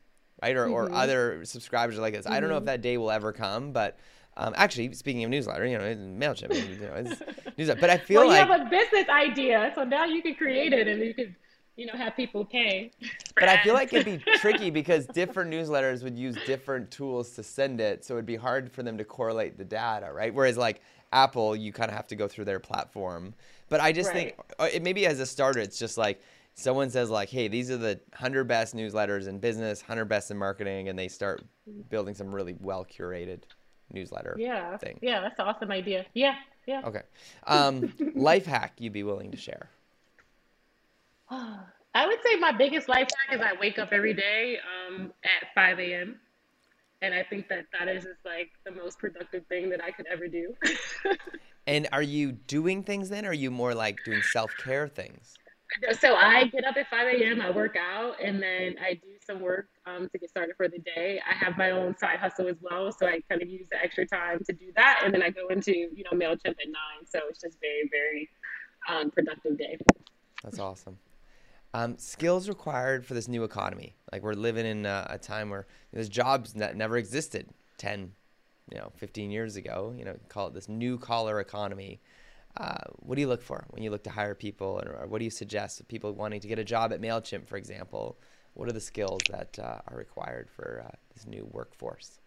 right? 0.43 0.57
Or, 0.57 0.67
or 0.67 0.85
mm-hmm. 0.85 0.95
other 0.95 1.45
subscribers 1.45 1.97
like 1.97 2.13
this. 2.13 2.27
I 2.27 2.39
don't 2.39 2.49
know 2.49 2.57
if 2.57 2.61
mm-hmm. 2.61 2.67
that 2.67 2.81
day 2.81 2.97
will 2.97 3.11
ever 3.11 3.31
come 3.31 3.71
but 3.71 3.97
um, 4.35 4.53
actually, 4.57 4.93
speaking 4.93 5.23
of 5.23 5.29
newsletter, 5.29 5.65
you 5.65 5.77
know, 5.77 5.83
Mailchimp, 5.83 6.53
you 6.53 6.87
know, 6.87 6.93
it's 6.95 7.21
newsletter. 7.57 7.79
But 7.79 7.89
I 7.89 7.97
feel 7.97 8.21
Well, 8.21 8.31
you 8.31 8.51
have 8.51 8.61
a 8.61 8.69
business 8.69 9.07
idea, 9.09 9.71
so 9.75 9.83
now 9.83 10.05
you 10.05 10.21
can 10.21 10.35
create 10.35 10.73
it, 10.73 10.87
and 10.87 11.01
you 11.01 11.13
can, 11.13 11.35
you 11.75 11.85
know, 11.85 11.93
have 11.93 12.15
people 12.15 12.43
pay. 12.45 12.91
But 13.35 13.49
I 13.49 13.61
feel 13.63 13.75
like 13.75 13.93
it'd 13.93 14.05
be 14.05 14.23
tricky 14.37 14.71
because 14.71 15.05
different 15.07 15.51
newsletters 15.51 16.03
would 16.03 16.17
use 16.17 16.35
different 16.47 16.89
tools 16.89 17.31
to 17.31 17.43
send 17.43 17.79
it, 17.79 18.03
so 18.03 18.15
it'd 18.15 18.25
be 18.25 18.35
hard 18.35 18.71
for 18.71 18.81
them 18.81 18.97
to 18.97 19.03
correlate 19.03 19.57
the 19.57 19.65
data, 19.65 20.11
right? 20.11 20.33
Whereas 20.33 20.57
like 20.57 20.81
Apple, 21.11 21.55
you 21.55 21.71
kind 21.71 21.91
of 21.91 21.95
have 21.95 22.07
to 22.07 22.15
go 22.15 22.27
through 22.27 22.45
their 22.45 22.59
platform. 22.59 23.35
But 23.69 23.81
I 23.81 23.91
just 23.91 24.11
think 24.11 24.35
uh, 24.57 24.67
it 24.73 24.81
maybe 24.81 25.05
as 25.05 25.19
a 25.19 25.25
starter, 25.27 25.59
it's 25.59 25.77
just 25.77 25.97
like 25.97 26.21
someone 26.55 26.89
says 26.89 27.11
like, 27.11 27.29
"Hey, 27.29 27.47
these 27.47 27.69
are 27.69 27.77
the 27.77 27.99
100 28.13 28.45
best 28.45 28.75
newsletters 28.75 29.27
in 29.27 29.37
business, 29.37 29.81
100 29.81 30.05
best 30.05 30.31
in 30.31 30.37
marketing," 30.37 30.89
and 30.89 30.97
they 30.97 31.07
start 31.07 31.43
building 31.89 32.15
some 32.15 32.33
really 32.33 32.55
well 32.59 32.83
curated 32.83 33.43
newsletter 33.93 34.35
Yeah. 34.39 34.77
thing. 34.77 34.99
Yeah, 35.01 35.21
that's 35.21 35.39
an 35.39 35.45
awesome 35.45 35.71
idea. 35.71 36.05
Yeah. 36.13 36.35
Yeah. 36.65 36.81
Okay. 36.85 37.01
Um, 37.45 37.93
life 38.15 38.45
hack 38.45 38.73
you'd 38.79 38.93
be 38.93 39.03
willing 39.03 39.31
to 39.31 39.37
share. 39.37 39.69
I 41.29 42.07
would 42.07 42.19
say 42.25 42.39
my 42.39 42.51
biggest 42.51 42.89
life 42.89 43.07
hack 43.27 43.37
is 43.37 43.41
I 43.41 43.59
wake 43.59 43.77
up 43.77 43.89
every 43.91 44.13
day 44.13 44.57
um, 44.89 45.13
at 45.23 45.53
5 45.53 45.79
a.m. 45.79 46.19
And 47.01 47.13
I 47.13 47.21
think 47.23 47.49
that 47.49 47.65
that 47.77 47.87
is 47.87 48.03
just 48.03 48.25
like 48.25 48.49
the 48.65 48.71
most 48.71 48.97
productive 48.97 49.45
thing 49.47 49.69
that 49.69 49.83
I 49.83 49.91
could 49.91 50.07
ever 50.07 50.27
do. 50.27 50.55
And 51.65 51.87
are 51.93 52.01
you 52.01 52.33
doing 52.33 52.83
things 52.83 53.09
then? 53.09 53.25
Or 53.25 53.29
are 53.29 53.33
you 53.33 53.49
more 53.49 53.73
like 53.73 54.03
doing 54.03 54.21
self 54.21 54.55
care 54.57 54.87
things? 54.87 55.33
So 55.99 56.15
I 56.15 56.45
get 56.45 56.65
up 56.65 56.77
at 56.77 56.89
5 56.89 57.07
a.m., 57.07 57.41
I 57.41 57.49
work 57.51 57.75
out, 57.75 58.15
and 58.23 58.41
then 58.41 58.75
I 58.81 58.93
do 58.93 59.09
some 59.25 59.39
work 59.39 59.67
um, 59.85 60.09
to 60.09 60.17
get 60.17 60.29
started 60.29 60.55
for 60.55 60.67
the 60.67 60.79
day. 60.79 61.21
I 61.29 61.33
have 61.33 61.57
my 61.57 61.71
own 61.71 61.97
side 61.97 62.19
hustle 62.19 62.47
as 62.47 62.57
well, 62.61 62.91
so 62.91 63.05
I 63.05 63.19
kind 63.29 63.41
of 63.41 63.49
use 63.49 63.67
the 63.71 63.77
extra 63.81 64.05
time 64.05 64.39
to 64.45 64.53
do 64.53 64.71
that. 64.75 65.01
And 65.03 65.13
then 65.13 65.21
I 65.21 65.29
go 65.29 65.47
into, 65.47 65.71
you 65.71 66.03
know, 66.03 66.17
MailChimp 66.17 66.45
at 66.45 66.67
9. 66.67 66.75
So 67.05 67.19
it's 67.29 67.41
just 67.41 67.57
very, 67.59 67.89
very 67.91 68.29
um, 68.89 69.11
productive 69.11 69.57
day. 69.57 69.77
That's 70.43 70.59
awesome. 70.59 70.97
Um, 71.73 71.97
skills 71.97 72.47
required 72.49 73.05
for 73.05 73.13
this 73.13 73.27
new 73.27 73.43
economy. 73.43 73.95
Like 74.11 74.21
we're 74.21 74.33
living 74.33 74.65
in 74.65 74.85
a, 74.85 75.07
a 75.09 75.17
time 75.17 75.49
where 75.49 75.65
there's 75.91 76.09
jobs 76.09 76.53
that 76.53 76.75
never 76.75 76.97
existed 76.97 77.49
10, 77.77 78.11
you 78.71 78.77
know, 78.77 78.91
15 78.95 79.31
years 79.31 79.55
ago. 79.55 79.93
You 79.97 80.05
know, 80.05 80.15
call 80.29 80.47
it 80.47 80.53
this 80.53 80.69
new 80.69 80.99
collar 80.99 81.39
economy. 81.39 81.99
Uh, 82.55 82.77
what 82.97 83.15
do 83.15 83.21
you 83.21 83.27
look 83.27 83.41
for 83.41 83.65
when 83.69 83.81
you 83.81 83.89
look 83.89 84.03
to 84.03 84.11
hire 84.11 84.35
people, 84.35 84.79
and 84.79 84.87
or 84.87 85.07
what 85.07 85.19
do 85.19 85.25
you 85.25 85.31
suggest 85.31 85.77
to 85.79 85.83
people 85.83 86.13
wanting 86.13 86.39
to 86.39 86.47
get 86.47 86.59
a 86.59 86.63
job 86.63 86.93
at 86.93 87.01
Mailchimp, 87.01 87.47
for 87.47 87.57
example? 87.57 88.17
What 88.53 88.69
are 88.69 88.73
the 88.73 88.81
skills 88.81 89.21
that 89.29 89.57
uh, 89.57 89.79
are 89.87 89.97
required 89.97 90.49
for 90.51 90.83
uh, 90.87 90.95
this 91.15 91.25
new 91.25 91.47
workforce? 91.51 92.19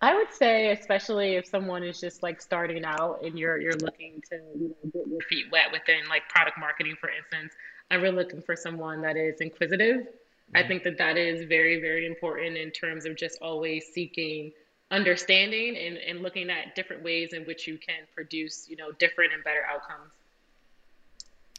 I 0.00 0.14
would 0.14 0.32
say, 0.32 0.70
especially 0.70 1.34
if 1.34 1.46
someone 1.46 1.82
is 1.82 1.98
just 1.98 2.22
like 2.22 2.40
starting 2.40 2.84
out 2.84 3.20
and 3.24 3.38
you're 3.38 3.60
you're 3.60 3.76
looking 3.76 4.22
to 4.30 4.36
you 4.54 4.68
know 4.68 4.90
get 4.92 5.06
your 5.08 5.20
feet 5.22 5.46
wet 5.50 5.72
within 5.72 6.08
like 6.08 6.28
product 6.28 6.58
marketing, 6.58 6.94
for 7.00 7.08
instance, 7.08 7.54
I'm 7.90 8.02
really 8.02 8.16
looking 8.16 8.42
for 8.42 8.54
someone 8.54 9.00
that 9.02 9.16
is 9.16 9.40
inquisitive. 9.40 10.06
I 10.54 10.62
think 10.62 10.84
that 10.84 10.98
that 10.98 11.16
is 11.16 11.46
very 11.46 11.80
very 11.80 12.06
important 12.06 12.56
in 12.56 12.70
terms 12.70 13.06
of 13.06 13.16
just 13.16 13.38
always 13.40 13.86
seeking 13.92 14.52
understanding 14.90 15.76
and, 15.76 15.96
and 15.96 16.22
looking 16.22 16.50
at 16.50 16.74
different 16.74 17.02
ways 17.02 17.32
in 17.32 17.42
which 17.44 17.66
you 17.66 17.78
can 17.78 18.06
produce 18.14 18.66
you 18.68 18.76
know 18.76 18.92
different 18.92 19.32
and 19.32 19.42
better 19.44 19.64
outcomes. 19.70 20.10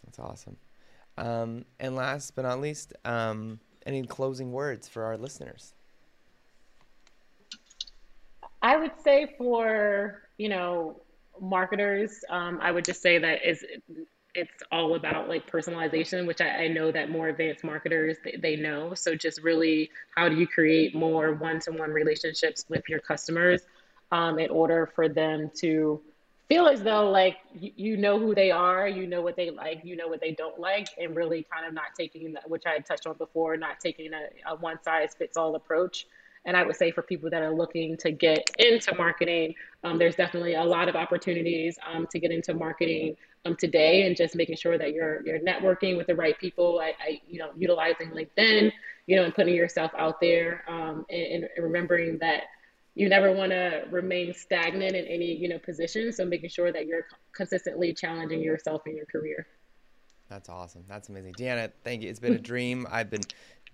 That's 0.05 0.19
awesome. 0.19 0.57
Um, 1.17 1.65
and 1.79 1.95
last 1.95 2.35
but 2.35 2.43
not 2.43 2.59
least, 2.59 2.93
um, 3.05 3.59
any 3.85 4.05
closing 4.05 4.51
words 4.51 4.87
for 4.87 5.03
our 5.03 5.17
listeners? 5.17 5.73
I 8.61 8.77
would 8.77 8.91
say 9.03 9.35
for, 9.37 10.23
you 10.37 10.49
know, 10.49 10.99
marketers, 11.39 12.23
um, 12.29 12.59
I 12.61 12.71
would 12.71 12.83
just 12.83 13.01
say 13.01 13.17
that 13.19 13.47
is 13.47 13.63
it's 14.35 14.63
all 14.71 14.95
about 14.95 15.29
like 15.29 15.49
personalization, 15.49 16.27
which 16.27 16.41
I, 16.41 16.65
I 16.65 16.67
know 16.67 16.91
that 16.91 17.09
more 17.09 17.29
advanced 17.29 17.63
marketers 17.63 18.17
they, 18.23 18.37
they 18.41 18.55
know. 18.55 18.93
So 18.93 19.15
just 19.15 19.41
really, 19.41 19.89
how 20.15 20.29
do 20.29 20.35
you 20.35 20.45
create 20.45 20.93
more 20.93 21.33
one-to-one 21.33 21.91
relationships 21.91 22.65
with 22.69 22.83
your 22.89 22.99
customers 22.99 23.61
um, 24.11 24.37
in 24.37 24.49
order 24.49 24.91
for 24.93 25.07
them 25.09 25.49
to 25.61 26.01
feel 26.47 26.67
as 26.67 26.83
though 26.83 27.09
like 27.09 27.37
you, 27.53 27.71
you 27.75 27.97
know 27.97 28.19
who 28.19 28.35
they 28.35 28.51
are, 28.51 28.87
you 28.87 29.07
know 29.07 29.21
what 29.21 29.35
they 29.35 29.49
like, 29.49 29.81
you 29.83 29.95
know 29.95 30.07
what 30.07 30.19
they 30.19 30.31
don't 30.31 30.59
like, 30.59 30.87
and 30.99 31.15
really 31.15 31.45
kind 31.51 31.65
of 31.65 31.73
not 31.73 31.95
taking 31.97 32.33
that, 32.33 32.47
which 32.49 32.63
I 32.65 32.73
had 32.73 32.85
touched 32.85 33.07
on 33.07 33.17
before, 33.17 33.57
not 33.57 33.79
taking 33.79 34.11
a, 34.13 34.51
a 34.51 34.55
one 34.55 34.81
size 34.83 35.15
fits 35.17 35.37
all 35.37 35.55
approach. 35.55 36.07
And 36.45 36.55
I 36.55 36.63
would 36.63 36.75
say 36.75 36.91
for 36.91 37.01
people 37.01 37.29
that 37.31 37.41
are 37.41 37.53
looking 37.53 37.97
to 37.97 38.11
get 38.11 38.49
into 38.59 38.93
marketing, 38.95 39.55
um, 39.83 39.97
there's 39.97 40.15
definitely 40.15 40.55
a 40.55 40.63
lot 40.63 40.87
of 40.87 40.95
opportunities 40.95 41.77
um, 41.91 42.07
to 42.11 42.19
get 42.19 42.31
into 42.31 42.53
marketing 42.53 43.17
um, 43.45 43.55
today, 43.55 44.05
and 44.05 44.15
just 44.15 44.35
making 44.35 44.55
sure 44.57 44.77
that 44.77 44.93
you're 44.93 45.25
you're 45.25 45.39
networking 45.39 45.97
with 45.97 46.07
the 46.07 46.15
right 46.15 46.37
people. 46.39 46.79
I, 46.79 46.93
I 47.03 47.21
you 47.27 47.39
know, 47.39 47.49
utilizing 47.57 48.11
LinkedIn, 48.11 48.71
you 49.07 49.15
know, 49.15 49.23
and 49.23 49.33
putting 49.33 49.55
yourself 49.55 49.91
out 49.97 50.21
there, 50.21 50.63
um, 50.67 51.05
and, 51.09 51.43
and 51.43 51.63
remembering 51.63 52.17
that 52.19 52.43
you 52.95 53.09
never 53.09 53.31
want 53.31 53.51
to 53.51 53.83
remain 53.91 54.33
stagnant 54.33 54.95
in 54.95 55.05
any 55.05 55.35
you 55.35 55.49
know 55.49 55.59
position. 55.59 56.11
So 56.11 56.25
making 56.25 56.49
sure 56.49 56.71
that 56.71 56.85
you're 56.85 57.07
consistently 57.33 57.93
challenging 57.93 58.41
yourself 58.41 58.83
in 58.87 58.95
your 58.95 59.05
career. 59.05 59.47
That's 60.29 60.49
awesome. 60.49 60.83
That's 60.87 61.09
amazing. 61.09 61.33
Deanna, 61.33 61.71
thank 61.83 62.01
you. 62.01 62.09
It's 62.09 62.19
been 62.19 62.33
a 62.33 62.39
dream. 62.39 62.87
I've 62.89 63.11
been 63.11 63.21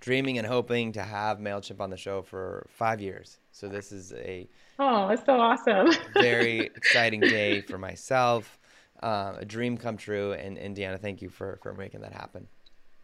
dreaming 0.02 0.38
and 0.40 0.48
hoping 0.48 0.94
to 0.94 1.04
have 1.04 1.40
MailChimp 1.40 1.82
on 1.82 1.92
the 1.92 1.98
show 1.98 2.24
for 2.24 2.68
five 2.70 3.02
years. 3.02 3.40
So 3.54 3.70
this 3.70 3.94
is 3.94 4.14
a 4.14 4.50
Oh, 4.80 5.10
it's 5.10 5.26
so 5.26 5.40
awesome. 5.40 5.92
very 6.08 6.72
exciting 6.76 7.28
day 7.28 7.62
for 7.62 7.78
myself, 7.80 8.60
uh, 9.04 9.36
a 9.40 9.46
dream 9.46 9.78
come 9.78 9.98
true. 9.98 10.34
And, 10.34 10.58
and 10.58 10.76
Deanna, 10.78 11.00
thank 11.00 11.22
you 11.22 11.30
for, 11.30 11.60
for 11.64 11.74
making 11.74 12.02
that 12.02 12.14
happen. 12.14 12.48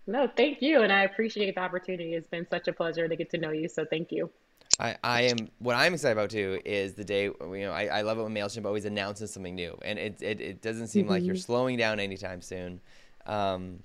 no, 0.07 0.27
thank 0.27 0.61
you. 0.61 0.81
And 0.83 0.91
I 0.91 1.03
appreciate 1.03 1.55
the 1.55 1.61
opportunity. 1.61 2.13
It's 2.15 2.27
been 2.27 2.47
such 2.47 2.67
a 2.67 2.73
pleasure 2.73 3.07
to 3.07 3.15
get 3.15 3.29
to 3.31 3.37
know 3.37 3.51
you. 3.51 3.67
So 3.69 3.85
thank 3.85 4.11
you. 4.11 4.31
I, 4.79 4.95
I 5.03 5.21
am 5.23 5.49
what 5.59 5.75
I'm 5.75 5.93
excited 5.93 6.13
about 6.17 6.29
too 6.29 6.61
is 6.63 6.93
the 6.93 7.03
day 7.03 7.23
you 7.25 7.35
know 7.65 7.71
I, 7.71 7.85
I 7.87 8.01
love 8.01 8.19
it 8.19 8.23
when 8.23 8.33
Mailchimp 8.33 8.65
always 8.65 8.85
announces 8.85 9.33
something 9.33 9.55
new 9.55 9.77
and 9.81 9.97
it 9.97 10.21
it, 10.21 10.39
it 10.39 10.61
doesn't 10.61 10.87
seem 10.87 11.07
like 11.07 11.25
you're 11.25 11.35
slowing 11.35 11.77
down 11.77 11.99
anytime 11.99 12.41
soon. 12.41 12.79
Um, 13.25 13.79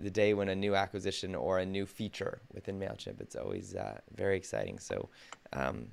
the 0.00 0.10
day 0.10 0.34
when 0.34 0.48
a 0.48 0.54
new 0.54 0.74
acquisition 0.74 1.34
or 1.34 1.58
a 1.58 1.66
new 1.66 1.86
feature 1.86 2.40
within 2.52 2.78
Mailchimp, 2.78 3.20
it's 3.20 3.36
always 3.36 3.74
uh, 3.74 3.98
very 4.14 4.36
exciting. 4.36 4.78
So, 4.78 5.08
um, 5.52 5.88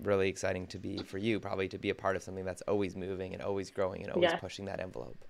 really 0.00 0.28
exciting 0.28 0.66
to 0.66 0.78
be 0.78 0.98
for 0.98 1.18
you 1.18 1.38
probably 1.38 1.68
to 1.68 1.78
be 1.78 1.90
a 1.90 1.94
part 1.94 2.16
of 2.16 2.22
something 2.22 2.44
that's 2.44 2.62
always 2.62 2.96
moving 2.96 3.34
and 3.34 3.42
always 3.42 3.70
growing 3.70 4.02
and 4.02 4.12
always 4.12 4.30
Yes. 4.32 4.40
pushing 4.40 4.64
that 4.64 4.80
envelope. 4.80 5.24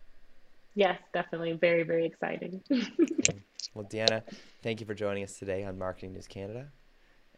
Yes, 0.74 0.98
definitely. 1.12 1.52
Very, 1.52 1.82
very 1.82 2.06
exciting. 2.06 2.62
Well, 3.74 3.86
Deanna, 3.86 4.22
thank 4.62 4.80
you 4.80 4.86
for 4.86 4.92
joining 4.94 5.24
us 5.24 5.38
today 5.38 5.64
on 5.64 5.78
Marketing 5.78 6.12
News 6.12 6.26
Canada, 6.26 6.68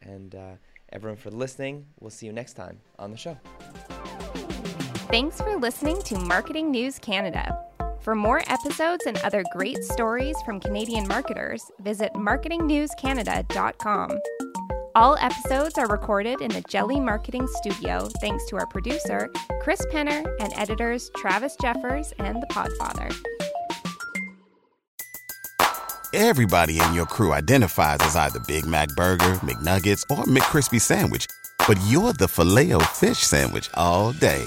and 0.03 0.35
uh, 0.35 0.53
everyone 0.93 1.17
for 1.17 1.31
listening. 1.31 1.87
We'll 2.01 2.11
see 2.11 2.27
you 2.27 2.33
next 2.33 2.55
time 2.55 2.81
on 2.99 3.13
the 3.13 3.17
show. 3.17 3.39
Thanks 5.11 5.41
for 5.41 5.57
listening 5.57 6.03
to 6.03 6.19
Marketing 6.19 6.73
News 6.73 6.99
Canada. 6.99 7.65
For 8.05 8.14
more 8.14 8.43
episodes 8.49 9.07
and 9.07 9.17
other 9.25 9.43
great 9.51 9.83
stories 9.83 10.37
from 10.45 10.61
Canadian 10.61 11.09
marketers, 11.09 11.62
visit 11.81 12.12
marketingnewscanada.com. 12.12 14.19
All 14.95 15.17
episodes 15.17 15.79
are 15.79 15.88
recorded 15.88 16.43
in 16.43 16.51
the 16.51 16.61
Jelly 16.69 17.01
Marketing 17.01 17.49
Studio 17.62 18.11
thanks 18.21 18.45
to 18.51 18.57
our 18.57 18.67
producer, 18.67 19.31
Chris 19.62 19.81
Penner, 19.87 20.23
and 20.38 20.53
editors 20.55 21.11
Travis 21.17 21.57
Jeffers 21.62 22.12
and 22.19 22.43
The 22.43 22.47
Podfather. 22.49 23.11
Everybody 26.12 26.81
in 26.81 26.93
your 26.93 27.07
crew 27.07 27.33
identifies 27.33 28.01
as 28.03 28.17
either 28.17 28.40
Big 28.47 28.67
Mac 28.67 28.90
Burger, 28.97 29.37
McNuggets, 29.37 30.03
or 30.11 30.25
McCrispy 30.25 30.79
Sandwich. 30.79 31.27
But 31.67 31.79
you're 31.87 32.12
the 32.12 32.29
Filet-O-Fish 32.29 33.19
Sandwich 33.19 33.71
all 33.73 34.12
day. 34.12 34.47